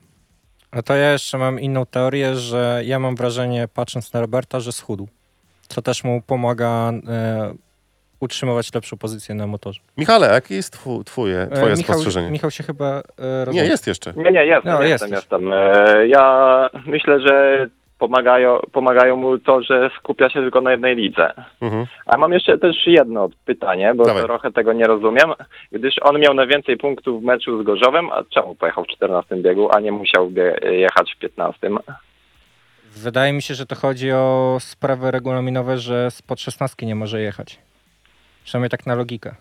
A 0.71 0.81
to 0.81 0.95
ja 0.95 1.11
jeszcze 1.11 1.37
mam 1.37 1.59
inną 1.59 1.85
teorię, 1.85 2.35
że 2.35 2.81
ja 2.85 2.99
mam 2.99 3.15
wrażenie, 3.15 3.67
patrząc 3.67 4.13
na 4.13 4.21
Roberta, 4.21 4.59
że 4.59 4.71
schudł. 4.71 5.07
Co 5.67 5.81
też 5.81 6.03
mu 6.03 6.21
pomaga 6.21 6.91
e, 7.07 7.53
utrzymywać 8.21 8.73
lepszą 8.73 8.97
pozycję 8.97 9.35
na 9.35 9.47
motorze. 9.47 9.79
Michale, 9.97 10.27
jakie 10.33 10.55
jest 10.55 10.73
twu, 10.73 11.03
twoje, 11.03 11.37
E, 11.41 11.47
twoje 11.47 11.71
Michał, 11.75 11.83
spostrzeżenie? 11.83 12.31
Michał 12.31 12.51
się 12.51 12.63
chyba 12.63 12.85
e, 12.85 12.99
Nie, 13.19 13.45
rozłączył. 13.45 13.71
jest 13.71 13.87
jeszcze. 13.87 14.13
Nie, 14.15 14.31
nie, 14.31 14.45
jestem, 14.45 14.73
No, 14.73 14.83
jestem, 14.83 15.11
jesteś. 15.11 15.11
jestem. 15.11 15.53
E, 15.53 16.07
Ja 16.07 16.69
myślę, 16.85 17.19
że 17.19 17.67
pomagają, 17.99 18.59
pomagają 18.71 19.15
mu 19.15 19.37
to, 19.39 19.63
że 19.63 19.89
skupia 19.99 20.29
się 20.29 20.41
tylko 20.41 20.61
na 20.61 20.71
jednej 20.71 20.95
lidze. 20.95 21.33
Mhm. 21.61 21.85
A 22.05 22.17
mam 22.17 22.33
jeszcze 22.33 22.57
też 22.57 22.75
jedno 22.87 23.29
pytanie, 23.45 23.93
bo 23.95 24.05
Dawaj. 24.05 24.23
trochę 24.23 24.51
tego 24.51 24.73
nie 24.73 24.87
rozumiem. 24.87 25.29
Gdyż 25.71 25.95
on 26.01 26.19
miał 26.19 26.33
najwięcej 26.33 26.77
punktów 26.77 27.21
w 27.21 27.25
meczu 27.25 27.61
z 27.63 27.65
Gorzowem, 27.65 28.09
a 28.11 28.23
czemu 28.29 28.55
pojechał 28.55 28.83
w 28.83 28.87
14 28.87 29.35
biegu, 29.35 29.69
a 29.75 29.79
nie 29.79 29.91
musiał 29.91 30.31
jechać 30.71 31.13
w 31.15 31.19
15? 31.19 31.69
Wydaje 32.95 33.33
mi 33.33 33.41
się, 33.41 33.53
że 33.55 33.65
to 33.65 33.75
chodzi 33.75 34.11
o 34.11 34.57
sprawy 34.59 35.11
regulaminowe, 35.11 35.77
że 35.77 36.11
spod 36.11 36.39
16 36.39 36.85
nie 36.85 36.95
może 36.95 37.21
jechać. 37.21 37.59
Przynajmniej 38.43 38.69
tak 38.69 38.85
na 38.85 38.95
logikę. 38.95 39.35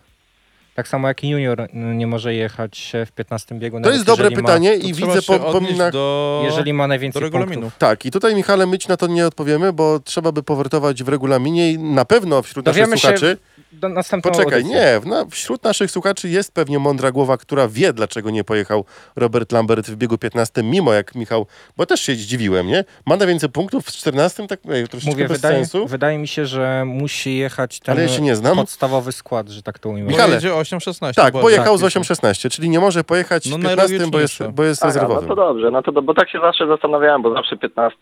Tak 0.74 0.88
samo 0.88 1.08
jak 1.08 1.24
junior 1.24 1.60
n- 1.60 1.98
nie 1.98 2.06
może 2.06 2.34
jechać 2.34 2.92
w 3.06 3.12
15 3.12 3.54
biegu. 3.58 3.80
To 3.80 3.90
jest 3.90 4.04
dobre 4.04 4.30
pytanie 4.30 4.78
To 4.80 4.86
i 4.86 4.92
widzę 4.94 5.22
po, 5.22 5.38
po 5.38 5.48
odnieść 5.48 5.72
minach... 5.72 5.92
do, 5.92 6.38
Ma, 6.42 6.48
jeżeli 6.48 6.72
ma 6.72 6.84
do 6.84 6.88
najwięcej 6.88 7.22
regulaminu. 7.22 7.60
punktów. 7.60 7.78
Tak, 7.78 8.06
i 8.06 8.10
tutaj 8.10 8.34
Michale, 8.34 8.66
my 8.66 8.78
ci 8.78 8.88
na 8.88 8.96
to 8.96 9.06
nie 9.06 9.26
odpowiemy, 9.26 9.72
bo 9.72 10.00
trzeba 10.00 10.32
by 10.32 10.42
powertować 10.42 11.02
w 11.02 11.08
regulaminie 11.08 11.72
i 11.72 11.78
na 11.78 12.04
pewno 12.04 12.42
wśród 12.42 12.66
naszych 12.66 12.80
Dowiemy 12.82 12.96
się 12.98 13.00
słuchaczy... 13.08 13.36
Do 13.72 13.88
następną 13.88 14.30
Poczekaj, 14.32 14.54
audycję. 14.62 14.80
nie, 14.80 15.00
w 15.00 15.06
na, 15.06 15.26
wśród 15.30 15.64
naszych 15.64 15.90
słuchaczy 15.90 16.28
jest 16.28 16.52
pewnie 16.52 16.78
mądra 16.78 17.12
głowa, 17.12 17.36
która 17.36 17.68
wie, 17.68 17.92
dlaczego 17.92 18.30
nie 18.30 18.44
pojechał 18.44 18.84
Robert 19.16 19.52
Lambert 19.52 19.86
w 19.90 19.96
biegu 19.96 20.18
15, 20.18 20.62
mimo 20.62 20.92
jak 20.92 21.14
Michał, 21.14 21.46
bo 21.76 21.86
też 21.86 22.00
się 22.00 22.14
zdziwiłem, 22.14 22.66
nie? 22.66 22.84
Ma 23.06 23.16
najwięcej 23.16 23.48
punktów 23.48 23.86
w 23.86 23.92
14, 23.92 24.46
tak 24.46 24.60
ej, 24.70 24.88
troszeczkę 24.88 25.10
Mówię, 25.10 25.28
bez 25.28 25.38
wydaje, 25.38 25.56
sensu, 25.56 25.86
wydaje 25.86 26.18
mi 26.18 26.28
się, 26.28 26.46
że 26.46 26.84
musi 26.86 27.36
jechać 27.36 27.80
ten 27.80 27.92
ale 27.92 28.02
ja 28.02 28.08
się 28.08 28.22
nie 28.22 28.36
znam. 28.36 28.56
podstawowy 28.56 29.12
skład, 29.12 29.48
że 29.48 29.62
tak 29.62 29.78
to 29.78 29.88
ujmę. 29.88 30.04
Bo 30.04 30.10
Michale. 30.10 30.40
Jedzie 30.60 30.76
8-16. 30.76 31.14
Tak, 31.14 31.32
bo- 31.32 31.40
pojechał 31.40 31.76
z 31.78 31.80
tak, 31.80 31.90
8-16, 31.90 32.50
czyli 32.50 32.68
nie 32.70 32.80
może 32.80 33.04
pojechać 33.04 33.46
No 33.50 33.58
w 33.58 33.62
15, 33.62 34.06
bo 34.10 34.20
jest, 34.20 34.42
bo 34.52 34.62
jest 34.64 34.82
Aha, 34.84 34.92
no 34.94 35.00
rezerwowym. 35.00 35.28
to 35.28 35.36
dobrze, 35.36 35.70
no 35.70 35.82
to 35.82 35.92
do, 35.92 36.02
bo 36.02 36.14
tak 36.14 36.30
się 36.30 36.40
zawsze 36.40 36.66
zastanawiałem, 36.66 37.22
bo 37.22 37.34
zawsze 37.34 37.56
15, 37.56 37.98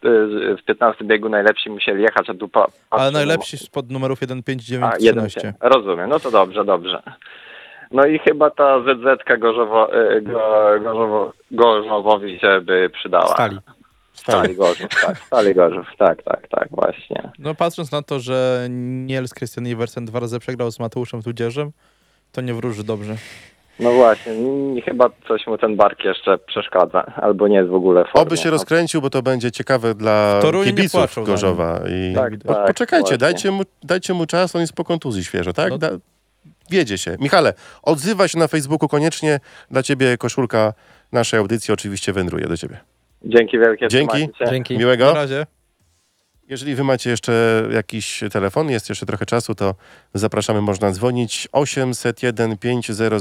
w 0.59 0.65
15 0.67 1.05
biegu 1.05 1.29
najlepsi 1.29 1.71
musieli 1.71 2.03
jechać, 2.03 2.31
a 2.31 2.35
tu 2.35 2.49
pa, 2.49 2.61
Ale 2.61 2.71
patrzę, 2.91 3.11
najlepsi 3.13 3.59
spod 3.59 3.91
numerów 3.91 4.21
1, 4.21 4.43
5, 4.43 4.65
9, 4.65 4.93
A, 4.95 4.97
jeden 5.01 5.27
13. 5.29 5.41
się. 5.41 5.55
Rozumiem, 5.61 6.09
no 6.11 6.21
to 6.21 6.31
dobrze, 6.31 6.65
dobrze. 6.65 7.03
No 7.91 8.07
i 8.07 8.19
chyba 8.19 8.51
ta 8.51 8.81
ZZ 8.81 9.39
Gorzowo, 9.41 9.95
y, 10.17 10.23
go, 10.23 10.41
Gorzowo, 10.83 11.33
Gorzowowi 11.51 12.41
się 12.41 12.61
by 12.61 12.91
przydała. 12.95 13.27
Stali. 13.27 13.59
Stali 14.13 14.55
Gorzów, 14.57 14.89
tak, 15.07 15.19
Stali 15.19 15.55
Gorzów, 15.55 15.87
tak, 15.99 16.23
tak, 16.23 16.49
tak, 16.49 16.69
właśnie. 16.71 17.31
No 17.39 17.55
patrząc 17.55 17.93
na 17.93 18.03
to, 18.03 18.21
że 18.21 18.67
Niels 19.07 19.35
Christian 19.35 19.67
Iversen 19.67 20.05
dwa 20.05 20.21
razy 20.21 20.39
przegrał 20.39 20.71
z 20.71 20.81
Mateuszem 20.81 21.23
Tudzierzem, 21.23 21.71
to 22.33 22.41
nie 22.41 22.55
wróży 22.55 22.85
dobrze. 22.85 23.17
No 23.81 23.93
właśnie, 23.93 24.33
chyba 24.85 25.11
coś 25.29 25.47
mu 25.47 25.59
ten 25.59 25.77
bark 25.77 26.05
jeszcze 26.05 26.39
przeszkadza, 26.39 27.03
albo 27.17 27.49
nie 27.49 27.57
jest 27.57 27.71
w 27.71 27.75
ogóle 27.75 28.05
w 28.05 28.09
formie. 28.09 28.23
Oby 28.27 28.37
się 28.37 28.51
rozkręcił, 28.51 29.01
bo 29.01 29.11
to 29.11 29.23
będzie 29.23 29.51
ciekawe 29.51 29.95
dla 29.95 30.41
kibiców 30.65 31.01
płaczą 31.01 31.25
Gorzowa. 31.25 31.81
I 31.89 32.15
Tak, 32.15 32.33
po, 32.47 32.55
tak, 32.55 32.67
poczekajcie, 32.67 33.03
właśnie. 33.03 33.19
dajcie 33.19 33.51
mu, 33.51 33.63
dajcie 33.83 34.15
mu 34.15 34.27
czas, 34.27 34.55
on 34.57 34.61
jest 34.61 34.73
po 34.73 34.85
kontuzji 34.85 35.25
świeżo, 35.25 35.53
tak? 35.53 35.71
No. 35.71 35.79
Da, 35.79 35.91
wiedzie 36.71 36.99
się. 36.99 37.17
Michale, 37.21 37.55
odzywaj 37.83 38.29
się 38.29 38.39
na 38.39 38.49
Facebooku 38.49 38.89
koniecznie. 38.89 39.41
Dla 39.71 39.83
ciebie 39.83 40.17
koszulka 40.17 40.73
naszej 41.13 41.41
audycji 41.41 41.75
oczywiście 41.75 42.13
wędruje 42.13 42.47
do 42.47 42.57
ciebie. 42.57 42.79
Dzięki 43.25 43.59
wielkie. 43.59 43.89
Dzięki. 43.89 44.29
Dzięki. 44.51 44.75
Na 44.75 44.81
Miłego. 44.81 45.15
razie. 45.15 45.47
Jeżeli 46.49 46.75
wy 46.75 46.85
macie 46.85 47.11
jeszcze 47.11 47.63
jakiś 47.73 48.25
telefon, 48.33 48.71
jest 48.71 48.89
jeszcze 48.89 49.07
trochę 49.07 49.27
czasu, 49.27 49.55
to 49.55 49.75
zapraszamy, 50.15 50.61
można 50.61 50.91
dzwonić 50.91 51.49
801 51.53 52.59
500 52.59 53.13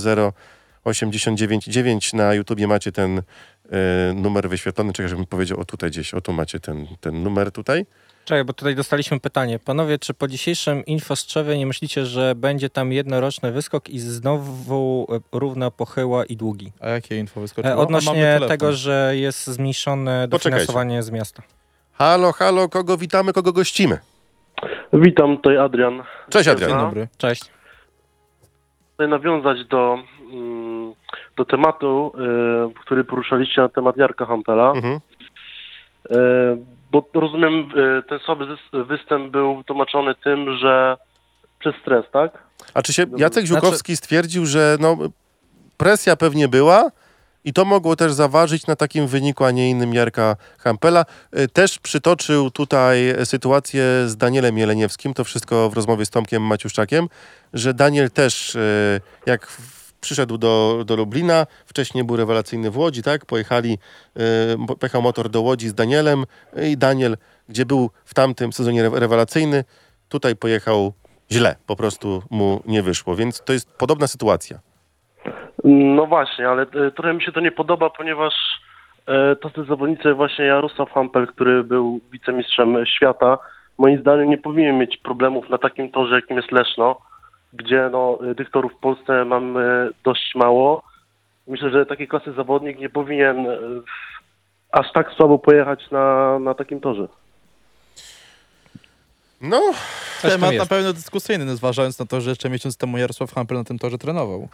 899 0.83 2.13
na 2.13 2.33
YouTubie 2.33 2.67
macie 2.67 2.91
ten 2.91 3.17
e, 3.17 4.13
numer 4.15 4.49
wyświetlony, 4.49 4.93
czekaj, 4.93 5.09
żebym 5.09 5.25
powiedział, 5.25 5.59
o 5.59 5.65
tutaj 5.65 5.89
gdzieś, 5.89 6.13
o 6.13 6.21
tu 6.21 6.33
macie 6.33 6.59
ten, 6.59 6.87
ten 7.01 7.23
numer 7.23 7.51
tutaj. 7.51 7.85
Czekaj, 8.25 8.45
bo 8.45 8.53
tutaj 8.53 8.75
dostaliśmy 8.75 9.19
pytanie. 9.19 9.59
Panowie, 9.59 9.99
czy 9.99 10.13
po 10.13 10.27
dzisiejszym 10.27 10.85
infostrzewie 10.85 11.57
nie 11.57 11.65
myślicie, 11.65 12.05
że 12.05 12.35
będzie 12.35 12.69
tam 12.69 12.91
jednoroczny 12.91 13.51
wyskok 13.51 13.89
i 13.89 13.99
znowu 13.99 15.07
e, 15.33 15.39
równa 15.39 15.71
pochyła 15.71 16.25
i 16.25 16.35
długi? 16.37 16.71
A 16.79 16.89
jakie 16.89 17.17
info 17.17 17.41
wyskoczyło? 17.41 17.69
E, 17.69 17.73
A 17.73 17.75
mamy 17.75 17.85
odnośnie 17.87 18.39
tego, 18.47 18.73
że 18.73 19.11
jest 19.15 19.47
zmniejszone 19.47 20.27
Poczekajcie. 20.31 20.65
dofinansowanie 20.65 21.03
z 21.03 21.11
miasta. 21.11 21.43
Halo, 21.97 22.31
halo, 22.33 22.69
kogo 22.69 22.97
witamy, 22.97 23.33
kogo 23.33 23.53
gościmy? 23.53 23.99
Witam, 24.93 25.35
tutaj 25.37 25.57
Adrian. 25.57 26.03
Cześć 26.29 26.45
Dzień 26.45 26.53
Adrian. 26.53 26.79
dobry. 26.79 27.07
Cześć. 27.17 27.41
Chcę 28.93 29.07
nawiązać 29.07 29.65
do, 29.65 29.97
mm, 30.33 30.93
do 31.37 31.45
tematu, 31.45 32.11
y, 32.71 32.79
który 32.81 33.03
poruszaliście 33.03 33.61
na 33.61 33.69
temat 33.69 33.97
Jarka 33.97 34.25
Hampela, 34.25 34.71
Mhm. 34.71 34.95
y, 34.95 36.17
bo 36.91 37.05
rozumiem, 37.13 37.53
y, 37.99 38.03
ten 38.09 38.19
słaby 38.19 38.45
występ 38.73 39.31
był 39.31 39.63
tłumaczony 39.63 40.15
tym, 40.23 40.57
że 40.57 40.97
przez 41.59 41.75
stres, 41.81 42.05
tak? 42.13 42.31
A 42.73 42.81
czy 42.81 42.93
się 42.93 43.01
Jacek 43.17 43.19
Znaczy- 43.47 43.47
Ziółkowski 43.47 43.97
stwierdził, 43.97 44.45
że 44.45 44.77
no, 44.79 44.97
presja 45.77 46.15
pewnie 46.15 46.47
była 46.47 46.91
i 47.47 47.53
to 47.53 47.65
mogło 47.65 47.95
też 47.95 48.13
zaważyć 48.13 48.67
na 48.67 48.75
takim 48.75 49.07
wyniku, 49.07 49.43
a 49.43 49.51
nie 49.51 49.69
innym 49.69 49.93
Jarka 49.93 50.35
Hampela. 50.57 51.05
Y, 51.39 51.47
Też 51.47 51.79
przytoczył 51.79 52.51
tutaj 52.51 53.15
sytuację 53.23 53.83
z 54.07 54.17
Danielem 54.17 54.57
Jeleniewskim, 54.57 55.13
to 55.13 55.23
wszystko 55.23 55.69
w 55.69 55.73
rozmowie 55.73 56.05
z 56.05 56.09
Tomkiem 56.09 56.43
Maciuszczakiem, 56.43 57.07
że 57.53 57.73
Daniel 57.73 58.11
też 58.11 58.55
y, 58.55 59.01
jak 59.25 59.47
przyszedł 60.01 60.37
do, 60.37 60.83
do 60.85 60.95
Lublina, 60.95 61.47
wcześniej 61.65 62.03
był 62.03 62.15
rewelacyjny 62.15 62.71
w 62.71 62.77
Łodzi, 62.77 63.03
tak? 63.03 63.25
Pojechali, 63.25 63.77
y, 64.17 64.75
pojechał 64.79 65.01
motor 65.01 65.29
do 65.29 65.41
Łodzi 65.41 65.69
z 65.69 65.73
Danielem 65.73 66.25
i 66.63 66.77
Daniel, 66.77 67.17
gdzie 67.49 67.65
był 67.65 67.89
w 68.05 68.13
tamtym 68.13 68.53
sezonie 68.53 68.81
re- 68.85 68.99
rewelacyjny, 68.99 69.63
tutaj 70.09 70.35
pojechał 70.35 70.93
źle, 71.31 71.55
po 71.65 71.75
prostu 71.75 72.23
mu 72.29 72.61
nie 72.65 72.83
wyszło, 72.83 73.15
więc 73.15 73.41
to 73.45 73.53
jest 73.53 73.67
podobna 73.69 74.07
sytuacja. 74.07 74.59
No 75.63 76.05
właśnie, 76.05 76.49
ale 76.49 76.63
y, 76.63 76.91
trochę 76.91 77.13
mi 77.13 77.23
się 77.23 77.31
to 77.31 77.39
nie 77.39 77.51
podoba, 77.51 77.89
ponieważ 77.89 78.33
y, 78.99 79.35
to 79.35 79.49
te 79.49 79.63
zawodnicy, 79.63 80.13
właśnie 80.13 80.45
Jarosław 80.45 80.91
Hampel, 80.91 81.27
który 81.27 81.63
był 81.63 81.99
wicemistrzem 82.11 82.85
świata, 82.85 83.37
moim 83.77 84.01
zdaniem 84.01 84.29
nie 84.29 84.37
powinien 84.37 84.77
mieć 84.77 84.97
problemów 84.97 85.49
na 85.49 85.57
takim 85.57 85.91
torze, 85.91 86.15
jakim 86.15 86.37
jest 86.37 86.51
Leszno, 86.51 86.97
gdzie 87.53 87.89
no, 87.91 88.19
tych 88.37 88.51
torów 88.51 88.73
w 88.73 88.79
Polsce 88.79 89.25
mamy 89.25 89.89
dość 90.03 90.35
mało. 90.35 90.83
Myślę, 91.47 91.69
że 91.69 91.85
taki 91.85 92.07
klasy 92.07 92.33
zawodnik 92.33 92.79
nie 92.79 92.89
powinien 92.89 93.47
aż 94.71 94.91
tak 94.93 95.11
słabo 95.11 95.39
pojechać 95.39 95.91
na, 95.91 96.39
na 96.39 96.53
takim 96.53 96.79
torze. 96.79 97.07
No, 99.41 99.61
Temat 100.21 100.49
na 100.49 100.53
jest. 100.53 100.69
pewno 100.69 100.93
dyskusyjny, 100.93 101.45
no, 101.45 101.55
zważając 101.55 101.99
na 101.99 102.05
to, 102.05 102.21
że 102.21 102.29
jeszcze 102.29 102.49
miesiąc 102.49 102.77
temu 102.77 102.97
Jarosław 102.97 103.33
Hampel 103.33 103.57
na 103.57 103.63
tym 103.63 103.79
torze 103.79 103.97
trenował. 103.97 104.49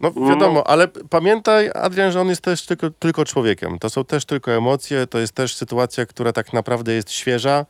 No 0.00 0.12
wiadomo, 0.28 0.66
ale 0.66 0.88
p- 0.88 1.00
pamiętaj, 1.10 1.70
Adrian, 1.74 2.12
że 2.12 2.20
on 2.20 2.28
jest 2.28 2.42
też 2.42 2.66
tylko, 2.66 2.90
tylko 2.90 3.24
człowiekiem. 3.24 3.78
To 3.78 3.90
są 3.90 4.04
też 4.04 4.24
tylko 4.24 4.52
emocje, 4.52 5.06
to 5.06 5.18
jest 5.18 5.32
też 5.32 5.54
sytuacja, 5.54 6.06
która 6.06 6.32
tak 6.32 6.52
naprawdę 6.52 6.92
jest 6.92 7.10
świeża, 7.10 7.66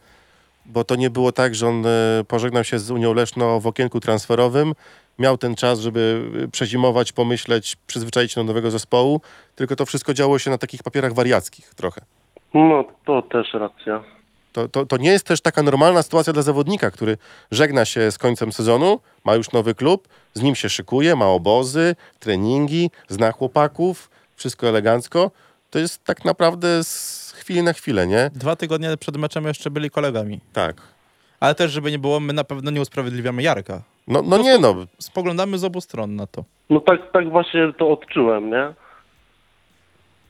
bo 0.67 0.85
to 0.85 0.97
nie 0.97 1.11
było 1.11 1.33
tak, 1.33 1.55
że 1.55 1.69
on 1.69 1.87
e, 1.87 1.91
pożegnał 2.29 2.65
się 2.65 2.79
z 2.79 2.91
Unią 2.91 3.15
Leszno 3.15 3.61
w 3.61 3.67
okienku 3.67 4.01
transferowym, 4.01 4.75
miał 5.19 5.39
ten 5.39 5.55
czas, 5.55 5.81
żeby 5.81 6.31
e, 6.45 6.49
przezimować, 6.49 7.13
pomyśleć, 7.13 7.77
przyzwyczaić 7.87 8.33
się 8.33 8.41
do 8.41 8.45
nowego 8.45 8.71
zespołu, 8.71 9.21
tylko 9.57 9.77
to 9.77 9.87
wszystko 9.87 10.15
działo 10.15 10.39
się 10.39 10.51
na 10.51 10.59
takich 10.59 10.83
papierach 10.83 11.15
wariackich 11.15 11.75
trochę. 11.75 12.01
No, 12.55 12.85
to 13.07 13.23
też 13.23 13.55
racja. 13.55 14.05
To, 14.53 14.69
to, 14.69 14.87
to 14.87 14.97
nie 14.97 15.11
jest 15.11 15.27
też 15.27 15.41
taka 15.41 15.63
normalna 15.63 16.03
sytuacja 16.03 16.33
dla 16.33 16.43
zawodnika, 16.43 16.91
który 16.91 17.17
żegna 17.51 17.85
się 17.85 18.11
z 18.11 18.19
końcem 18.19 18.53
sezonu, 18.53 19.01
ma 19.25 19.35
już 19.35 19.53
nowy 19.53 19.75
klub, 19.75 20.09
z 20.39 20.43
nim 20.43 20.55
się 20.55 20.69
szykuje, 20.69 21.17
ma 21.17 21.27
obozy, 21.27 21.97
treningi, 22.19 22.91
zna 23.09 23.33
chłopaków, 23.33 24.11
wszystko 24.37 24.69
elegancko. 24.69 25.31
To 25.71 25.79
jest 25.79 26.05
tak 26.05 26.25
naprawdę 26.25 26.85
z 26.85 27.33
chwili 27.37 27.63
na 27.63 27.73
chwilę, 27.73 28.07
nie? 28.07 28.31
Dwa 28.35 28.57
tygodnie 28.57 28.97
przed 28.97 29.17
meczem 29.17 29.45
jeszcze 29.45 29.71
byli 29.71 29.91
kolegami. 29.91 30.41
Tak. 30.53 30.77
Ale 31.41 31.55
też, 31.55 31.73
żeby 31.73 31.91
nie 31.91 31.99
było, 31.99 32.21
my 32.21 32.33
na 32.33 32.45
pewno 32.45 32.71
nie 32.71 32.81
usprawiedliwiamy 32.81 33.43
Jarka. 33.43 33.83
No, 34.09 34.23
no 34.23 34.39
nie 34.39 34.59
no, 34.59 34.75
Spoglądamy 34.99 35.59
z 35.59 35.65
obu 35.65 35.81
stron 35.81 36.17
na 36.17 36.27
to. 36.27 36.45
No 36.71 36.81
tak, 36.81 37.13
tak 37.13 37.31
właśnie 37.31 37.73
to 37.79 37.91
odczułem, 37.91 38.51
nie? 38.51 38.75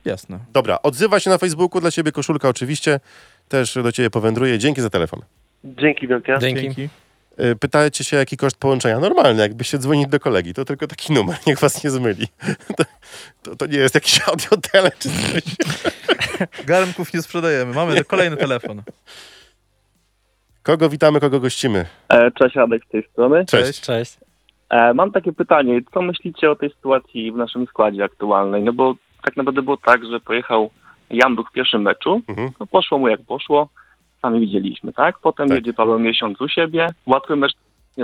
Jasne. 0.05 0.39
dobra, 0.53 0.79
odzywa 0.83 1.19
się 1.19 1.29
na 1.29 1.37
Facebooku, 1.37 1.81
dla 1.81 1.91
ciebie 1.91 2.11
koszulka 2.11 2.49
oczywiście, 2.49 2.99
też 3.49 3.73
do 3.73 3.91
ciebie 3.91 4.09
powędruje. 4.09 4.59
Dzięki 4.59 4.81
za 4.81 4.89
telefon. 4.89 5.21
Dzięki 5.63 6.07
wielkie. 6.07 6.37
Dzięki. 6.39 6.61
Dzięki. 6.61 6.89
Y, 7.39 7.55
Pytajcie 7.55 8.03
się, 8.03 8.17
jaki 8.17 8.37
koszt 8.37 8.57
połączenia. 8.57 8.99
Normalny, 8.99 9.41
jakbyście 9.41 9.77
dzwonić 9.77 10.07
do 10.07 10.19
kolegi, 10.19 10.53
to 10.53 10.65
tylko 10.65 10.87
taki 10.87 11.13
numer, 11.13 11.37
niech 11.47 11.59
was 11.59 11.83
nie 11.83 11.89
zmyli. 11.89 12.27
To, 12.77 12.83
to, 13.43 13.55
to 13.55 13.65
nie 13.65 13.77
jest 13.77 13.95
jakiś 13.95 14.27
audiotele 14.27 14.91
czy 14.99 15.09
coś. 15.09 15.43
Garnków 16.65 17.13
nie 17.13 17.21
sprzedajemy. 17.21 17.73
Mamy 17.73 18.03
kolejny 18.03 18.37
telefon. 18.37 18.81
Kogo 20.63 20.89
witamy, 20.89 21.19
kogo 21.19 21.39
gościmy? 21.39 21.85
E, 22.09 22.31
Cześć, 22.31 22.55
Radek 22.55 22.85
z 22.85 22.89
tej 22.89 23.03
strony. 23.11 23.45
Cześć. 23.45 23.81
Cześć. 23.81 24.17
E, 24.69 24.93
Mam 24.93 25.11
takie 25.11 25.33
pytanie, 25.33 25.81
co 25.93 26.01
myślicie 26.01 26.51
o 26.51 26.55
tej 26.55 26.69
sytuacji 26.69 27.31
w 27.31 27.35
naszym 27.35 27.65
składzie 27.67 28.03
aktualnej? 28.03 28.63
No 28.63 28.73
bo 28.73 28.95
tak 29.23 29.37
naprawdę 29.37 29.61
było 29.61 29.77
tak, 29.77 30.05
że 30.05 30.19
pojechał 30.19 30.69
Jambuk 31.09 31.49
w 31.49 31.53
pierwszym 31.53 31.81
meczu, 31.81 32.21
Mhm. 32.27 32.49
no 32.59 32.67
poszło 32.67 32.97
mu 32.97 33.07
jak 33.07 33.21
poszło, 33.21 33.69
sami 34.21 34.39
widzieliśmy, 34.39 34.93
tak? 34.93 35.19
Potem 35.19 35.47
Tak. 35.47 35.57
jedzie 35.57 35.73
Paweł 35.73 35.99
Miesiąc 35.99 36.41
u 36.41 36.47
siebie, 36.47 36.87
łatwy 37.05 37.35
mecz, 37.35 37.53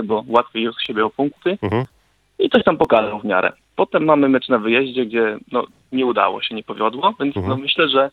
bo 0.04 0.24
łatwiej 0.28 0.62
jest 0.62 0.76
u 0.76 0.80
siebie 0.80 1.04
o 1.04 1.10
punkty 1.10 1.58
Mhm. 1.62 1.84
i 2.38 2.50
coś 2.50 2.64
tam 2.64 2.76
pokazał 2.76 3.20
w 3.20 3.24
miarę. 3.24 3.52
Potem 3.76 4.04
mamy 4.04 4.28
mecz 4.28 4.48
na 4.48 4.58
wyjeździe, 4.58 5.06
gdzie 5.06 5.38
no, 5.52 5.64
nie 5.92 6.06
udało 6.06 6.42
się, 6.42 6.54
nie 6.54 6.62
powiodło, 6.62 7.14
więc 7.20 7.36
Mhm. 7.36 7.48
no, 7.56 7.62
myślę, 7.62 7.88
że 7.88 8.10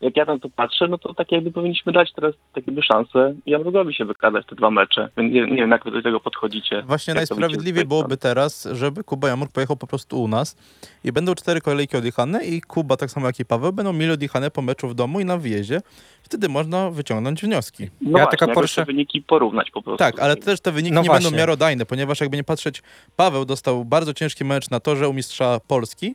jak 0.00 0.16
ja 0.16 0.24
na 0.24 0.38
to 0.38 0.48
patrzę, 0.56 0.88
no 0.88 0.98
to 0.98 1.14
tak 1.14 1.32
jakby 1.32 1.52
powinniśmy 1.52 1.92
dać 1.92 2.12
teraz 2.12 2.34
tak 2.54 2.66
jakby 2.66 2.82
szansę 2.82 3.34
Jambrukowi 3.46 3.94
się 3.94 4.04
wykazać 4.04 4.46
te 4.46 4.56
dwa 4.56 4.70
mecze. 4.70 5.08
Więc 5.16 5.34
nie, 5.34 5.40
nie 5.40 5.56
wiem, 5.56 5.70
jak 5.70 5.84
wy 5.84 5.90
do 5.90 6.02
tego 6.02 6.20
podchodzicie. 6.20 6.82
Właśnie 6.82 7.14
tej 7.14 7.26
byłoby 7.86 8.16
teraz, 8.16 8.68
żeby 8.72 9.04
Kuba 9.04 9.28
Jamur 9.28 9.48
pojechał 9.48 9.76
po 9.76 9.86
prostu 9.86 10.22
u 10.22 10.28
nas 10.28 10.56
i 11.04 11.12
będą 11.12 11.34
cztery 11.34 11.60
kolejki 11.60 11.96
odjechane 11.96 12.44
i 12.44 12.60
Kuba, 12.60 12.96
tak 12.96 13.10
samo 13.10 13.26
jak 13.26 13.40
i 13.40 13.44
Paweł, 13.44 13.72
będą 13.72 13.92
mieli 13.92 14.12
odjechane 14.12 14.50
po 14.50 14.62
meczu 14.62 14.88
w 14.88 14.94
domu 14.94 15.20
i 15.20 15.24
na 15.24 15.36
wyjeździe. 15.36 15.80
Wtedy 16.22 16.48
można 16.48 16.90
wyciągnąć 16.90 17.42
wnioski. 17.42 17.90
No 18.00 18.18
Ja 18.18 18.24
właśnie, 18.24 18.48
jakoś 18.48 18.64
Porsche- 18.64 18.76
te 18.76 18.84
wyniki 18.84 19.22
porównać 19.22 19.70
po 19.70 19.82
prostu. 19.82 19.98
Tak, 19.98 20.20
ale 20.20 20.36
też 20.36 20.60
te 20.60 20.72
wyniki 20.72 20.94
No 20.94 21.02
nie 21.02 21.06
właśnie. 21.06 21.24
będą 21.24 21.38
miarodajne, 21.38 21.86
ponieważ 21.86 22.20
jakby 22.20 22.36
nie 22.36 22.44
patrzeć, 22.44 22.82
Paweł 23.16 23.44
dostał 23.44 23.84
bardzo 23.84 24.14
ciężki 24.14 24.44
mecz 24.44 24.70
na 24.70 24.80
torze 24.80 25.08
u 25.08 25.12
mistrza 25.12 25.60
Polski, 25.68 26.14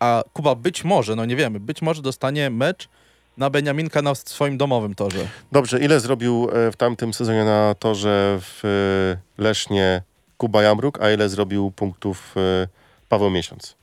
a 0.00 0.22
Kuba 0.32 0.54
być 0.54 0.84
może, 0.84 1.16
no 1.16 1.24
nie 1.24 1.36
wiemy, 1.36 1.60
być 1.60 1.82
może 1.82 2.02
dostanie 2.02 2.50
mecz 2.50 2.88
na 3.36 3.50
Beniaminka 3.50 4.02
na 4.02 4.14
swoim 4.14 4.58
domowym 4.58 4.94
torze. 4.94 5.28
Dobrze, 5.52 5.78
ile 5.80 6.00
zrobił 6.00 6.48
e, 6.52 6.72
w 6.72 6.76
tamtym 6.76 7.14
sezonie 7.14 7.44
na 7.44 7.74
torze 7.78 8.38
w 8.40 8.60
e, 8.64 9.42
Lesznie 9.42 10.02
Kuba 10.36 10.62
Jamruk, 10.62 11.02
a 11.02 11.10
ile 11.10 11.28
zrobił 11.28 11.70
punktów 11.70 12.34
e, 12.36 12.68
Paweł 13.08 13.30
Miesiąc? 13.30 13.76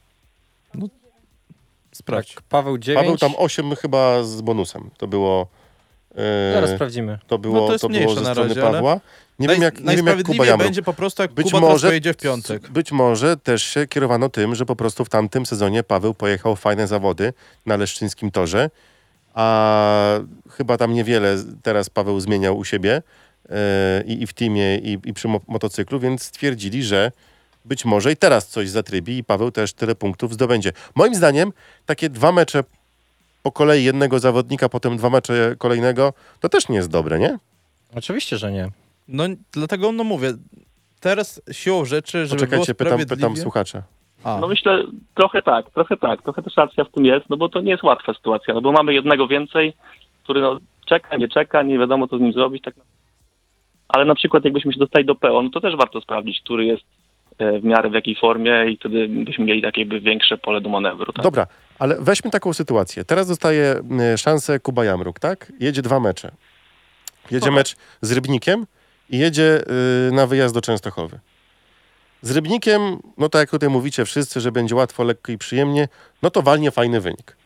Sprawdź. 1.92 2.36
Tak, 2.36 2.44
Paweł 2.44 2.78
9. 2.78 3.04
Paweł 3.04 3.18
tam 3.18 3.32
8 3.38 3.76
chyba 3.76 4.24
z 4.24 4.42
bonusem. 4.42 4.90
To 4.98 5.08
było. 5.08 5.48
Zaraz 6.54 6.70
sprawdzimy. 6.70 7.20
To 7.28 7.38
było, 7.38 7.60
No 7.62 7.66
to 7.68 7.72
jest 7.72 7.82
to 7.82 7.90
było 7.90 8.00
mniejsze 8.02 8.16
ze 8.16 8.28
na 8.28 8.32
strony 8.32 8.50
razie, 8.50 8.64
ale 8.64 8.74
Pawła. 8.74 9.00
Nie 9.40 9.48
wiem, 9.48 9.62
jak, 9.62 9.80
nie 9.80 9.96
wiem 9.98 10.08
jak 10.08 10.24
Kuba 10.24 10.46
Jamruk. 10.46 10.68
będzie 10.68 10.82
po 10.84 10.94
prostu, 10.94 11.22
jak 11.22 11.32
Być 11.32 11.46
Kuba 11.52 11.60
może, 11.60 11.88
pojedzie 11.88 12.14
w 12.14 12.18
piątek. 12.18 12.70
być 12.70 12.92
może 12.92 13.38
też 13.38 13.64
się 13.64 13.88
kierowano 13.88 14.30
tym, 14.30 14.56
że 14.56 14.66
po 14.66 14.76
prostu 14.76 15.06
w 15.06 15.10
tamtym 15.10 15.46
sezonie 15.46 15.84
Paweł 15.84 16.14
pojechał 16.14 16.56
fajne 16.56 16.88
zawody 16.88 17.34
na 17.66 17.78
Leszczyńskim 17.78 18.32
torze, 18.32 18.70
a 19.34 20.20
chyba 20.50 20.78
tam 20.78 20.94
niewiele 20.94 21.38
teraz 21.64 21.90
Paweł 21.90 22.20
zmieniał 22.20 22.58
u 22.58 22.64
siebie 22.66 23.02
e, 23.50 24.04
i, 24.06 24.24
i 24.24 24.28
w 24.28 24.34
teamie, 24.34 24.78
i, 24.78 24.98
i 25.06 25.14
przy 25.14 25.28
mo- 25.28 25.42
motocyklu, 25.48 26.00
więc 26.00 26.24
stwierdzili, 26.24 26.84
że 26.84 27.12
być 27.66 27.86
może 27.86 28.12
i 28.12 28.18
teraz 28.18 28.48
coś 28.48 28.70
zatrybi 28.70 29.18
i 29.18 29.24
Paweł 29.24 29.52
też 29.52 29.74
tyle 29.74 29.96
punktów 29.96 30.34
zdobędzie. 30.34 30.72
Moim 30.96 31.16
zdaniem 31.16 31.54
takie 31.86 32.10
dwa 32.10 32.32
mecze 32.32 32.64
po 33.44 33.52
kolei 33.52 33.84
jednego 33.84 34.20
zawodnika, 34.20 34.70
potem 34.70 34.98
dwa 34.98 35.10
mecze 35.10 35.56
kolejnego, 35.58 36.14
to 36.40 36.50
też 36.50 36.70
nie 36.70 36.76
jest 36.76 36.90
dobre, 36.90 37.20
nie? 37.20 37.40
Oczywiście, 37.96 38.38
że 38.38 38.52
nie. 38.52 38.70
No 39.08 39.24
dlatego 39.52 39.92
no 39.92 40.04
mówię, 40.04 40.34
teraz 41.00 41.42
siłą 41.52 41.86
rzeczy, 41.86 42.26
żeby 42.26 42.40
Poczekajcie, 42.40 42.74
było 42.74 42.98
pytam, 42.98 43.18
pytam 43.18 43.38
słuchacza. 43.38 43.84
A, 44.24 44.38
No 44.42 44.48
myślę, 44.48 44.84
trochę 45.14 45.42
tak, 45.42 45.70
trochę 45.70 45.98
tak, 45.98 46.22
trochę 46.22 46.42
też 46.42 46.58
racja 46.58 46.84
w 46.84 46.92
tym 46.92 47.06
jest, 47.06 47.30
no 47.30 47.38
bo 47.38 47.50
to 47.50 47.62
nie 47.62 47.72
jest 47.72 47.84
łatwa 47.84 48.14
sytuacja, 48.14 48.54
no 48.54 48.62
bo 48.62 48.72
mamy 48.72 48.94
jednego 48.94 49.28
więcej, 49.28 49.74
który 50.24 50.42
no 50.42 50.60
czeka, 50.86 51.18
nie 51.18 51.28
czeka, 51.28 51.64
nie 51.64 51.80
wiadomo 51.80 52.08
co 52.08 52.18
z 52.18 52.22
nim 52.22 52.34
zrobić, 52.34 52.64
tak. 52.64 52.74
Ale 53.88 54.06
na 54.06 54.16
przykład 54.16 54.44
jakbyśmy 54.46 54.74
się 54.74 54.80
dostali 54.80 55.06
do 55.06 55.16
PO, 55.16 55.42
no 55.42 55.50
to 55.50 55.62
też 55.62 55.76
warto 55.76 56.02
sprawdzić, 56.02 56.42
który 56.42 56.66
jest 56.66 56.84
e, 57.38 57.60
w 57.60 57.64
miarę 57.64 57.90
w 57.90 57.94
jakiej 57.94 58.16
formie 58.16 58.66
i 58.72 58.78
wtedy 58.78 59.08
byśmy 59.08 59.46
mieli 59.46 59.62
takie 59.62 59.86
większe 59.86 60.38
pole 60.38 60.62
do 60.62 60.70
manewru. 60.70 61.14
Tak? 61.14 61.24
Dobra, 61.24 61.48
ale 61.80 61.96
weźmy 62.00 62.32
taką 62.32 62.54
sytuację. 62.54 63.06
Teraz 63.06 63.28
dostaje 63.28 63.76
szansę 64.18 64.60
Kuba 64.60 64.86
Jamruk, 64.86 65.20
tak? 65.20 65.52
Jedzie 65.60 65.82
dwa 65.82 66.00
mecze. 66.00 66.32
Jedzie 67.32 67.52
mecz 67.52 67.76
z 68.02 68.12
Rybnikiem 68.12 68.66
i 69.10 69.18
jedzie 69.20 69.64
y, 70.10 70.12
na 70.12 70.28
wyjazd 70.28 70.56
do 70.56 70.62
Częstochowy. 70.62 71.20
Z 72.22 72.32
Rybnikiem, 72.32 73.00
no 73.18 73.30
tak 73.30 73.40
jak 73.40 73.50
tutaj 73.50 73.70
mówicie 73.70 74.06
wszyscy, 74.06 74.42
że 74.42 74.52
będzie 74.52 74.76
łatwo, 74.76 75.04
lekko 75.04 75.32
i 75.32 75.38
przyjemnie, 75.38 75.88
no 76.22 76.30
to 76.30 76.42
walnie 76.42 76.72
fajny 76.72 77.02
wynik. 77.02 77.38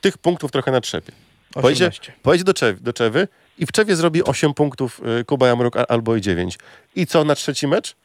Tych 0.00 0.18
punktów 0.18 0.50
trochę 0.52 0.70
natrzepie. 0.72 1.12
Pojedzie, 1.54 1.84
18. 1.86 2.12
pojedzie 2.22 2.44
do, 2.44 2.54
Czew, 2.54 2.82
do 2.82 2.92
Czewy 2.92 3.28
i 3.58 3.66
w 3.66 3.72
Czewie 3.72 3.96
zrobi 3.96 4.24
8 4.24 4.54
punktów 4.54 5.00
y, 5.20 5.24
Kuba 5.24 5.46
Jamruk 5.48 5.76
a- 5.76 5.86
albo 5.88 6.16
i 6.16 6.20
9. 6.20 6.58
I 6.96 7.06
co 7.06 7.24
na 7.24 7.34
trzeci 7.34 7.66
mecz? 7.66 7.96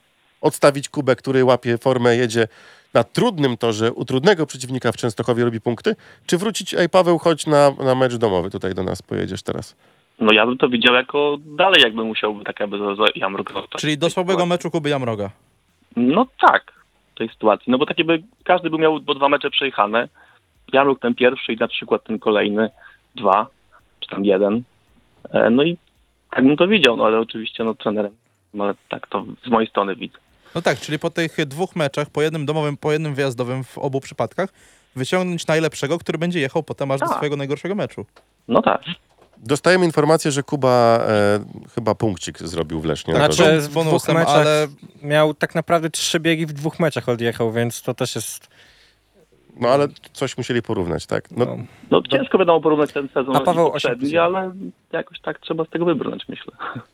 Odstawić 0.42 0.90
Kubę, 0.90 1.16
który 1.16 1.44
łapie 1.46 1.78
formę, 1.78 2.16
jedzie 2.18 2.48
na 2.94 3.04
trudnym 3.04 3.58
torze, 3.58 3.92
u 3.94 4.06
trudnego 4.06 4.46
przeciwnika 4.46 4.92
w 4.92 4.98
Częstochowie 4.98 5.44
robi 5.46 5.62
punkty? 5.62 5.96
Czy 6.26 6.38
wrócić, 6.38 6.74
ej 6.74 6.90
Paweł, 6.90 7.18
chodź 7.20 7.46
na, 7.46 7.72
na 7.84 7.96
mecz 7.96 8.16
domowy, 8.16 8.50
tutaj 8.50 8.74
do 8.74 8.84
nas 8.84 9.02
pojedziesz 9.02 9.44
teraz. 9.44 9.76
No 10.20 10.34
ja 10.34 10.46
bym 10.46 10.58
to 10.58 10.70
widział 10.70 10.94
jako 10.96 11.38
dalej 11.46 11.82
jakby 11.82 12.04
musiałby 12.04 12.44
tak 12.44 12.60
jakby 12.60 12.78
zostać. 12.78 13.82
Czyli 13.82 13.98
do 13.98 14.10
słabego 14.10 14.46
meczu 14.46 14.72
Kuby 14.72 14.90
Jamroga. 14.90 15.30
No 15.96 16.28
tak, 16.42 16.74
w 17.16 17.18
tej 17.18 17.30
sytuacji. 17.30 17.72
No 17.72 17.78
bo 17.78 17.86
tak 17.86 17.98
jakby 17.98 18.24
każdy 18.44 18.70
by 18.70 18.78
miał 18.78 19.02
po 19.02 19.16
dwa 19.16 19.30
mecze 19.30 19.50
przejechane. 19.50 20.08
Jamruk 20.74 21.00
ten 21.02 21.16
pierwszy 21.16 21.54
i 21.54 21.58
na 21.58 21.68
przykład 21.68 22.04
ten 22.04 22.20
kolejny 22.20 22.70
dwa, 23.16 23.48
czy 24.00 24.10
tam 24.10 24.26
jeden. 24.26 24.64
E, 25.34 25.50
No 25.50 25.64
i 25.64 25.78
tak 26.32 26.46
bym 26.46 26.58
to 26.58 26.68
widział, 26.68 26.98
no 26.98 27.06
ale 27.06 27.20
oczywiście 27.20 27.64
no 27.64 27.74
trenerem. 27.74 28.16
No 28.54 28.64
ale 28.64 28.74
tak 28.90 29.08
to 29.08 29.26
z 29.46 29.50
mojej 29.50 29.70
strony 29.70 29.96
widzę. 29.96 30.18
No 30.56 30.62
tak, 30.62 30.80
czyli 30.80 31.00
po 31.00 31.10
tych 31.10 31.46
dwóch 31.46 31.76
meczach, 31.76 32.10
po 32.10 32.22
jednym 32.22 32.46
domowym, 32.46 32.78
po 32.78 32.92
jednym 32.92 33.16
wyjazdowym 33.16 33.64
w 33.64 33.78
obu 33.78 34.02
przypadkach, 34.02 34.50
wyciągnąć 34.96 35.48
najlepszego, 35.48 35.98
który 35.98 36.18
będzie 36.18 36.40
jechał 36.40 36.64
potem 36.64 36.92
aż 36.92 37.00
do 37.00 37.06
Tak. 37.08 37.16
swojego 37.16 37.36
najgorszego 37.36 37.76
meczu. 37.76 38.06
No 38.48 38.62
tak. 38.62 38.82
Dostajemy 39.38 39.86
informację, 39.86 40.32
że 40.32 40.44
Kuba 40.44 41.00
e, 41.08 41.40
chyba 41.76 41.96
punkcik 41.96 42.40
zrobił 42.40 42.80
w 42.80 42.86
Lesznie. 42.86 43.14
na 43.14 43.20
Znaczy, 43.20 43.38
torze. 43.38 43.62
z 43.62 43.68
w 43.68 43.70
dwóch 43.72 43.84
bonusem, 43.86 44.16
meczach 44.16 44.36
ale 44.36 44.68
miał 45.04 45.34
tak 45.34 45.56
naprawdę 45.56 45.90
trzy 45.90 46.20
biegi 46.20 46.46
w 46.46 46.54
dwóch 46.54 46.80
meczach 46.80 47.10
odjechał, 47.10 47.52
więc 47.52 47.82
to 47.82 47.94
też 47.94 48.16
jest... 48.16 48.48
No 49.60 49.70
ale 49.70 49.88
coś 50.14 50.38
musieli 50.38 50.62
porównać, 50.62 51.06
tak? 51.06 51.32
No, 51.32 51.46
No, 51.46 51.58
No 51.92 52.02
ciężko 52.12 52.38
wiadomo 52.38 52.62
porównać 52.62 52.94
ten 52.94 53.08
sezon 53.08 53.36
A 53.36 53.40
Paweł 53.40 53.72
poprzedni, 53.72 54.10
8+1. 54.10 54.18
ale 54.20 54.54
jakoś 54.94 55.20
tak 55.22 55.40
trzeba 55.40 55.66
z 55.66 55.70
tego 55.70 55.86
wybrnąć, 55.86 56.24
myślę. 56.30 56.54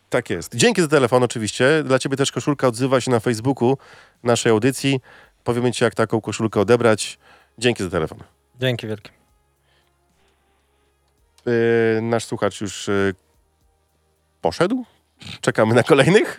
Tak 0.09 0.29
jest. 0.29 0.55
Dzięki 0.55 0.81
za 0.81 0.87
telefon 0.87 1.23
oczywiście. 1.23 1.83
Dla 1.83 1.99
ciebie 1.99 2.17
też 2.17 2.31
koszulka 2.31 2.67
odzywa 2.67 3.01
się 3.01 3.11
na 3.11 3.19
Facebooku 3.19 3.77
naszej 4.23 4.51
audycji. 4.51 4.99
Powiemy 5.43 5.71
ci, 5.71 5.83
jak 5.83 5.95
taką 5.95 6.21
koszulkę 6.21 6.59
odebrać. 6.61 7.17
Dzięki 7.57 7.83
za 7.83 7.89
telefon. 7.89 8.17
dzięki 8.59 8.87
wielkie. 8.87 9.09
Yy, 11.45 12.01
nasz 12.01 12.25
słuchacz 12.25 12.61
już 12.61 12.87
yy, 12.87 13.13
poszedł? 14.41 14.85
Czekamy 15.41 15.75
na 15.75 15.83
kolejnych? 15.83 16.37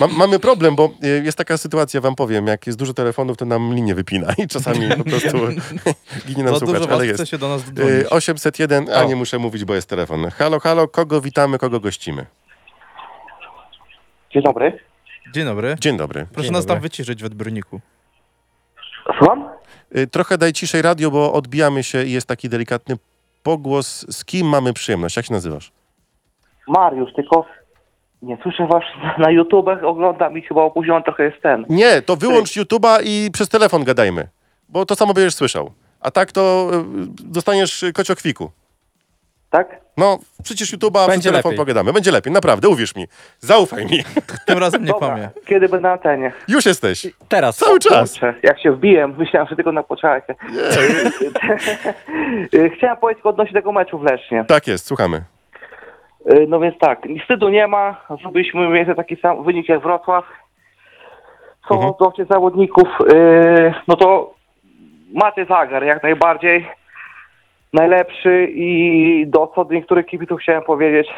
Mam, 0.00 0.16
mamy 0.16 0.38
problem, 0.38 0.76
bo 0.76 0.90
yy, 1.02 1.22
jest 1.24 1.38
taka 1.38 1.56
sytuacja, 1.56 2.00
wam 2.00 2.14
powiem, 2.14 2.46
jak 2.46 2.66
jest 2.66 2.78
dużo 2.78 2.94
telefonów, 2.94 3.36
to 3.36 3.44
nam 3.44 3.74
linię 3.74 3.94
wypina 3.94 4.34
i 4.38 4.48
czasami 4.48 4.88
po 4.96 5.04
prostu 5.04 5.38
ginie 6.26 6.44
nam 6.44 6.56
słuchacz, 6.56 6.88
ale 6.90 7.06
jest. 7.06 7.28
się 7.28 7.38
do 7.38 7.48
nas 7.48 7.64
dodzwonić. 7.64 8.02
Yy, 8.02 8.10
801, 8.10 8.90
a 8.90 9.02
O. 9.02 9.04
nie 9.08 9.16
muszę 9.16 9.38
mówić, 9.38 9.64
bo 9.64 9.74
jest 9.74 9.88
telefon. 9.88 10.30
Halo, 10.30 10.60
halo, 10.60 10.88
kogo 10.88 11.20
witamy, 11.20 11.58
kogo 11.58 11.80
gościmy? 11.80 12.26
Dzień 14.30 14.42
dobry. 14.42 14.78
Dzień 15.34 15.44
dobry. 15.44 15.76
Dzień 15.80 15.96
dobry. 15.96 16.26
Proszę 16.32 16.44
Dzień 16.44 16.52
nas 16.52 16.66
dobry. 16.66 16.76
tam 16.76 16.82
wyciszyć 16.82 17.22
w 17.22 17.26
odbiorniku. 17.26 17.80
Słucham? 19.18 19.48
Trochę 20.10 20.38
daj 20.38 20.52
ciszej 20.52 20.82
radio, 20.82 21.10
bo 21.10 21.32
odbijamy 21.32 21.82
się 21.82 22.04
i 22.04 22.12
jest 22.12 22.26
taki 22.28 22.48
delikatny 22.48 22.96
pogłos. 23.42 24.06
Z 24.10 24.24
kim 24.24 24.46
mamy 24.46 24.72
przyjemność? 24.72 25.16
Jak 25.16 25.26
się 25.26 25.34
nazywasz? 25.34 25.72
Mariusz, 26.68 27.12
tylko 27.16 27.46
nie 28.22 28.38
słyszę 28.42 28.66
was 28.66 28.82
na 29.24 29.30
YouTubach, 29.30 29.84
oglądam 29.84 30.38
i 30.38 30.42
chyba 30.42 30.62
opóźniony 30.62 31.04
trochę 31.04 31.24
jest 31.24 31.42
ten. 31.42 31.66
Nie, 31.68 32.02
to 32.02 32.16
wyłącz 32.16 32.50
YouTube'a 32.50 33.00
i 33.04 33.30
przez 33.32 33.48
telefon 33.48 33.84
gadajmy, 33.84 34.28
bo 34.68 34.86
to 34.86 34.96
samo 34.96 35.14
będziesz 35.14 35.34
słyszał. 35.34 35.70
A 36.00 36.10
tak 36.10 36.32
to 36.32 36.70
y, 36.72 36.78
dostaniesz 37.24 37.84
kociokwiku. 37.94 38.50
Tak? 39.52 39.80
No, 39.96 40.18
przecież 40.44 40.72
YouTube'a 40.74 40.94
przez 40.96 41.06
Będzie 41.08 41.28
telefon 41.30 41.50
lepiej. 41.52 41.58
pogadamy. 41.58 41.92
Będzie 41.92 42.10
lepiej, 42.12 42.32
naprawdę, 42.32 42.68
uwierz 42.68 42.96
mi. 42.96 43.06
Zaufaj 43.38 43.84
mi. 43.86 44.04
Tym 44.46 44.58
razem 44.58 44.84
nie 44.84 44.92
kłamie. 44.92 45.30
kiedy 45.46 45.68
będę 45.68 45.88
na 45.88 45.92
antenie? 45.92 46.32
Już 46.48 46.66
jesteś. 46.66 47.06
Teraz. 47.28 47.56
Cały 47.56 47.78
czas. 47.78 48.10
Kurczę, 48.12 48.34
Jak 48.42 48.60
się 48.60 48.72
wbiłem, 48.72 49.14
myślałem, 49.18 49.48
że 49.48 49.56
tylko 49.56 49.72
na 49.72 49.82
poczekajcie. 49.82 50.34
Chciałem 52.76 52.96
powiedzieć 52.96 53.24
odnośnie 53.26 53.54
tego 53.54 53.72
meczu 53.72 53.98
w 53.98 54.02
Lesznie. 54.02 54.44
Tak 54.44 54.66
jest, 54.66 54.86
słuchamy. 54.86 55.22
Y, 56.32 56.46
No 56.48 56.60
więc 56.60 56.78
tak, 56.78 56.98
wstydu 57.22 57.48
nie 57.48 57.66
ma. 57.66 58.00
Zrobiliśmy 58.22 58.60
mniej 58.60 58.72
więcej 58.74 58.94
taki 58.96 59.16
sam 59.16 59.44
wynik 59.44 59.68
jak 59.68 59.80
Wrocław. 59.82 60.24
Są 61.68 61.74
Mhm. 61.74 61.94
mhm. 62.00 62.28
zawodników. 62.28 62.88
y, 63.12 63.74
No 63.88 63.96
to 63.96 64.34
macie 65.14 65.44
zagar 65.44 65.84
jak 65.84 66.02
najbardziej. 66.02 66.68
Najlepszy 67.72 68.48
i 68.54 69.24
do 69.26 69.46
co 69.54 69.64
do 69.64 69.74
niektórych 69.74 70.06
kibiców 70.06 70.40
chciałem 70.40 70.62
powiedzieć, 70.62 71.08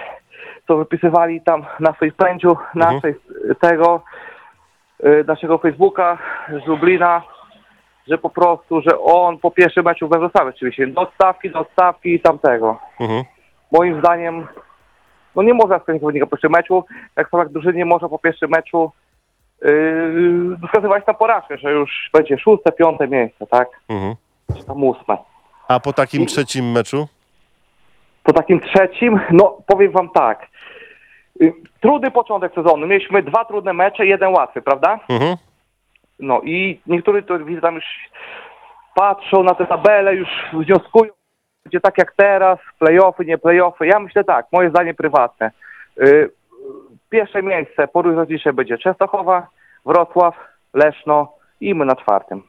co 0.68 0.76
wypisywali 0.76 1.40
tam 1.40 1.64
na 1.80 1.92
Facepage'u 1.92 2.56
naszej, 2.74 3.14
tego, 3.60 4.02
y, 5.04 5.24
naszego 5.26 5.58
Facebooka 5.58 6.18
z 6.64 6.66
Lublina, 6.66 7.22
że 8.08 8.18
po 8.18 8.30
prostu, 8.30 8.80
że 8.80 9.00
on 9.00 9.38
po 9.38 9.50
pierwszym 9.50 9.84
meczu 9.84 10.08
we 10.08 10.18
Wrocławiu 10.18 10.48
oczywiście, 10.48 10.86
do 10.86 11.00
odstawki, 11.00 11.50
do 11.50 11.58
odstawki 11.58 12.14
i 12.14 12.20
tamtego 12.20 12.78
Mhm. 13.00 13.24
moim 13.72 13.98
zdaniem, 13.98 14.46
no 15.36 15.42
nie 15.42 15.54
można 15.54 15.78
skończyć 15.78 16.00
zawodnika 16.00 16.26
po 16.26 16.30
pierwszym 16.30 16.52
meczu, 16.52 16.84
tak 17.14 17.30
samo 17.30 17.42
jak 17.42 17.52
drużynie 17.52 17.78
nie 17.78 17.84
można 17.84 18.08
po 18.08 18.18
pierwszym 18.18 18.50
meczu 18.50 18.92
yy, 19.62 20.56
wskazywać 20.66 21.06
na 21.06 21.14
porażkę, 21.14 21.58
że 21.58 21.72
już 21.72 22.10
będzie 22.12 22.38
szóste, 22.38 22.72
piąte 22.72 23.08
miejsce, 23.08 23.46
tak? 23.46 23.68
Mhm. 23.88 24.14
Czy 24.58 24.66
tam 24.66 24.84
ósme. 24.84 25.16
A 25.68 25.80
po 25.80 25.92
takim 25.92 26.26
trzecim 26.26 26.72
meczu? 26.72 27.08
Po 28.22 28.32
takim 28.32 28.60
trzecim, 28.60 29.20
no 29.30 29.58
powiem 29.66 29.92
wam 29.92 30.10
tak, 30.10 30.46
yy, 31.40 31.52
trudny 31.80 32.10
początek 32.10 32.54
sezonu, 32.54 32.86
mieliśmy 32.86 33.22
dwa 33.22 33.44
trudne 33.44 33.72
mecze, 33.72 34.06
jeden 34.06 34.32
łatwy, 34.32 34.62
prawda? 34.62 34.98
Mhm. 35.08 35.36
No 36.20 36.40
i 36.44 36.80
niektórzy 36.86 37.22
to 37.22 37.38
widzę 37.38 37.60
tam 37.60 37.74
już 37.74 37.84
patrzą 38.94 39.42
na 39.42 39.54
te 39.54 39.66
tabele, 39.66 40.14
już 40.14 40.28
wnioskują, 40.52 41.12
będzie 41.64 41.80
tak 41.80 41.98
jak 41.98 42.12
teraz, 42.16 42.58
playoffy, 42.78 43.24
nie 43.24 43.38
playoffy. 43.38 43.86
Ja 43.86 44.00
myślę 44.00 44.24
tak, 44.24 44.46
moje 44.52 44.70
zdanie 44.70 44.94
prywatne. 44.94 45.50
Yy, 45.96 46.30
pierwsze 47.10 47.42
miejsce 47.42 47.88
po 47.88 48.02
różnicy 48.02 48.52
będzie 48.52 48.78
Częstochowa, 48.78 49.46
Wrocław, 49.86 50.34
Leszno 50.74 51.32
i 51.60 51.74
my 51.74 51.84
na 51.84 51.96
czwartym. 51.96 52.42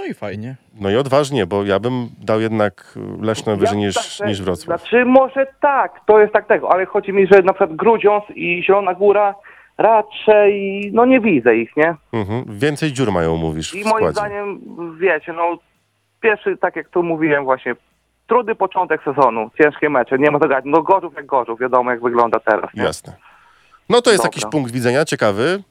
No 0.00 0.06
i 0.06 0.14
fajnie. 0.14 0.56
No 0.80 0.90
i 0.90 0.96
odważnie, 0.96 1.46
bo 1.46 1.64
ja 1.64 1.78
bym 1.78 2.08
dał 2.18 2.40
jednak 2.40 2.98
Leszno 3.20 3.56
wyżej 3.56 3.80
Ja 3.80 3.86
niż, 3.86 4.18
tak, 4.18 4.28
niż 4.28 4.42
Wrocław. 4.42 4.80
Znaczy 4.80 5.04
może 5.04 5.46
tak, 5.60 6.00
to 6.06 6.20
jest 6.20 6.32
tak 6.32 6.46
tego, 6.46 6.72
ale 6.72 6.86
chodzi 6.86 7.12
mi, 7.12 7.26
że 7.26 7.42
na 7.42 7.52
przykład 7.52 7.76
Grudziądz 7.76 8.24
i 8.34 8.62
Zielona 8.66 8.94
Góra 8.94 9.34
raczej, 9.78 10.90
no 10.94 11.04
nie 11.04 11.20
widzę 11.20 11.56
ich, 11.56 11.76
nie? 11.76 11.94
Mhm. 12.12 12.44
Więcej 12.48 12.92
dziur 12.92 13.12
mają, 13.12 13.36
mówisz, 13.36 13.74
I 13.74 13.84
moim 13.84 14.12
zdaniem, 14.12 14.60
wiecie, 15.00 15.32
no 15.32 15.58
pierwszy, 16.20 16.56
tak 16.56 16.76
jak 16.76 16.88
tu 16.88 17.02
mówiłem 17.02 17.44
właśnie, 17.44 17.74
trudny 18.26 18.54
początek 18.54 19.00
sezonu, 19.04 19.50
ciężkie 19.62 19.90
mecze, 19.90 20.18
nie 20.18 20.30
ma 20.30 20.38
to 20.38 20.48
gadać. 20.48 20.64
No 20.66 20.82
Gorzów 20.82 21.14
jak 21.16 21.26
Gorzów, 21.26 21.60
wiadomo 21.60 21.90
jak 21.90 22.02
wygląda 22.02 22.40
teraz, 22.40 22.74
nie? 22.74 22.82
Jasne. 22.82 23.12
No 23.88 24.02
to 24.02 24.10
jest 24.10 24.22
Dobra. 24.22 24.28
jakiś 24.36 24.50
punkt 24.50 24.72
widzenia, 24.72 25.04
ciekawy. 25.04 25.62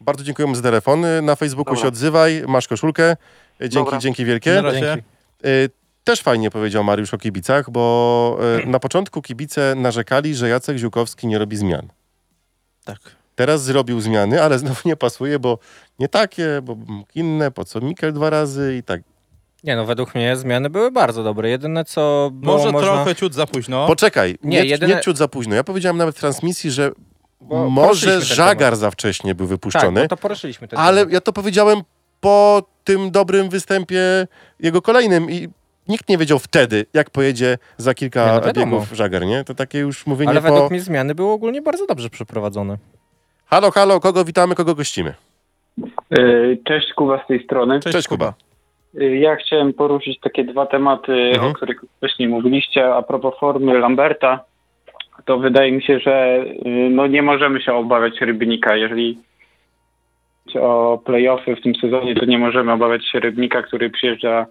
Bardzo 0.00 0.24
dziękujemy 0.24 0.56
za 0.56 0.62
telefon. 0.62 1.00
Na 1.22 1.36
Facebooku 1.36 1.74
Dobra. 1.74 1.82
się 1.82 1.88
odzywaj, 1.88 2.42
masz 2.48 2.68
koszulkę. 2.68 3.16
Dzięki, 3.60 3.74
Dobra. 3.74 3.98
dzięki 3.98 4.24
wielkie. 4.24 4.54
Na 4.54 4.62
razie. 4.62 4.80
Dzięki. 4.80 5.02
Y, 5.46 5.70
Też 6.04 6.20
fajnie 6.22 6.50
powiedział 6.50 6.84
Mariusz 6.84 7.14
o 7.14 7.18
kibicach, 7.18 7.70
bo 7.70 8.38
y, 8.64 8.66
na 8.66 8.78
początku 8.80 9.22
kibice 9.22 9.74
narzekali, 9.76 10.34
że 10.34 10.48
Jacek 10.48 10.76
Ziółkowski 10.78 11.26
nie 11.26 11.38
robi 11.38 11.56
zmian. 11.56 11.88
Tak. 12.84 12.98
Teraz 13.34 13.62
zrobił 13.64 14.00
zmiany, 14.00 14.42
ale 14.42 14.58
znowu 14.58 14.80
nie 14.88 14.96
pasuje, 14.96 15.38
bo 15.38 15.58
nie 15.98 16.08
takie, 16.08 16.60
bo 16.62 16.76
inne, 17.14 17.50
po 17.50 17.64
co 17.64 17.80
Mikel 17.80 18.12
dwa 18.12 18.30
razy 18.30 18.76
i 18.78 18.82
tak. 18.82 19.00
Nie 19.64 19.76
no, 19.76 19.84
według 19.86 20.14
mnie 20.14 20.36
zmiany 20.36 20.70
były 20.70 20.90
bardzo 20.90 21.22
dobre. 21.24 21.48
Jedyne 21.50 21.84
co 21.84 22.30
było 22.32 22.56
Może 22.58 22.72
można... 22.72 22.92
trochę 22.92 23.14
ciut 23.14 23.34
za 23.34 23.46
późno. 23.46 23.86
Poczekaj, 23.86 24.38
nie, 24.42 24.50
Nie, 24.58 24.62
nie, 24.64 24.68
jedyne- 24.68 25.00
ciut 25.00 25.16
za 25.16 25.28
późno. 25.28 25.54
Ja 25.54 25.64
powiedziałem 25.64 25.96
nawet 25.96 26.16
w 26.16 26.20
transmisji, 26.20 26.70
że 26.70 26.90
Bo 27.40 27.70
może 27.70 28.20
żagar 28.22 28.76
za 28.76 28.90
wcześnie 28.90 29.34
był 29.34 29.46
Tak, 29.46 29.50
wypuszczony, 29.50 30.00
bo 30.02 30.08
to 30.08 30.16
poruszyliśmy 30.16 30.68
ten 30.68 30.78
ale 30.78 31.00
temat. 31.00 31.12
ja 31.12 31.20
to 31.20 31.32
powiedziałem 31.32 31.82
po 32.20 32.62
tym 32.84 33.10
dobrym 33.10 33.48
występie 33.48 34.00
jego 34.60 34.82
kolejnym 34.82 35.30
i 35.30 35.48
nikt 35.88 36.08
nie 36.08 36.18
wiedział 36.18 36.38
wtedy, 36.38 36.86
jak 36.94 37.10
pojedzie 37.10 37.58
za 37.76 37.94
kilka 37.94 38.40
Nie, 38.40 38.46
no 38.46 38.52
biegów 38.52 38.92
żagar, 38.92 39.26
nie? 39.26 39.44
To 39.44 39.54
takie 39.54 39.78
już 39.78 40.06
mówienie 40.06 40.30
Ale 40.30 40.40
po... 40.42 40.52
według 40.52 40.70
mnie 40.70 40.80
zmiany 40.80 41.14
były 41.14 41.30
ogólnie 41.32 41.62
bardzo 41.62 41.86
dobrze 41.86 42.10
przeprowadzone. 42.10 42.76
Halo, 43.46 43.70
halo, 43.70 44.00
kogo 44.00 44.24
witamy, 44.24 44.54
kogo 44.54 44.74
gościmy? 44.74 45.14
Y, 46.18 46.58
Cześć 46.64 46.92
Kuba 46.92 47.24
z 47.24 47.26
tej 47.26 47.44
strony. 47.44 47.80
Cześć, 47.80 47.96
Cześć, 47.96 48.08
Kuba. 48.08 48.34
Y, 49.00 49.16
Ja 49.16 49.36
chciałem 49.36 49.72
poruszyć 49.72 50.20
takie 50.20 50.44
dwa 50.44 50.66
tematy, 50.66 51.12
Mhm. 51.12 51.50
o 51.50 51.54
których 51.54 51.80
wcześniej 51.96 52.28
mówiliście. 52.28 52.94
A 52.94 53.02
propos 53.02 53.34
formy 53.40 53.78
Lamberta, 53.78 54.40
to 55.24 55.38
wydaje 55.38 55.72
mi 55.72 55.82
się, 55.82 55.98
że 55.98 56.44
y, 56.66 56.90
no 56.90 57.06
nie 57.06 57.22
możemy 57.22 57.60
się 57.62 57.72
obawiać 57.72 58.20
Rybnika. 58.20 58.76
Jeżeli 58.76 59.18
o 60.60 61.02
playoffy 61.04 61.56
w 61.56 61.62
tym 61.62 61.74
sezonie, 61.74 62.14
to 62.14 62.24
nie 62.24 62.38
możemy 62.38 62.72
obawiać 62.72 63.08
się 63.08 63.20
Rybnika, 63.20 63.62
który 63.62 63.90
przyjeżdża 63.90 64.46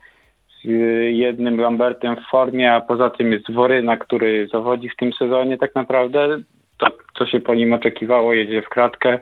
z 0.64 0.68
jednym 1.10 1.60
Lambertem 1.60 2.16
w 2.16 2.30
formie, 2.32 2.74
a 2.74 2.82
poza 2.82 3.10
tym 3.10 3.32
jest 3.32 3.52
Woryna, 3.52 3.98
który 3.98 4.48
zawodzi 4.54 4.90
w 4.90 4.96
tym 4.96 5.14
sezonie 5.14 5.58
tak 5.58 5.76
naprawdę. 5.76 6.38
To, 6.78 6.88
co 7.18 7.26
się 7.26 7.40
po 7.40 7.56
nim 7.56 7.74
oczekiwało, 7.74 8.34
jedzie 8.34 8.62
w 8.62 8.70
kratkę 8.70 9.20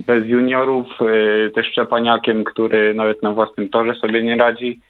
bez 0.00 0.26
juniorów, 0.26 0.86
y, 1.00 1.50
też 1.54 1.66
Szczepaniakiem, 1.66 2.44
który 2.44 2.94
nawet 2.94 3.22
na 3.22 3.32
własnym 3.32 3.68
torze 3.68 3.94
sobie 3.94 4.22
nie 4.22 4.36
radzi. 4.36 4.80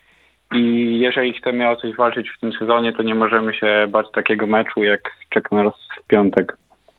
I 0.55 0.99
jeżeli 1.01 1.33
chcemy 1.33 1.69
o 1.69 1.77
coś 1.77 1.97
walczyć 1.97 2.31
w 2.31 2.41
tym 2.41 2.53
sezonie, 2.53 2.93
to 2.93 3.03
nie 3.03 3.15
możemy 3.15 3.55
się 3.55 3.87
bać 3.89 4.07
takiego 4.15 4.47
meczu, 4.47 4.85
jak 4.85 5.01
czeka 5.31 5.57
nas 5.65 5.75
w 6.03 6.07
piątek. 6.07 6.57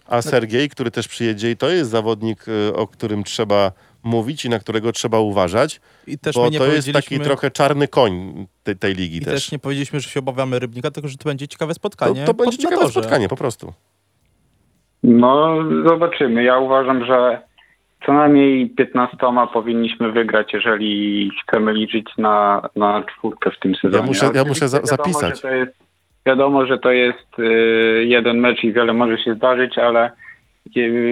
A 0.07 0.21
Sergiej, 0.21 0.69
który 0.69 0.91
też 0.91 1.07
przyjedzie 1.07 1.51
i 1.51 1.57
to 1.57 1.69
jest 1.69 1.89
zawodnik, 1.89 2.47
y, 2.47 2.75
o 2.75 2.87
którym 2.87 3.23
trzeba 3.23 3.71
mówić 4.05 4.45
i 4.45 4.49
na 4.49 4.59
którego 4.59 4.91
trzeba 4.91 5.19
uważać, 5.19 5.81
I 6.07 6.17
też 6.17 6.35
bo 6.35 6.41
to 6.41 6.45
jest 6.51 6.57
taki 6.87 6.93
powiedzieliśmy- 6.93 7.25
trochę 7.25 7.51
czarny 7.51 7.87
koń 7.87 8.45
tej, 8.63 8.75
tej 8.75 8.93
ligi 8.95 9.17
I 9.17 9.21
też. 9.21 9.33
też 9.33 9.51
nie 9.51 9.59
powiedzieliśmy, 9.59 9.99
że 9.99 10.09
się 10.09 10.19
obawiamy 10.19 10.59
Rybnika, 10.59 10.91
tylko 10.91 11.07
że 11.09 11.17
to 11.17 11.29
będzie 11.29 11.47
ciekawe 11.47 11.69
To, 11.73 11.75
spotkanie. 11.75 12.25
to 12.25 12.33
będzie 12.33 12.57
pod- 12.57 12.63
na 12.63 12.69
ciekawe 12.69 12.81
torze. 12.81 12.99
spotkanie, 13.01 13.27
po 13.29 13.35
prostu. 13.35 13.73
No, 15.03 15.57
zobaczymy. 15.89 16.43
Ja 16.43 16.57
uważam, 16.57 17.05
że 17.05 17.41
co 18.05 18.13
najmniej 18.13 18.69
15 18.69 19.47
powinniśmy 19.53 20.11
wygrać, 20.11 20.53
jeżeli 20.53 21.31
chcemy 21.43 21.73
liczyć 21.73 22.05
na, 22.17 22.69
na 22.75 23.03
czwórkę 23.03 23.51
w 23.51 23.59
tym 23.59 23.75
sezonie. 23.75 24.03
muszę- 24.05 24.31
ja 24.35 24.43
muszę 24.43 24.69
za- 24.69 24.77
Oczywiście 24.77 24.97
wiadomo, 24.97 25.13
zapisać. 25.19 25.35
Że 25.35 25.41
to 25.49 25.55
jest, 25.55 25.71
wiadomo, 26.25 26.65
że 26.65 26.77
to 26.77 26.91
jest 26.91 27.39
y, 27.39 28.05
jeden 28.07 28.39
mecz 28.39 28.63
i 28.63 28.73
wiele 28.73 28.93
może 28.93 29.17
się 29.17 29.33
zdarzyć, 29.35 29.77
ale 29.77 30.11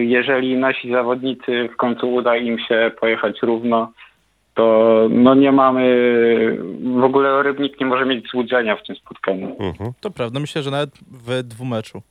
jeżeli 0.03 0.57
nasi 0.57 0.91
zawodnicy 0.91 1.69
w 1.73 1.77
końcu 1.77 2.13
uda 2.13 2.37
im 2.37 2.59
się 2.59 2.91
pojechać 2.99 3.41
równo, 3.41 3.91
to 4.55 5.07
no 5.09 5.35
nie 5.35 5.51
mamy, 5.51 5.83
w 6.99 7.03
ogóle 7.03 7.43
Rybnik 7.43 7.79
nie 7.79 7.85
może 7.85 8.05
mieć 8.05 8.29
złudzenia 8.29 8.75
w 8.75 8.83
tym 8.83 8.95
spotkaniu. 8.95 9.55
Mhm. 9.59 9.91
To 10.01 10.11
prawda, 10.11 10.39
myślę, 10.39 10.63
że 10.63 10.71
nawet 10.71 10.89
w 11.11 11.43
dwumeczu. 11.43 12.01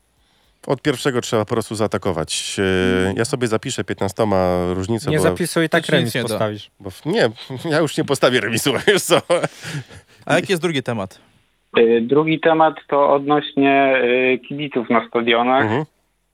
Od 0.66 0.82
pierwszego 0.82 1.20
trzeba 1.20 1.44
po 1.44 1.54
prostu 1.54 1.74
zaatakować. 1.74 2.56
E, 2.58 3.14
Ja 3.16 3.24
sobie 3.24 3.46
zapiszę 3.46 3.84
15 3.84 4.24
różnicę, 4.74 5.10
Nie 5.10 5.16
bo, 5.16 5.22
zapisuj, 5.22 5.68
tak 5.68 5.86
remis 5.86 6.14
nie 6.14 6.22
postawisz. 6.22 6.70
bo 6.80 6.90
nie, 7.06 7.28
ja 7.70 7.78
już 7.78 7.98
nie 7.98 8.04
postawię 8.04 8.40
remisu, 8.40 8.72
wiesz 8.86 9.02
co? 9.02 9.20
A 10.26 10.34
jaki 10.34 10.52
jest 10.52 10.62
drugi 10.62 10.82
temat? 10.82 11.20
Y, 11.78 12.00
Drugi 12.00 12.40
temat 12.40 12.74
to 12.88 13.12
odnośnie 13.14 14.02
y, 14.34 14.38
kibiców 14.48 14.90
na 14.90 15.08
stadionach. 15.08 15.62
Mhm. 15.62 15.84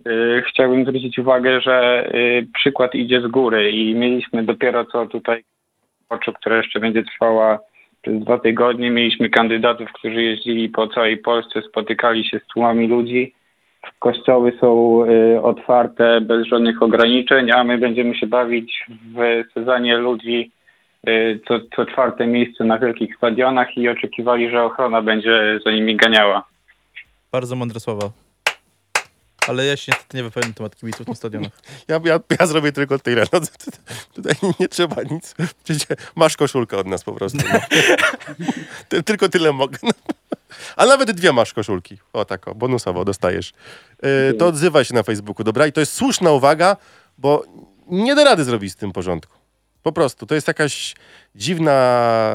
Y, 0.06 0.42
Chciałbym 0.48 0.84
zwrócić 0.84 1.18
uwagę, 1.18 1.60
że 1.60 2.08
y, 2.14 2.46
przykład 2.54 2.94
idzie 2.94 3.20
z 3.20 3.26
góry 3.26 3.70
i 3.70 3.94
mieliśmy 3.94 4.42
dopiero 4.42 4.84
co 4.84 5.06
tutaj 5.06 5.44
oczu, 6.08 6.32
która 6.32 6.56
jeszcze 6.56 6.80
będzie 6.80 7.02
trwała 7.02 7.58
przez 8.02 8.20
dwa 8.20 8.38
tygodnie. 8.38 8.90
Mieliśmy 8.90 9.30
kandydatów, 9.30 9.92
którzy 9.92 10.22
jeździli 10.22 10.68
po 10.68 10.88
całej 10.88 11.16
Polsce, 11.16 11.62
spotykali 11.62 12.24
się 12.24 12.38
z 12.38 12.46
tłumami 12.46 12.88
ludzi. 12.88 13.34
Kościoły 13.98 14.52
są 14.60 15.02
y, 15.04 15.42
otwarte 15.42 16.20
bez 16.20 16.46
żadnych 16.46 16.82
ograniczeń, 16.82 17.50
a 17.50 17.64
my 17.64 17.78
będziemy 17.78 18.14
się 18.14 18.26
bawić 18.26 18.86
w 18.88 19.44
sezonie 19.54 19.96
ludzi 19.96 20.50
co, 21.48 21.60
co 21.76 21.86
czwarte 21.86 22.26
miejsce 22.26 22.64
na 22.64 22.78
wielkich 22.78 23.16
stadionach 23.16 23.76
i 23.76 23.88
oczekiwali, 23.88 24.50
że 24.50 24.64
ochrona 24.64 25.02
będzie 25.02 25.58
za 25.64 25.70
nimi 25.70 25.96
ganiała. 25.96 26.44
Bardzo 27.32 27.56
mądre 27.56 27.80
słowa. 27.80 28.27
Ale 29.48 29.66
ja 29.66 29.76
się 29.76 29.92
niestety 29.92 30.16
nie 30.16 30.22
wypowiem 30.22 30.48
na 30.48 30.54
temat 30.54 30.76
kibiców 30.76 31.08
na 31.08 31.14
stadionach. 31.14 31.52
Ja, 31.88 32.00
ja, 32.04 32.20
ja 32.40 32.46
zrobię 32.46 32.72
tylko 32.72 32.98
tyle. 32.98 33.24
No, 33.32 33.40
tutaj 34.14 34.34
nie 34.60 34.68
trzeba 34.68 35.02
nic. 35.02 35.34
Przecież 35.64 35.86
masz 36.16 36.36
koszulkę 36.36 36.76
od 36.78 36.86
nas 36.86 37.04
po 37.04 37.12
prostu. 37.12 37.38
No. 37.52 37.60
Ty, 38.88 39.02
tylko 39.02 39.28
tyle 39.28 39.52
mogę. 39.52 39.78
No. 39.82 39.90
A 40.76 40.86
nawet 40.86 41.10
dwie 41.10 41.32
masz 41.32 41.52
koszulki. 41.54 41.98
O 42.12 42.24
tak, 42.24 42.48
o, 42.48 42.54
bonusowo 42.54 43.04
dostajesz. 43.04 43.52
E, 44.02 44.32
to 44.34 44.46
odzywaj 44.46 44.84
się 44.84 44.94
na 44.94 45.02
Facebooku, 45.02 45.44
dobra? 45.44 45.66
I 45.66 45.72
to 45.72 45.80
jest 45.80 45.94
słuszna 45.94 46.32
uwaga, 46.32 46.76
bo 47.18 47.44
nie 47.86 48.14
da 48.14 48.24
rady 48.24 48.44
zrobić 48.44 48.72
z 48.72 48.76
tym 48.76 48.92
porządku. 48.92 49.38
Po 49.82 49.92
prostu. 49.92 50.26
To 50.26 50.34
jest 50.34 50.48
jakaś 50.48 50.94
dziwna... 51.34 51.72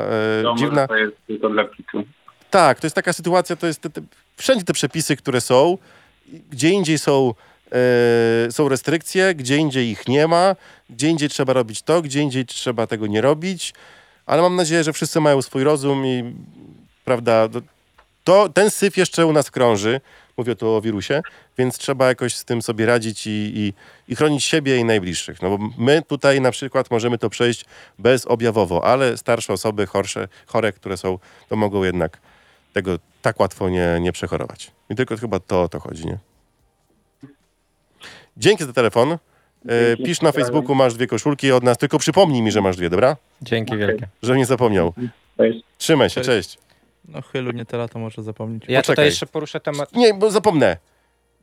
E, 0.09 0.37
Wiadomo, 0.37 0.57
dziwna 0.57 0.87
To 0.87 0.95
jest 0.95 1.13
tylko 1.27 1.49
dla 1.49 1.63
pitu. 1.63 2.03
tak, 2.49 2.79
to 2.79 2.85
jest 2.87 2.95
taka 2.95 3.13
sytuacja, 3.13 3.55
to 3.55 3.67
jest 3.67 3.81
te, 3.81 3.89
te, 3.89 4.01
wszędzie 4.37 4.65
te 4.65 4.73
przepisy, 4.73 5.15
które 5.17 5.41
są, 5.41 5.77
gdzie 6.51 6.69
indziej 6.69 6.99
są, 6.99 7.33
e, 7.71 8.51
są 8.51 8.69
restrykcje, 8.69 9.35
gdzie 9.35 9.57
indziej 9.57 9.89
ich 9.89 10.07
nie 10.07 10.27
ma, 10.27 10.55
gdzie 10.89 11.09
indziej 11.09 11.29
trzeba 11.29 11.53
robić 11.53 11.81
to, 11.81 12.01
gdzie 12.01 12.21
indziej 12.21 12.45
trzeba 12.45 12.87
tego 12.87 13.07
nie 13.07 13.21
robić, 13.21 13.73
ale 14.25 14.41
mam 14.41 14.55
nadzieję, 14.55 14.83
że 14.83 14.93
wszyscy 14.93 15.19
mają 15.19 15.41
swój 15.41 15.63
rozum 15.63 16.05
i 16.05 16.35
prawda, 17.05 17.49
to, 18.23 18.49
ten 18.49 18.69
syf 18.69 18.97
jeszcze 18.97 19.25
u 19.25 19.33
nas 19.33 19.51
krąży, 19.51 20.01
mówię 20.37 20.55
tu 20.55 20.69
o 20.69 20.81
wirusie, 20.81 21.21
więc 21.57 21.77
trzeba 21.77 22.07
jakoś 22.07 22.35
z 22.35 22.45
tym 22.45 22.61
sobie 22.61 22.85
radzić 22.85 23.27
i, 23.27 23.29
i, 23.29 23.73
i 24.07 24.15
chronić 24.15 24.43
siebie 24.43 24.77
i 24.77 24.83
najbliższych. 24.83 25.41
No 25.41 25.57
bo 25.57 25.69
my 25.77 26.01
tutaj 26.07 26.41
na 26.41 26.51
przykład 26.51 26.91
możemy 26.91 27.17
to 27.17 27.29
przejść 27.29 27.65
bezobjawowo, 27.99 28.85
ale 28.85 29.17
starsze 29.17 29.53
osoby, 29.53 29.85
chorsze, 29.85 30.27
chore, 30.45 30.71
które 30.71 30.97
są, 30.97 31.19
to 31.49 31.55
mogą 31.55 31.83
jednak 31.83 32.17
tego 32.73 32.99
tak 33.23 33.39
łatwo 33.39 33.69
nie, 33.69 33.97
nie 34.01 34.11
przechorować. 34.11 34.71
I 34.89 34.95
tylko 34.95 35.17
chyba 35.17 35.39
to 35.39 35.61
o 35.61 35.69
to 35.69 35.79
chodzi, 35.79 36.05
nie? 36.07 36.17
Dzięki 38.37 38.63
za 38.65 38.73
telefon. 38.73 39.11
E, 39.11 39.17
Dzięki. 39.87 40.03
pisz 40.03 40.21
na 40.21 40.31
Facebooku, 40.31 40.75
masz 40.75 40.93
dwie 40.93 41.07
koszulki 41.07 41.51
od 41.51 41.63
nas, 41.63 41.77
tylko 41.77 41.99
przypomnij 41.99 42.41
mi, 42.41 42.51
że 42.51 42.61
masz 42.61 42.77
dwie, 42.77 42.89
dobra? 42.89 43.17
Dzięki 43.41 43.77
wielkie. 43.77 44.07
Żebym 44.23 44.37
nie 44.37 44.45
zapomniał. 44.45 44.93
Cześć. 45.37 45.63
Trzymaj 45.77 46.09
się, 46.09 46.21
Cześć. 46.21 46.49
cześć. 46.49 46.57
No 47.07 47.21
chylu 47.21 47.51
nie 47.51 47.65
te 47.65 47.77
lata 47.77 47.99
może 47.99 48.23
zapomnieć. 48.23 48.63
Ja 48.67 48.79
Poczekaj. 48.79 48.95
tutaj 48.95 49.05
jeszcze 49.05 49.25
poruszę 49.25 49.59
temat. 49.59 49.93
Nie, 49.93 50.13
bo 50.13 50.31
zapomnę. 50.31 50.77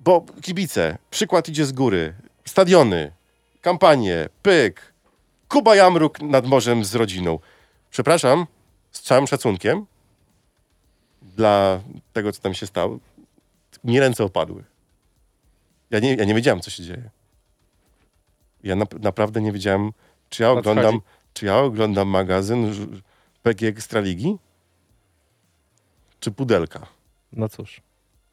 Bo 0.01 0.24
kibice, 0.43 0.99
przykład 1.11 1.49
idzie 1.49 1.66
z 1.66 1.72
góry. 1.72 2.14
Stadiony, 2.45 3.12
kampanie, 3.61 4.28
pyk. 4.43 4.93
Kuba 5.49 5.76
Jamruk 5.76 6.20
nad 6.22 6.47
morzem 6.47 6.85
z 6.85 6.95
rodziną. 6.95 7.39
Przepraszam, 7.91 8.47
z 8.91 9.01
całym 9.03 9.26
szacunkiem 9.26 9.87
dla 11.41 11.80
tego, 12.12 12.32
co 12.32 12.43
tam 12.43 12.55
się 12.55 12.66
stało, 12.66 12.99
mi 13.84 14.01
ręce 14.01 14.24
opadły. 14.24 14.64
Ja 15.91 15.99
nie, 16.01 16.14
ja 16.14 16.24
nie 16.24 16.34
wiedziałem, 16.34 16.61
co 16.61 16.70
się 16.70 16.82
dzieje. 16.82 17.11
Ja 18.62 18.76
nap- 18.76 19.01
naprawdę 19.01 19.41
nie 19.41 19.53
wiedziałem, 19.53 19.93
czy 20.28 20.43
ja 20.43 20.51
oglądam, 20.51 21.01
czy 21.34 21.47
ja 21.47 21.59
oglądam 21.59 22.09
magazyn 22.09 22.72
PG 23.43 23.68
Ekstraligi, 23.68 24.36
czy 26.20 26.30
Pudelka. 26.30 26.86
No 27.32 27.49
cóż. 27.49 27.80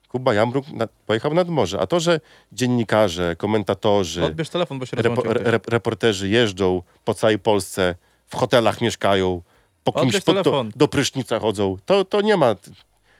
Kuba 0.08 0.34
Jamruk 0.34 0.68
nad, 0.70 0.92
pojechał 1.06 1.34
nad 1.34 1.50
morze. 1.50 1.80
A 1.80 1.88
to, 1.88 2.00
że 2.00 2.20
dziennikarze, 2.52 3.36
komentatorzy, 3.36 4.24
Odbierz 4.26 4.50
telefon, 4.50 4.80
bo 4.80 4.86
się 4.86 4.98
repo, 4.98 5.26
re, 5.26 5.60
reporterzy 5.68 6.30
jeżdżą 6.30 6.82
po 7.06 7.14
całej 7.14 7.40
Polsce, 7.40 7.96
w 8.28 8.36
hotelach 8.36 8.82
mieszkają, 8.82 9.42
po 9.84 9.92
kimś 9.92 10.22
po, 10.22 10.34
do, 10.44 10.66
do 10.76 10.88
prysznica 10.88 11.40
chodzą. 11.40 11.78
To, 11.86 12.06
to 12.06 12.22
nie 12.22 12.38
ma. 12.38 12.56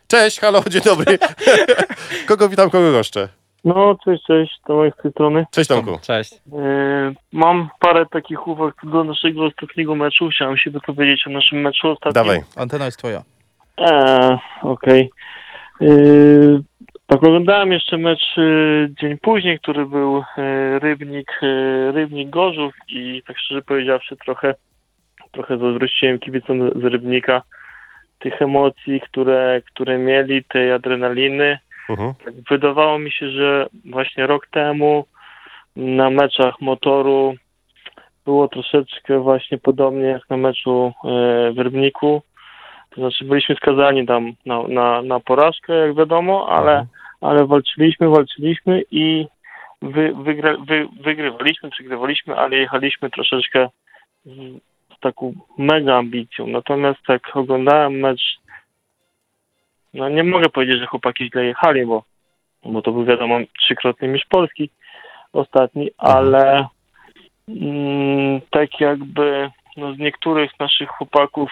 Cześć, 0.08 0.40
halo, 0.40 0.62
dzień 0.70 0.82
dobry. 0.82 1.18
kogo 2.28 2.50
witam, 2.50 2.70
kogo 2.70 2.92
goszczę? 2.92 3.30
No, 3.64 3.98
cześć, 4.06 4.24
cześć, 4.24 4.60
Tomek 4.68 4.96
z 5.00 5.02
tej 5.02 5.12
strony. 5.12 5.46
Cześć 5.52 5.68
Tomku. 5.68 6.00
Cześć. 6.02 6.34
E, 6.34 7.14
mam 7.32 7.70
parę 7.80 8.06
takich 8.06 8.48
uwag 8.48 8.76
do 8.84 9.04
naszego 9.04 9.46
ostatniego 9.46 9.96
meczu. 9.96 10.30
Chciałem 10.30 10.58
się 10.58 10.72
wypowiedzieć 10.72 11.28
o 11.28 11.30
naszym 11.30 11.62
meczu 11.62 11.88
ostatnim. 11.88 12.14
Dawaj. 12.14 12.44
Antena 12.56 12.86
jest 12.86 12.98
twoja. 12.98 13.24
Eee, 13.78 14.38
okej. 14.62 15.10
E, 15.82 15.88
tak, 17.08 17.24
oglądałem 17.24 17.72
jeszcze 17.72 17.98
mecz 17.98 18.38
e, 18.38 18.42
dzień 19.02 19.18
później, 19.18 19.60
który 19.60 19.86
był 19.86 20.24
e, 20.38 20.80
Rybnik, 20.80 21.32
e, 21.42 21.92
Rybnik 21.92 22.30
Gorzów 22.30 22.74
i 22.88 23.24
tak 23.28 23.38
szczerze 23.40 23.62
powiedziawszy 23.62 24.18
trochę, 24.18 24.56
trochę 25.32 25.58
zazdrościłem 25.58 26.20
kibicom 26.20 26.70
z 26.70 26.84
Rybnika 26.84 27.42
tych 28.20 28.42
emocji, 28.42 29.02
które, 29.02 29.62
które 29.66 29.98
mieli, 29.98 30.44
tej 30.44 30.72
adrenaliny. 30.72 31.60
Mhm. 31.90 32.14
Tak 32.26 32.34
Wydawało 32.50 33.00
mi 33.00 33.12
się, 33.12 33.30
że 33.30 33.68
właśnie 33.86 34.28
rok 34.28 34.48
temu 34.48 35.06
na 35.76 36.10
meczach 36.10 36.62
motoru 36.62 37.36
było 38.26 38.48
troszeczkę 38.48 39.20
właśnie 39.20 39.58
podobnie 39.58 40.06
jak 40.06 40.30
na 40.30 40.38
meczu 40.38 40.94
e, 41.04 41.10
w 41.52 41.60
Rybniku. 41.60 42.22
To 42.90 43.02
znaczy 43.02 43.26
byliśmy 43.26 43.56
skazani 43.56 44.06
tam 44.06 44.34
na, 44.46 44.64
na, 44.68 45.02
na 45.02 45.20
porażkę, 45.20 45.74
jak 45.74 45.96
wiadomo, 45.96 46.50
ale, 46.50 46.86
ale 47.22 47.46
walczyliśmy, 47.46 48.10
walczyliśmy 48.10 48.84
i 48.92 49.28
wy, 49.82 50.14
wygra, 50.24 50.58
wy, 50.58 50.88
wygrywaliśmy, 51.02 51.70
przegrywaliśmy, 51.70 52.36
ale 52.36 52.58
jechaliśmy 52.58 53.10
troszeczkę 53.10 53.70
taką 55.00 55.34
mega 55.58 55.98
ambicją. 55.98 56.48
Natomiast 56.48 57.00
jak 57.10 57.36
oglądałem 57.36 57.94
mecz 57.94 58.38
no 59.94 60.10
nie 60.10 60.24
mogę 60.24 60.50
powiedzieć, 60.50 60.80
że 60.80 60.86
chłopaki 60.86 61.30
źle 61.30 61.46
jechali, 61.46 61.86
bo, 61.86 62.04
bo 62.66 62.82
to 62.82 62.92
był 62.92 63.06
wiadomo 63.06 63.40
trzykrotny 63.60 64.08
mistrz 64.08 64.28
Polski 64.30 64.70
ostatni, 65.34 65.90
ale 65.98 66.68
mm, 67.48 68.42
tak 68.50 68.80
jakby 68.80 69.52
no, 69.78 69.94
z 69.94 69.98
niektórych 69.98 70.60
naszych 70.60 70.90
chłopaków 70.90 71.52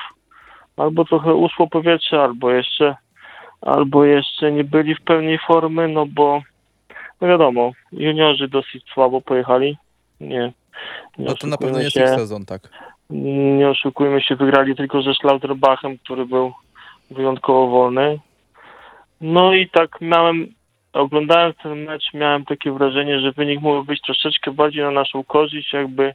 albo 0.78 1.06
trochę 1.06 1.34
uszło 1.34 1.68
powietrze, 1.68 2.22
albo 2.22 2.52
jeszcze, 2.52 2.96
albo 3.62 4.06
jeszcze 4.06 4.52
nie 4.52 4.64
byli 4.64 4.96
w 4.96 5.02
pełni 5.02 5.38
formy, 5.48 5.88
no 5.88 6.06
bo 6.06 6.42
no 7.22 7.28
wiadomo, 7.28 7.72
juniorzy 7.92 8.48
dosyć 8.48 8.84
słabo 8.94 9.22
pojechali. 9.22 9.78
Nie. 10.20 10.54
nie 11.18 11.26
No 11.26 11.36
to 11.36 11.48
na 11.48 11.58
pewno 11.58 11.80
jest 11.80 11.96
ich 11.96 12.10
sezon, 12.10 12.46
tak. 12.46 12.70
Nie 13.10 13.70
oszukujmy 13.70 14.22
się, 14.22 14.36
wygrali 14.36 14.76
tylko 14.76 15.02
ze 15.02 15.14
Schlauterbachem, 15.14 15.98
który 15.98 16.26
był 16.26 16.54
wyjątkowo 17.12 17.68
wolny. 17.68 18.20
No 19.22 19.54
i 19.54 19.70
tak 19.70 20.02
miałem, 20.02 20.48
oglądając 20.94 21.56
ten 21.58 21.84
mecz, 21.84 22.14
miałem 22.14 22.46
takie 22.46 22.72
wrażenie, 22.72 23.20
że 23.20 23.32
wynik 23.32 23.62
mógł 23.62 23.84
być 23.84 24.02
troszeczkę 24.02 24.52
bardziej 24.52 24.84
na 24.84 24.92
naszą 24.92 25.24
korzyść, 25.24 25.74
jakby 25.74 26.14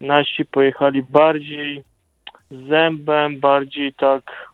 nasi 0.00 0.44
pojechali 0.44 1.02
bardziej 1.02 1.84
zębem, 2.50 3.40
bardziej 3.40 3.94
tak... 3.94 4.48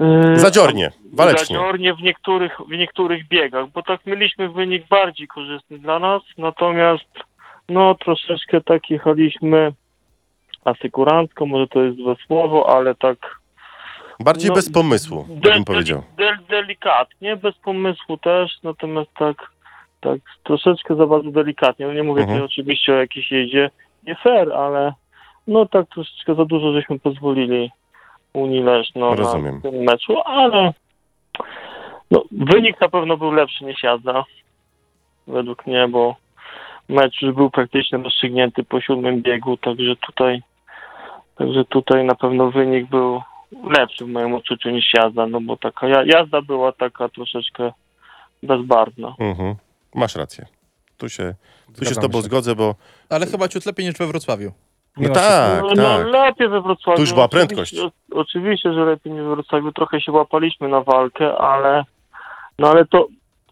yy, 0.00 0.38
Zadziornie, 0.38 0.90
walecznie. 1.12 1.56
Zadziornie 1.56 1.94
w 1.94 2.02
niektórych, 2.02 2.58
w 2.68 2.70
niektórych 2.70 3.28
biegach, 3.28 3.68
bo 3.68 3.82
tak 3.82 4.06
mieliśmy 4.06 4.48
wynik 4.48 4.88
bardziej 4.88 5.28
korzystny 5.28 5.78
dla 5.78 5.98
nas, 5.98 6.22
natomiast 6.38 7.08
no 7.68 7.94
troszeczkę 7.94 8.60
tak 8.60 8.90
jechaliśmy 8.90 9.72
asykurancko, 10.66 11.46
może 11.46 11.66
to 11.68 11.82
jest 11.82 11.96
złe 11.98 12.16
słowo, 12.26 12.76
ale 12.76 12.94
tak 12.94 13.18
Bardziej 14.20 14.48
No, 14.48 14.54
bez 14.54 14.72
pomysłu, 14.72 15.26
de- 15.28 15.50
bym 15.52 15.64
powiedział. 15.64 16.02
del, 16.16 16.38
delikatnie, 16.48 17.36
bez 17.36 17.54
pomysłu 17.58 18.16
też, 18.16 18.52
natomiast 18.62 19.10
tak, 19.18 19.36
tak 20.00 20.18
troszeczkę 20.42 20.96
za 20.96 21.06
bardzo 21.06 21.30
delikatnie. 21.30 21.86
No 21.86 21.92
nie 21.92 22.02
mówię 22.02 22.20
Mhm. 22.22 22.38
tutaj 22.38 22.46
oczywiście 22.52 22.92
o 22.94 22.96
jakiejś 22.96 23.30
jeździe 23.32 23.70
nie 24.06 24.14
fair, 24.14 24.52
ale 24.52 24.92
no 25.46 25.66
tak 25.66 25.86
troszeczkę 25.88 26.34
za 26.34 26.44
dużo 26.44 26.72
żeśmy 26.72 26.98
pozwolili 26.98 27.70
Unii 28.32 28.62
Leszno 28.62 29.14
Rozumiem. 29.14 29.54
na 29.64 29.70
tym 29.70 29.74
meczu, 29.80 30.20
ale 30.24 30.72
no, 32.10 32.22
wynik 32.32 32.80
na 32.80 32.88
pewno 32.88 33.16
był 33.16 33.32
lepszy 33.32 33.64
niż 33.64 33.82
jazda, 33.82 34.24
według 35.26 35.66
mnie, 35.66 35.88
bo 35.88 36.16
mecz 36.88 37.22
już 37.22 37.34
był 37.34 37.50
praktycznie 37.50 37.98
rozstrzygnięty 37.98 38.64
po 38.64 38.80
siódmym 38.80 39.22
biegu, 39.22 39.56
także 39.56 39.96
tutaj 39.96 40.42
także 41.36 41.64
tutaj 41.64 42.04
na 42.04 42.14
pewno 42.14 42.50
wynik 42.50 42.90
był 42.90 43.20
lepszy 43.70 44.04
w 44.04 44.08
moim 44.08 44.34
odczuciu 44.34 44.70
niż 44.70 44.84
jazda, 44.94 45.26
no 45.26 45.40
bo 45.40 45.56
taka 45.56 45.88
ja- 45.88 46.04
jazda 46.04 46.42
była 46.42 46.72
taka 46.72 47.08
troszeczkę 47.08 47.72
bezbarwna. 48.42 49.14
Mhm. 49.18 49.54
Masz 49.94 50.16
rację. 50.16 50.46
Tu 50.98 51.08
się, 51.08 51.34
tu 51.66 51.72
się 51.80 51.84
z 51.84 51.88
Zgadzamy 51.88 52.02
tobą 52.08 52.18
się. 52.18 52.22
zgodzę, 52.22 52.54
bo 52.54 52.74
Ale 53.10 53.26
chyba 53.26 53.48
ciut 53.48 53.66
lepiej 53.66 53.86
niż 53.86 53.94
we 53.94 54.06
Wrocławiu. 54.06 54.52
no 54.96 55.02
Mimo 55.02 55.14
tak, 55.14 55.62
no, 55.62 55.68
no 55.76 55.82
tak. 55.82 56.06
lepiej 56.06 56.48
we 56.48 56.60
Wrocławiu. 56.60 56.96
Tu 56.96 57.02
już 57.02 57.12
była 57.12 57.24
Oczywiście- 57.24 57.46
prędkość. 57.56 57.78
o- 57.78 58.18
Oczywiście, 58.20 58.72
że 58.72 58.84
lepiej 58.84 59.12
niż 59.12 59.22
we 59.22 59.28
Wrocławiu. 59.34 59.72
Trochę 59.72 60.00
się 60.00 60.12
łapaliśmy 60.12 60.68
na 60.68 60.80
walkę, 60.80 61.38
ale 61.38 61.84
no 62.58 62.68
ale 62.70 62.84
to 62.86 63.06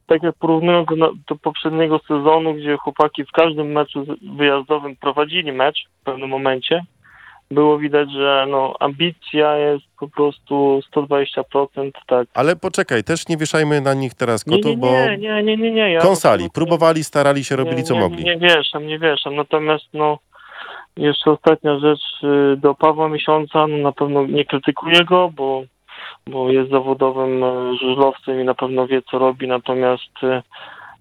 tak 0.07 0.23
jak 0.23 0.35
porównując 0.35 0.89
do, 0.89 1.13
do 1.29 1.37
poprzedniego 1.43 1.99
sezonu, 1.99 2.55
gdzie 2.55 2.77
chłopaki 2.77 3.25
w 3.25 3.33
każdym 3.33 3.67
meczu 3.73 4.05
z- 4.05 4.37
wyjazdowym 4.37 4.97
prowadzili 4.97 5.53
mecz 5.53 5.89
w 6.01 6.05
pewnym 6.05 6.29
momencie, 6.31 6.85
było 7.55 7.79
widać, 7.79 8.11
że 8.13 8.47
no 8.49 8.75
ambicja 8.81 9.57
jest 9.57 9.85
po 9.99 10.09
prostu 10.09 10.81
120%, 10.97 11.91
tak. 12.07 12.29
Ale 12.35 12.57
poczekaj, 12.57 13.05
też 13.05 13.29
nie 13.29 13.37
wieszajmy 13.37 13.81
na 13.81 13.95
nich 13.95 14.15
teraz 14.15 14.47
Nie, 14.47 14.57
kotów, 14.57 14.71
nie, 14.71 14.77
bo 14.77 14.87
nie, 14.87 15.19
nie, 15.19 15.43
nie, 15.43 15.57
nie, 15.57 15.71
nie. 15.71 15.93
Ja 15.93 16.01
kąsali, 16.01 16.51
próbowali, 16.55 17.05
starali 17.05 17.45
się, 17.45 17.57
robili 17.57 17.77
nie, 17.77 17.83
co 17.83 17.95
nie, 17.95 18.01
mogli. 18.01 18.25
Nie 18.25 18.37
wieszam, 18.37 18.87
nie 18.87 18.99
wieszam. 18.99 19.37
Natomiast 19.37 19.85
no 19.95 20.19
jeszcze 20.97 21.31
ostatnia 21.31 21.79
rzecz 21.79 22.23
y, 22.23 22.57
do 22.57 22.75
Pawła 22.75 23.09
Miesiąca, 23.09 23.67
no 23.67 23.77
na 23.77 23.93
pewno 23.93 24.27
nie 24.27 24.45
krytykuję 24.45 25.05
go, 25.05 25.31
bo, 25.37 25.63
bo 26.27 26.51
jest 26.51 26.71
zawodowym 26.71 27.45
y, 27.45 27.77
żużlowcem 27.77 28.41
i 28.41 28.45
na 28.45 28.55
pewno 28.55 28.87
wie 28.87 29.03
co 29.03 29.19
robi, 29.19 29.49
natomiast 29.49 30.23
y, 30.23 30.43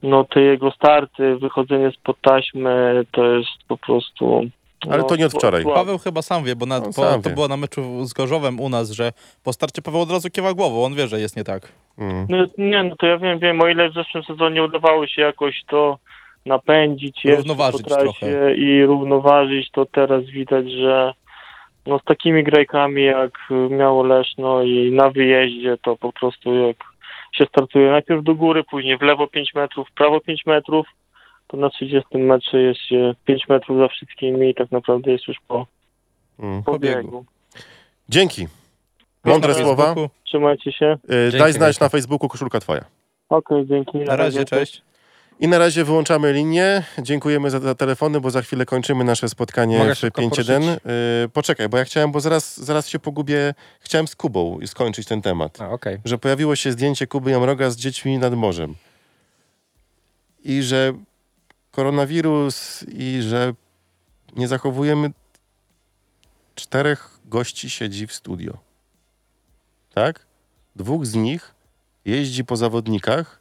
no 0.04 0.24
te 0.24 0.42
jego 0.42 0.72
starty, 0.72 1.36
wychodzenie 1.36 1.92
spod 1.92 2.18
taśmy 2.22 3.04
to 3.12 3.26
jest 3.26 3.50
po 3.68 3.78
prostu 3.78 4.46
Ale 4.90 4.98
no, 4.98 5.04
to 5.04 5.16
nie 5.16 5.26
od 5.26 5.34
wczoraj. 5.34 5.64
Paweł 5.64 5.98
chyba 5.98 6.22
sam 6.22 6.44
wie, 6.44 6.56
bo 6.56 6.66
na, 6.66 6.82
po, 6.82 6.94
sam 6.94 7.22
to 7.22 7.30
wie. 7.30 7.36
było 7.36 7.48
na 7.48 7.58
meczu 7.58 8.06
z 8.06 8.14
Gorzowem 8.14 8.60
u 8.60 8.70
nas, 8.70 8.92
że 8.92 9.12
po 9.44 9.54
starcie 9.54 9.82
Paweł 9.82 10.02
od 10.02 10.12
razu 10.12 10.30
kiewa 10.30 10.54
głową, 10.54 10.86
on 10.86 10.96
wie, 10.96 11.08
że 11.08 11.20
jest 11.20 11.38
nie 11.38 11.44
tak. 11.44 11.72
Mm. 11.98 12.26
No, 12.30 12.46
nie, 12.58 12.84
no 12.84 12.96
to 12.96 13.06
ja 13.06 13.18
wiem, 13.18 13.40
wiem, 13.40 13.62
o 13.62 13.68
ile 13.68 13.90
w 13.90 13.94
zeszłym 13.94 14.24
sezonie 14.24 14.64
udawało 14.64 15.08
się 15.08 15.22
jakoś 15.22 15.64
to 15.68 15.98
napędzić 16.46 17.22
Równoważyć 17.26 17.84
trochę. 17.84 18.56
i 18.56 18.86
równoważyć, 18.86 19.72
to 19.72 19.86
teraz 19.86 20.26
widać, 20.26 20.72
że 20.72 21.14
no 21.86 22.00
z 22.00 22.04
takimi 22.04 22.44
grajkami 22.44 23.04
jak 23.04 23.32
miało 23.70 24.04
Leszno 24.04 24.64
i 24.64 24.92
na 24.92 25.10
wyjeździe 25.10 25.78
to 25.82 25.96
po 25.96 26.14
prostu 26.14 26.56
jak 26.56 26.78
się 27.34 27.46
startuje 27.46 27.92
najpierw 27.92 28.24
do 28.24 28.36
góry, 28.36 28.64
później 28.64 28.98
w 28.98 29.02
lewo 29.02 29.28
5 29.28 29.54
metrów, 29.54 29.90
w 29.90 29.94
prawo 29.94 30.20
5 30.20 30.46
metrów, 30.46 30.88
to 31.54 31.58
na 31.58 31.70
30 31.70 32.18
metrze 32.18 32.62
jest 32.62 32.82
się 32.82 33.16
5 33.26 33.50
metrów 33.50 33.78
za 33.80 33.88
wszystkimi 33.88 34.50
i 34.50 34.56
tak 34.56 34.72
naprawdę 34.72 35.12
jest 35.12 35.28
już 35.28 35.38
po, 35.48 35.68
Mm. 36.40 36.64
po 36.64 36.72
Po 36.72 36.80
biegu. 36.80 36.96
biegu. 37.04 37.26
Dzięki. 38.10 38.48
Mądre 39.26 39.54
Na 39.54 39.60
słowa. 39.60 39.84
Facebooku. 39.86 40.10
Trzymajcie 40.24 40.72
się. 40.72 40.98
Dzięki 41.10 41.38
Daj 41.38 41.54
znać 41.54 41.80
na 41.80 41.90
Facebooku, 41.90 42.30
koszulka 42.30 42.60
twoja. 42.60 42.86
Okej, 43.30 43.66
dzięki. 43.68 43.98
Na 43.98 44.16
razie, 44.16 44.46
cześć. 44.46 44.82
I 45.40 45.48
na 45.48 45.58
razie 45.58 45.84
wyłączamy 45.84 46.34
linię. 46.34 46.84
Dziękujemy 47.02 47.50
za, 47.50 47.60
za 47.60 47.76
telefony, 47.76 48.22
bo 48.22 48.30
za 48.32 48.42
chwilę 48.42 48.66
kończymy 48.66 49.04
nasze 49.04 49.30
spotkanie 49.30 49.78
Mogę 49.78 49.96
w 49.96 49.98
szybko 49.98 50.22
5.1. 50.22 50.30
poruszyć? 50.30 50.86
Y, 51.26 51.30
poczekaj, 51.34 51.70
bo 51.70 51.78
ja 51.78 51.84
chciałem, 51.86 52.12
bo 52.12 52.20
zaraz, 52.20 52.58
zaraz 52.60 52.88
się 52.90 53.00
pogubię. 53.00 53.54
Chciałem 53.80 54.08
z 54.08 54.16
Kubą 54.16 54.60
skończyć 54.66 55.08
ten 55.08 55.22
temat. 55.22 55.62
A, 55.62 55.70
okej. 55.70 55.98
Że 56.06 56.18
pojawiło 56.18 56.56
się 56.56 56.72
zdjęcie 56.72 57.08
Kuby 57.08 57.32
Jamroga 57.32 57.70
z 57.70 57.76
dziećmi 57.78 58.18
nad 58.18 58.34
morzem. 58.34 58.76
I 60.44 60.62
że 60.62 60.94
koronawirus 61.74 62.86
i 62.88 63.22
że 63.22 63.54
nie 64.36 64.48
zachowujemy 64.48 65.12
czterech 66.56 67.20
gości 67.26 67.70
siedzi 67.70 68.08
w 68.08 68.14
studio. 68.14 68.58
Tak? 69.94 70.26
Dwóch 70.76 71.06
z 71.06 71.16
nich 71.16 71.56
jeździ 72.06 72.46
po 72.46 72.56
zawodnikach 72.58 73.40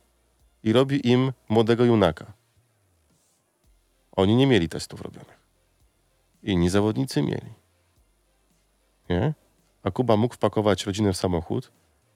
i 0.62 0.72
robi 0.72 1.08
im 1.08 1.32
młodego 1.48 1.84
junaka. 1.84 2.32
Oni 4.16 4.36
nie 4.36 4.46
mieli 4.46 4.68
testów 4.68 5.00
robionych. 5.00 5.38
Inni 6.42 6.70
zawodnicy 6.70 7.22
mieli. 7.22 7.52
Nie? 9.10 9.34
A 9.82 9.90
Kuba 9.90 10.16
mógł 10.16 10.34
wpakować 10.34 10.86
rodzinę 10.86 11.12
w 11.12 11.16
samochód. 11.16 11.72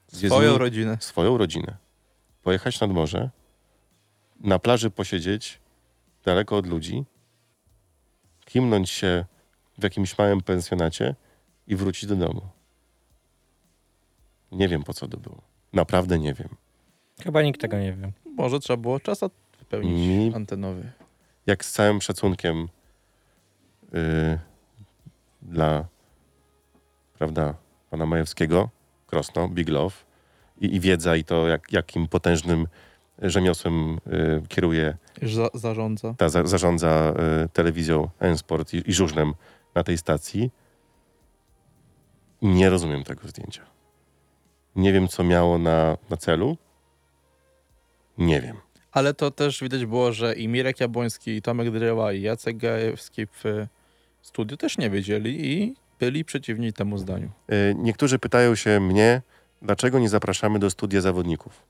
Swoją 0.09 0.53
nimi- 0.53 0.59
rodzinę. 0.59 0.97
Swoją 1.01 1.39
rodzinę. 1.39 1.77
Pojechać 2.43 2.81
nad 2.81 2.91
morze, 2.91 3.31
na 4.41 4.59
plaży 4.59 4.91
posiedzieć, 4.91 5.59
daleko 6.27 6.57
od 6.57 6.67
ludzi, 6.67 7.05
kimnąć 8.45 8.91
się 8.91 9.25
w 9.79 9.83
jakimś 9.83 10.19
małym 10.19 10.41
pensjonacie 10.41 11.15
i 11.67 11.77
wrócić 11.77 12.07
do 12.07 12.17
domu. 12.17 12.43
Nie 14.53 14.69
wiem, 14.69 14.83
po 14.85 14.95
co 14.95 15.09
to 15.09 15.17
było. 15.17 15.43
Naprawdę 15.73 16.19
nie 16.19 16.35
wiem. 16.35 16.49
Chyba 17.23 17.43
nikt 17.43 17.61
tego 17.61 17.79
nie 17.79 17.93
wie. 17.93 18.13
Może 18.37 18.61
trzeba 18.61 18.77
było 18.77 19.01
czas 19.01 19.21
wypełnić 19.59 20.09
Mi- 20.09 20.35
antenowy. 20.35 20.93
jak 21.47 21.65
z 21.65 21.73
całym 21.73 22.01
szacunkiem 22.01 22.69
yy, 23.93 24.39
dla 25.43 25.85
prawda, 27.19 27.55
pana 27.91 28.07
Majewskiego, 28.07 28.69
Krosno, 29.07 29.49
Big 29.49 29.69
Love 29.69 29.97
i, 30.61 30.75
i 30.77 30.81
wiedza 30.81 31.17
i 31.17 31.25
to, 31.25 31.49
jak, 31.49 31.73
jakim 31.73 32.09
potężnym 32.09 32.67
rzemiosłem 33.23 33.99
yy, 34.07 34.43
kieruje, 34.49 34.97
za, 35.23 35.49
zarządza. 35.55 36.15
ta, 36.19 36.29
za, 36.29 36.47
zarządza 36.47 37.15
yy, 37.41 37.49
telewizją 37.49 38.09
N-Sport 38.21 38.75
i, 38.75 38.91
i 38.91 38.93
żużlem 38.93 39.35
na 39.75 39.85
tej 39.85 39.99
stacji. 39.99 40.51
Nie 42.43 42.71
rozumiem 42.71 43.05
tego 43.05 43.29
zdjęcia. 43.29 43.63
Nie 44.77 44.93
wiem, 44.93 45.09
co 45.09 45.25
miało 45.25 45.59
na, 45.59 45.97
na 46.11 46.17
celu. 46.17 46.57
Nie 48.19 48.41
wiem. 48.41 48.57
Ale 48.93 49.15
to 49.15 49.31
też 49.31 49.61
widać 49.63 49.87
było, 49.87 50.13
że 50.13 50.35
i 50.35 50.49
Mirek 50.49 50.81
Jabłoński, 50.81 51.31
i 51.31 51.43
Tomek 51.43 51.71
Dryła, 51.71 52.13
i 52.13 52.23
Jacek 52.23 52.57
Gajewski 52.57 53.27
w 53.27 53.67
studiu 54.23 54.57
też 54.57 54.79
nie 54.79 54.91
wiedzieli 54.91 55.53
i 55.53 55.75
byli 56.01 56.25
przeciwni 56.25 56.73
temu 56.73 56.99
zdaniu. 56.99 57.31
Y, 57.53 57.75
Niektórzy 57.79 58.19
pytają 58.19 58.55
się 58.55 58.81
mnie, 58.81 59.23
dlaczego 59.63 59.99
nie 59.99 60.09
zapraszamy 60.09 60.59
do 60.59 60.71
studia 60.71 61.01
zawodników. 61.01 61.63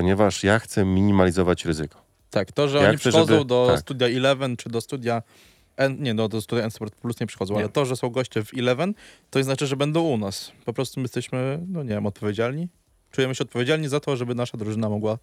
Ponieważ 0.00 0.44
ja 0.44 0.58
chcę 0.58 0.84
minimalizować 0.84 1.64
ryzyko. 1.64 1.98
Tak, 2.30 2.52
to, 2.52 2.68
że 2.68 2.78
Ja 2.78 2.88
oni 2.88 2.96
chcę, 2.98 3.10
przychodzą 3.10 3.32
żeby- 3.34 3.44
do 3.44 3.66
tak. 3.70 3.80
studia 3.80 4.06
Eleven 4.06 4.56
czy 4.56 4.68
do 4.68 4.80
studia 4.80 5.22
N, 5.76 5.96
nie, 6.02 6.14
no 6.14 6.28
do 6.28 6.40
studia 6.42 6.64
N 6.64 6.70
Sport 6.70 6.94
Plus 6.94 7.20
nie 7.20 7.26
przychodzą, 7.26 7.54
Nie. 7.54 7.60
ale 7.60 7.68
to, 7.68 7.84
że 7.84 7.96
są 7.96 8.10
goście 8.10 8.44
w 8.44 8.48
Eleven, 8.58 8.94
to 9.30 9.38
nie 9.38 9.44
znaczy, 9.44 9.66
że 9.66 9.76
będą 9.76 10.02
u 10.02 10.16
nas. 10.18 10.52
Po 10.64 10.72
prostu 10.72 11.00
my 11.00 11.04
jesteśmy, 11.04 11.58
no 11.68 11.82
nie 11.82 11.88
wiem, 11.88 12.06
odpowiedzialni. 12.06 12.68
Czujemy 13.10 13.34
się 13.34 13.44
odpowiedzialni 13.44 13.88
za 13.88 14.00
to, 14.00 14.16
żeby 14.16 14.34
nasza 14.34 14.58
drużyna 14.58 14.88
mogła 14.88 15.18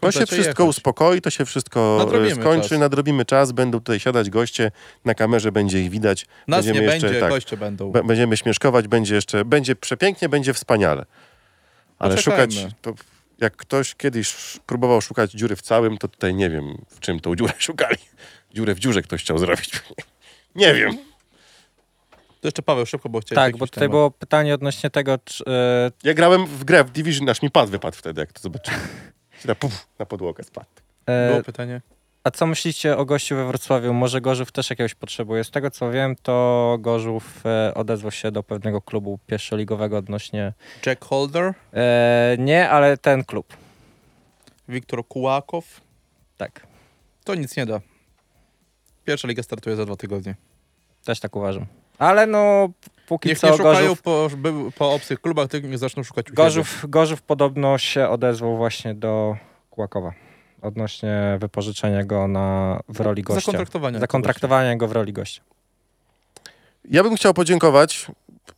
To 0.00 0.12
się 0.12 0.26
wszystko 0.26 0.62
jechać. 0.62 0.66
uspokoi, 0.76 1.20
to 1.20 1.30
się 1.30 1.44
wszystko 1.44 1.96
e, 2.00 2.04
Nadrobimy 2.04 2.34
skończy, 2.34 2.68
czas. 2.68 2.78
nadrobimy 2.78 3.24
czas, 3.24 3.52
będą 3.52 3.78
tutaj 3.78 4.00
siadać 4.00 4.30
goście, 4.30 4.70
na 5.04 5.14
kamerze 5.14 5.52
będzie 5.52 5.80
ich 5.80 5.90
widać. 5.90 6.26
Nas 6.48 6.66
nie 6.66 6.72
Będziemy 6.72 6.92
jeszcze, 6.92 7.06
będzie, 7.06 7.20
tak, 7.20 7.30
goście 7.30 7.56
będą. 7.56 7.92
b- 7.92 8.04
będziemy 8.04 8.36
śmieszkować, 8.36 8.88
będzie 8.88 9.14
jeszcze, 9.14 9.44
będzie 9.44 9.76
przepięknie, 9.76 10.28
będzie 10.28 10.54
wspaniale. 10.54 11.04
Ale 11.98 12.14
Poczekajmy. 12.16 12.52
szukać, 12.52 12.74
to 12.82 12.94
jak 13.42 13.56
ktoś 13.56 13.94
kiedyś 13.94 14.34
próbował 14.66 15.00
szukać 15.00 15.30
dziury 15.30 15.56
w 15.56 15.62
całym, 15.62 15.98
to 15.98 16.08
tutaj 16.08 16.34
nie 16.34 16.50
wiem, 16.50 16.84
w 16.88 17.00
czym 17.00 17.20
tą 17.20 17.36
dziurę 17.36 17.52
szukali. 17.68 17.98
Dziurę 18.54 18.74
w 18.74 18.78
dziurze 18.78 19.02
ktoś 19.02 19.20
chciał 19.22 19.38
zrobić. 19.38 19.70
Nie 20.54 20.74
wiem. 20.74 20.96
To 22.40 22.48
jeszcze 22.48 22.62
Paweł 22.62 22.86
szybko, 22.86 23.08
bo 23.08 23.20
chciałeś 23.20 23.36
Tak, 23.52 23.56
bo 23.56 23.66
tutaj 23.66 23.80
temat. 23.80 23.90
było 23.90 24.10
pytanie 24.10 24.54
odnośnie 24.54 24.90
tego, 24.90 25.18
czy, 25.24 25.44
e, 25.46 25.90
Ja 26.04 26.14
grałem 26.14 26.46
w 26.46 26.64
grę 26.64 26.84
w 26.84 26.90
Division, 26.90 27.28
aż 27.28 27.42
mi 27.42 27.50
pad 27.50 27.70
wypadł 27.70 27.96
wtedy, 27.96 28.20
jak 28.20 28.32
to 28.32 28.40
zobaczyłem. 28.40 28.80
Na, 29.44 29.54
puf, 29.54 29.86
na 29.98 30.06
podłogę 30.06 30.44
spadł. 30.44 30.66
e, 31.06 31.30
Było 31.30 31.42
pytanie. 31.42 31.80
A 32.24 32.30
co 32.30 32.46
myślicie 32.46 32.96
o 32.96 33.04
gościu 33.04 33.36
we 33.36 33.46
Wrocławiu? 33.46 33.94
Może 33.94 34.20
Gorzów 34.20 34.52
też 34.52 34.70
jakiegoś 34.70 34.94
potrzebuje? 34.94 35.44
Z 35.44 35.50
tego 35.50 35.70
co 35.70 35.90
wiem, 35.90 36.16
to 36.22 36.76
Gorzów 36.80 37.46
e, 37.46 37.74
odezwał 37.74 38.10
się 38.10 38.30
do 38.30 38.42
pewnego 38.42 38.80
klubu 38.80 39.18
pierwszoligowego 39.26 39.96
odnośnie... 39.96 40.52
Jack 40.86 41.04
Holder, 41.04 41.54
E, 41.74 42.36
nie, 42.38 42.70
ale 42.70 42.96
ten 42.96 43.24
klub. 43.24 43.56
Wiktor 44.68 45.08
Kułakow. 45.08 45.80
Tak, 46.36 46.66
To 47.24 47.34
nic 47.34 47.56
nie 47.56 47.66
da. 47.66 47.80
Pierwsza 49.04 49.28
liga 49.28 49.42
startuje 49.42 49.76
za 49.76 49.86
dwa 49.86 49.96
tygodnie. 49.96 50.34
też 51.04 51.20
tak 51.20 51.36
uważam. 51.36 51.66
Ale 51.98 52.26
no, 52.26 52.68
póki 53.08 53.28
Niech 53.28 53.38
co 53.38 53.50
nie 53.50 53.56
szukają 53.56 53.74
Gorzów, 53.80 54.02
po, 54.02 54.28
po 54.78 54.92
obcych 54.94 55.20
klubach, 55.20 55.48
tylko 55.48 55.68
nie 55.68 55.78
zaczną 55.78 56.02
szukać 56.02 56.26
u 56.26 56.28
siebie. 56.28 56.36
Gorzów, 56.36 56.84
Gorzów 56.88 57.22
podobno 57.22 57.78
się 57.78 58.08
odezwał 58.08 58.56
właśnie 58.56 58.94
do 58.94 59.36
Kłakowa 59.70 60.12
odnośnie 60.62 61.36
wypożyczenia 61.40 62.04
go 62.04 62.28
na, 62.28 62.80
w 62.88 63.00
roli 63.00 63.22
gościa. 63.22 63.40
Zakontraktowania. 63.40 63.98
Zakontraktowania 64.00 64.76
go 64.76 64.88
w 64.88 64.92
roli 64.92 65.12
gościa. 65.12 65.42
Ja 66.90 67.02
bym 67.02 67.16
chciał 67.16 67.34
podziękować 67.34 68.06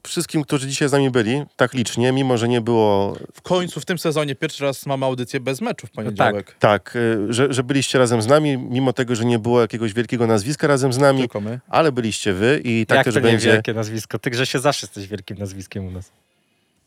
wszystkim, 0.07 0.43
którzy 0.43 0.69
dzisiaj 0.69 0.89
z 0.89 0.93
nami 0.93 1.11
byli, 1.11 1.43
tak 1.57 1.73
licznie, 1.75 2.13
mimo 2.13 2.39
że 2.39 2.49
nie 2.49 2.61
było 2.61 3.17
W 3.33 3.43
końcu 3.43 3.81
w 3.81 3.85
tym 3.85 3.99
sezonie 3.99 4.35
pierwszy 4.35 4.65
raz 4.65 4.87
mamy 4.87 5.07
audycję 5.07 5.41
bez 5.41 5.61
meczu 5.61 5.87
w 5.87 5.91
poniedziałek. 5.91 6.57
tak, 6.59 6.97
y, 6.97 7.33
że, 7.33 7.53
że 7.53 7.63
byliście 7.63 7.99
razem 7.99 8.23
z 8.23 8.27
nami, 8.27 8.59
mimo 8.59 8.93
tego, 8.93 9.15
że 9.17 9.25
nie 9.25 9.39
było 9.39 9.61
jakiegoś 9.61 9.93
wielkiego 9.93 10.27
nazwiska 10.27 10.67
razem 10.67 10.93
z 10.93 10.99
nami, 10.99 11.21
Tylko 11.21 11.41
my. 11.41 11.61
ale 11.69 11.93
byliście 11.93 12.33
wy 12.33 12.61
i 12.65 12.87
tak 12.87 12.97
Jak 12.97 13.05
też 13.05 13.15
to 13.15 13.21
będzie. 13.21 13.47
nie 13.47 13.53
wielkie 13.53 13.75
nazwisko? 13.75 14.19
Ty, 14.19 14.31
że 14.35 14.47
się 14.47 14.59
zawsze 14.59 14.87
jesteś 14.87 15.07
wielkim 15.09 15.39
nazwiskiem 15.39 15.87
u 15.87 15.91
nas. 15.91 16.11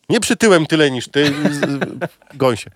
Nie 0.10 0.20
przytyłem 0.20 0.66
tyle 0.66 0.92
niż 0.92 1.08
ty, 1.08 1.34
gąsie. 2.34 2.72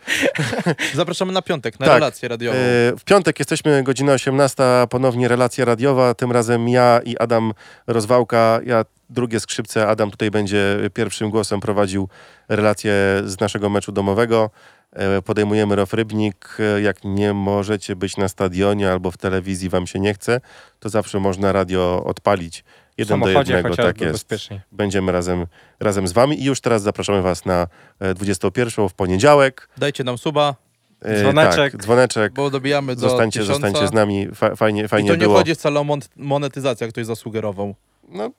Zapraszamy 0.93 1.32
na 1.34 1.41
piątek, 1.41 1.79
na 1.79 1.86
Tak. 1.86 1.95
relację 1.95 2.29
radiową. 2.29 2.57
E, 2.57 2.61
W 2.97 3.03
piątek 3.05 3.39
jesteśmy, 3.39 3.84
godzina 3.84 4.13
18, 4.13 4.63
ponownie 4.89 5.27
relacja 5.27 5.65
radiowa. 5.65 6.13
Tym 6.13 6.32
razem 6.32 6.69
ja 6.69 6.99
i 7.05 7.17
Adam 7.17 7.53
Rozwałka. 7.88 8.59
Ja 8.65 8.86
drugie 9.09 9.39
skrzypce. 9.39 9.88
Adam 9.88 10.11
tutaj 10.11 10.32
będzie 10.32 10.77
pierwszym 10.93 11.29
głosem 11.29 11.59
prowadził 11.59 12.09
relację 12.49 12.93
z 13.25 13.39
naszego 13.39 13.69
meczu 13.69 13.91
domowego. 13.91 14.49
E, 14.93 15.21
Podejmujemy 15.21 15.75
Rof 15.75 15.93
Rybnik. 15.93 16.57
E, 16.77 16.82
Jak 16.82 17.03
nie 17.03 17.34
możecie 17.34 17.95
być 17.95 18.17
na 18.17 18.27
stadionie 18.27 18.91
albo 18.91 19.11
w 19.11 19.17
telewizji, 19.17 19.69
wam 19.69 19.88
się 19.88 19.99
nie 19.99 20.13
chce, 20.13 20.41
to 20.79 20.89
zawsze 20.89 21.19
można 21.19 21.51
radio 21.51 22.03
odpalić. 22.05 22.63
Jeden 22.98 23.20
do 23.20 23.30
jednego, 23.30 23.76
tak 23.76 24.02
jest. 24.02 24.12
bezpiecznie. 24.14 24.62
Będziemy 24.72 25.12
razem, 25.12 25.46
razem 25.80 26.08
z 26.08 26.12
wami 26.12 26.42
i 26.42 26.44
już 26.46 26.62
teraz 26.62 26.82
zapraszamy 26.82 27.22
was 27.22 27.46
na 27.46 27.68
e, 28.00 28.14
21 28.14 28.89
w 28.89 28.94
poniedziałek. 28.94 29.70
Dajcie 29.78 30.04
nam 30.04 30.18
suba, 30.18 30.56
E, 31.02 31.20
Dzwoneczek. 31.20 31.72
Tak, 31.72 31.82
dzwoneczek. 31.82 32.34
bo 32.34 32.50
dobijamy 32.50 32.96
do 32.96 33.02
Zostańcie, 33.02 33.39
tysiąca. 33.39 33.54
zostańcie 33.62 33.88
z 33.88 33.94
nami. 33.94 34.28
Fa- 34.36 34.56
fajnie 34.56 34.84
I 34.84 34.88
fajnie 34.88 35.10
to 35.10 35.16
nie 35.16 35.20
było. 35.24 35.38
chodzi 35.38 35.56
wcale 35.56 35.80
o 35.80 35.84
mon- 35.84 36.02
monetyzację, 36.16 36.86
jak 36.86 36.94
ktoś 36.94 37.06
zasugerował. 37.06 37.76
No, 38.10 38.32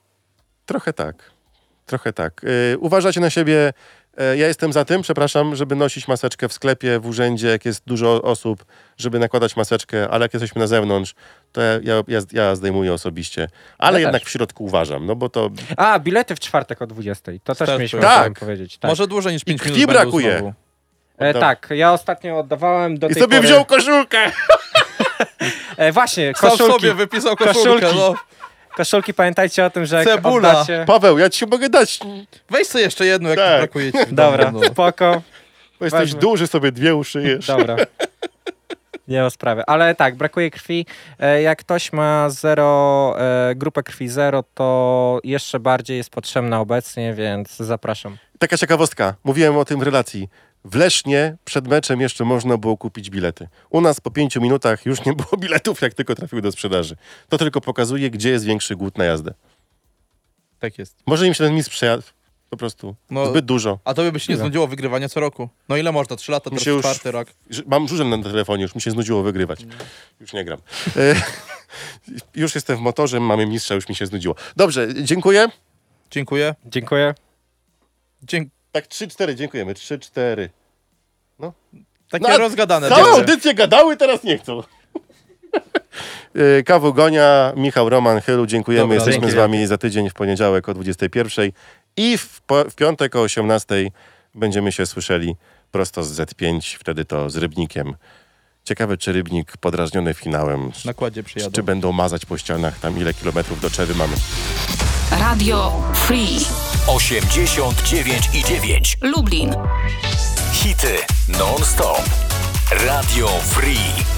trochę 0.65 0.93
tak. 0.93 1.31
Trochę 1.85 2.13
tak. 2.13 2.41
Yy, 2.43 2.77
uważajcie 2.79 3.19
na 3.21 3.29
siebie. 3.29 3.73
Yy, 4.17 4.37
ja 4.37 4.47
jestem 4.47 4.73
za 4.73 4.85
tym, 4.85 5.01
przepraszam, 5.01 5.55
żeby 5.55 5.75
nosić 5.75 6.07
maseczkę 6.07 6.47
w 6.49 6.53
sklepie, 6.53 6.99
w 6.99 7.05
urzędzie, 7.07 7.47
jak 7.47 7.65
jest 7.65 7.83
dużo 7.85 8.21
osób, 8.21 8.65
żeby 8.97 9.19
nakładać 9.19 9.55
maseczkę, 9.55 10.09
ale 10.09 10.25
jak 10.25 10.33
jesteśmy 10.33 10.59
na 10.61 10.67
zewnątrz, 10.67 11.15
to 11.51 11.61
ja, 11.61 11.79
ja, 11.83 12.03
ja, 12.07 12.19
ja 12.31 12.55
zdejmuję 12.55 12.93
osobiście. 12.93 13.47
Ale 13.77 13.99
Ja 14.01 14.07
jednak 14.07 14.21
też. 14.21 14.29
w 14.29 14.31
środku 14.31 14.63
uważam, 14.65 15.05
no 15.05 15.15
bo 15.15 15.29
to 15.29 15.49
A, 15.77 15.99
bilety 15.99 16.35
w 16.35 16.39
czwartek 16.39 16.81
o 16.81 16.87
20. 16.87 17.31
To 17.31 17.37
też 17.39 17.55
Startują. 17.57 17.77
mieliśmy 17.77 17.99
Tak. 18.01 18.23
tym 18.23 18.33
powiedzieć. 18.33 18.77
Tak. 18.77 18.89
Może 18.89 19.07
dłużej 19.07 19.33
niż 19.33 19.43
5 19.43 19.61
krwi 19.61 19.73
minut 19.73 19.87
będą 19.87 20.01
brakuje. 20.01 20.37
Znowu. 20.37 20.53
E, 21.17 21.33
tak, 21.33 21.67
ja 21.71 21.93
ostatnio 21.93 22.39
oddawałem 22.39 22.99
do 22.99 23.07
i 23.09 23.13
tej 23.13 23.21
sobie 23.23 23.35
pory... 23.37 23.47
wziął 23.47 23.65
koszulkę! 23.65 24.31
E, 25.77 25.91
właśnie, 25.91 26.33
Sam 26.35 26.49
koszulki. 26.51 26.73
sobie 26.73 26.93
wypisał 26.93 27.35
koszulkę. 27.35 27.63
Koszulki. 27.81 27.95
No. 27.97 28.15
Koszulki, 28.77 29.13
pamiętajcie 29.13 29.65
o 29.65 29.69
tym, 29.69 29.85
że 29.85 29.95
jak 29.95 30.05
Cebula. 30.05 30.49
oddacie... 30.51 30.83
Paweł, 30.87 31.17
ja 31.19 31.29
ci 31.29 31.45
mogę 31.47 31.69
dać, 31.69 31.99
Weź 32.49 32.67
sobie 32.67 32.83
jeszcze 32.83 33.05
jedną, 33.05 33.29
jak 33.29 33.37
Tak. 33.39 33.57
brakuje 33.59 33.91
ci 33.91 33.97
Dobra, 34.11 34.45
domu, 34.45 34.59
no. 34.59 34.67
spoko. 34.67 35.21
bo 35.79 35.85
jesteś 35.85 36.01
Ważne. 36.01 36.19
duży, 36.19 36.47
sobie 36.47 36.71
dwie 36.71 36.95
uszyjesz. 36.95 37.47
Dobra. 37.47 37.75
Nie 39.07 39.21
ma 39.21 39.29
sprawy. 39.29 39.63
Ale 39.67 39.95
tak, 39.95 40.15
brakuje 40.15 40.51
krwi. 40.51 40.85
E, 41.19 41.41
Jak 41.41 41.59
ktoś 41.59 41.93
ma 41.93 42.29
zero, 42.29 43.15
e, 43.19 43.55
grupę 43.55 43.83
krwi 43.83 44.07
zero, 44.09 44.43
to 44.53 45.19
jeszcze 45.23 45.59
bardziej 45.59 45.97
jest 45.97 46.09
potrzebna 46.09 46.59
obecnie, 46.59 47.13
więc 47.13 47.55
zapraszam. 47.55 48.17
Taka 48.39 48.57
ciekawostka. 48.57 49.13
Mówiłem 49.23 49.57
o 49.57 49.65
tym 49.65 49.79
w 49.79 49.83
relacji. 49.83 50.29
W 50.65 50.75
Lesznie 50.75 51.37
przed 51.45 51.67
meczem 51.67 52.01
jeszcze 52.01 52.25
można 52.25 52.57
było 52.57 52.77
kupić 52.77 53.09
bilety. 53.09 53.47
U 53.69 53.81
nas 53.81 54.01
po 54.01 54.11
pięciu 54.11 54.41
minutach 54.41 54.85
już 54.85 55.05
nie 55.05 55.13
było 55.13 55.37
biletów, 55.37 55.81
jak 55.81 55.93
tylko 55.93 56.15
trafiły 56.15 56.41
do 56.41 56.51
sprzedaży. 56.51 56.95
To 57.29 57.37
tylko 57.37 57.61
pokazuje, 57.61 58.09
gdzie 58.09 58.29
jest 58.29 58.45
większy 58.45 58.75
głód 58.75 58.97
na 58.97 59.03
jazdę. 59.05 59.33
Tak 60.59 60.77
jest. 60.77 60.95
Może 61.05 61.27
im 61.27 61.33
się 61.33 61.43
ten 61.43 61.55
mistrz 61.55 61.75
przejadł. 61.75 62.03
Po 62.49 62.57
prostu. 62.57 62.95
No, 63.09 63.25
Zbyt 63.29 63.45
dużo. 63.45 63.79
A 63.85 63.93
tobie 63.93 64.11
by 64.11 64.19
się 64.19 64.33
nie 64.33 64.39
znudziło 64.39 64.67
wygrywania 64.67 65.09
co 65.09 65.19
roku. 65.19 65.49
No 65.69 65.77
ile 65.77 65.91
można? 65.91 66.15
Trzy 66.15 66.31
lata, 66.31 66.49
teraz 66.49 66.65
już- 66.65 66.81
czwarty 66.81 67.11
rok. 67.11 67.27
Mam 67.65 67.87
żużel 67.87 68.09
na 68.09 68.23
telefonie, 68.23 68.63
już 68.63 68.75
mi 68.75 68.81
się 68.81 68.91
znudziło 68.91 69.23
wygrywać. 69.23 69.65
Już 70.19 70.33
nie 70.33 70.45
gram. 70.45 70.59
E, 70.97 71.15
już 72.41 72.55
jestem 72.55 72.77
w 72.77 72.79
motorze, 72.79 73.19
mamy 73.19 73.45
mistrza, 73.45 73.75
już 73.75 73.89
mi 73.89 73.95
się 73.95 74.05
znudziło. 74.05 74.35
Dobrze, 74.55 74.87
dziękuję. 75.03 75.47
Dziękuję. 76.11 76.55
Dziękuję. 76.65 77.15
Dzięk... 78.23 78.49
Tak, 78.73 78.87
3-4, 78.87 79.35
dziękujemy. 79.35 79.73
3-4. 79.73 80.49
Takie 82.09 82.27
No, 82.27 82.37
rozgadane. 82.37 82.89
Całą 82.89 83.03
dziewczę. 83.05 83.19
audycję 83.19 83.53
gadały, 83.53 83.97
teraz 83.97 84.23
nie 84.23 84.37
chcą. 84.37 84.61
Y, 86.35 86.63
Kawu 86.63 86.93
Gonia, 86.93 87.53
Michał 87.55 87.89
Roman, 87.89 88.21
Chylu, 88.21 88.45
dziękujemy. 88.45 88.83
Dobra, 88.83 88.95
Jesteśmy 88.95 89.21
dzięki 89.21 89.31
z 89.31 89.35
wami 89.35 89.67
za 89.67 89.77
tydzień 89.77 90.09
w 90.09 90.13
poniedziałek 90.13 90.69
o 90.69 90.73
21 90.73 91.51
i 91.97 92.17
w, 92.17 92.41
po, 92.41 92.63
w 92.69 92.75
piątek 92.75 93.15
o 93.15 93.21
18 93.21 93.91
będziemy 94.35 94.71
się 94.71 94.85
słyszeli 94.85 95.35
prosto 95.71 96.03
z 96.03 96.19
Z5, 96.19 96.77
wtedy 96.79 97.05
to 97.05 97.29
z 97.29 97.37
Rybnikiem. 97.37 97.95
Ciekawe, 98.63 98.97
czy 98.97 99.11
Rybnik 99.11 99.57
podrażniony 99.57 100.13
finałem, 100.13 100.71
Nakładzie 100.85 101.23
czy, 101.23 101.29
przyjadą. 101.29 101.51
czy 101.51 101.63
będą 101.63 101.91
mazać 101.91 102.25
po 102.25 102.37
ścianach, 102.37 102.79
tam 102.79 102.97
ile 102.99 103.13
kilometrów 103.13 103.61
do 103.61 103.69
Czewy 103.69 103.95
mamy. 103.95 104.15
Radio 105.11 105.71
Free 105.95 106.37
89 106.85 108.29
i 108.33 108.41
9. 108.41 108.97
Lublin. 108.99 109.55
Hity 110.51 111.05
non-stop. 111.27 112.03
Radio 112.85 113.27
Free. 113.27 114.12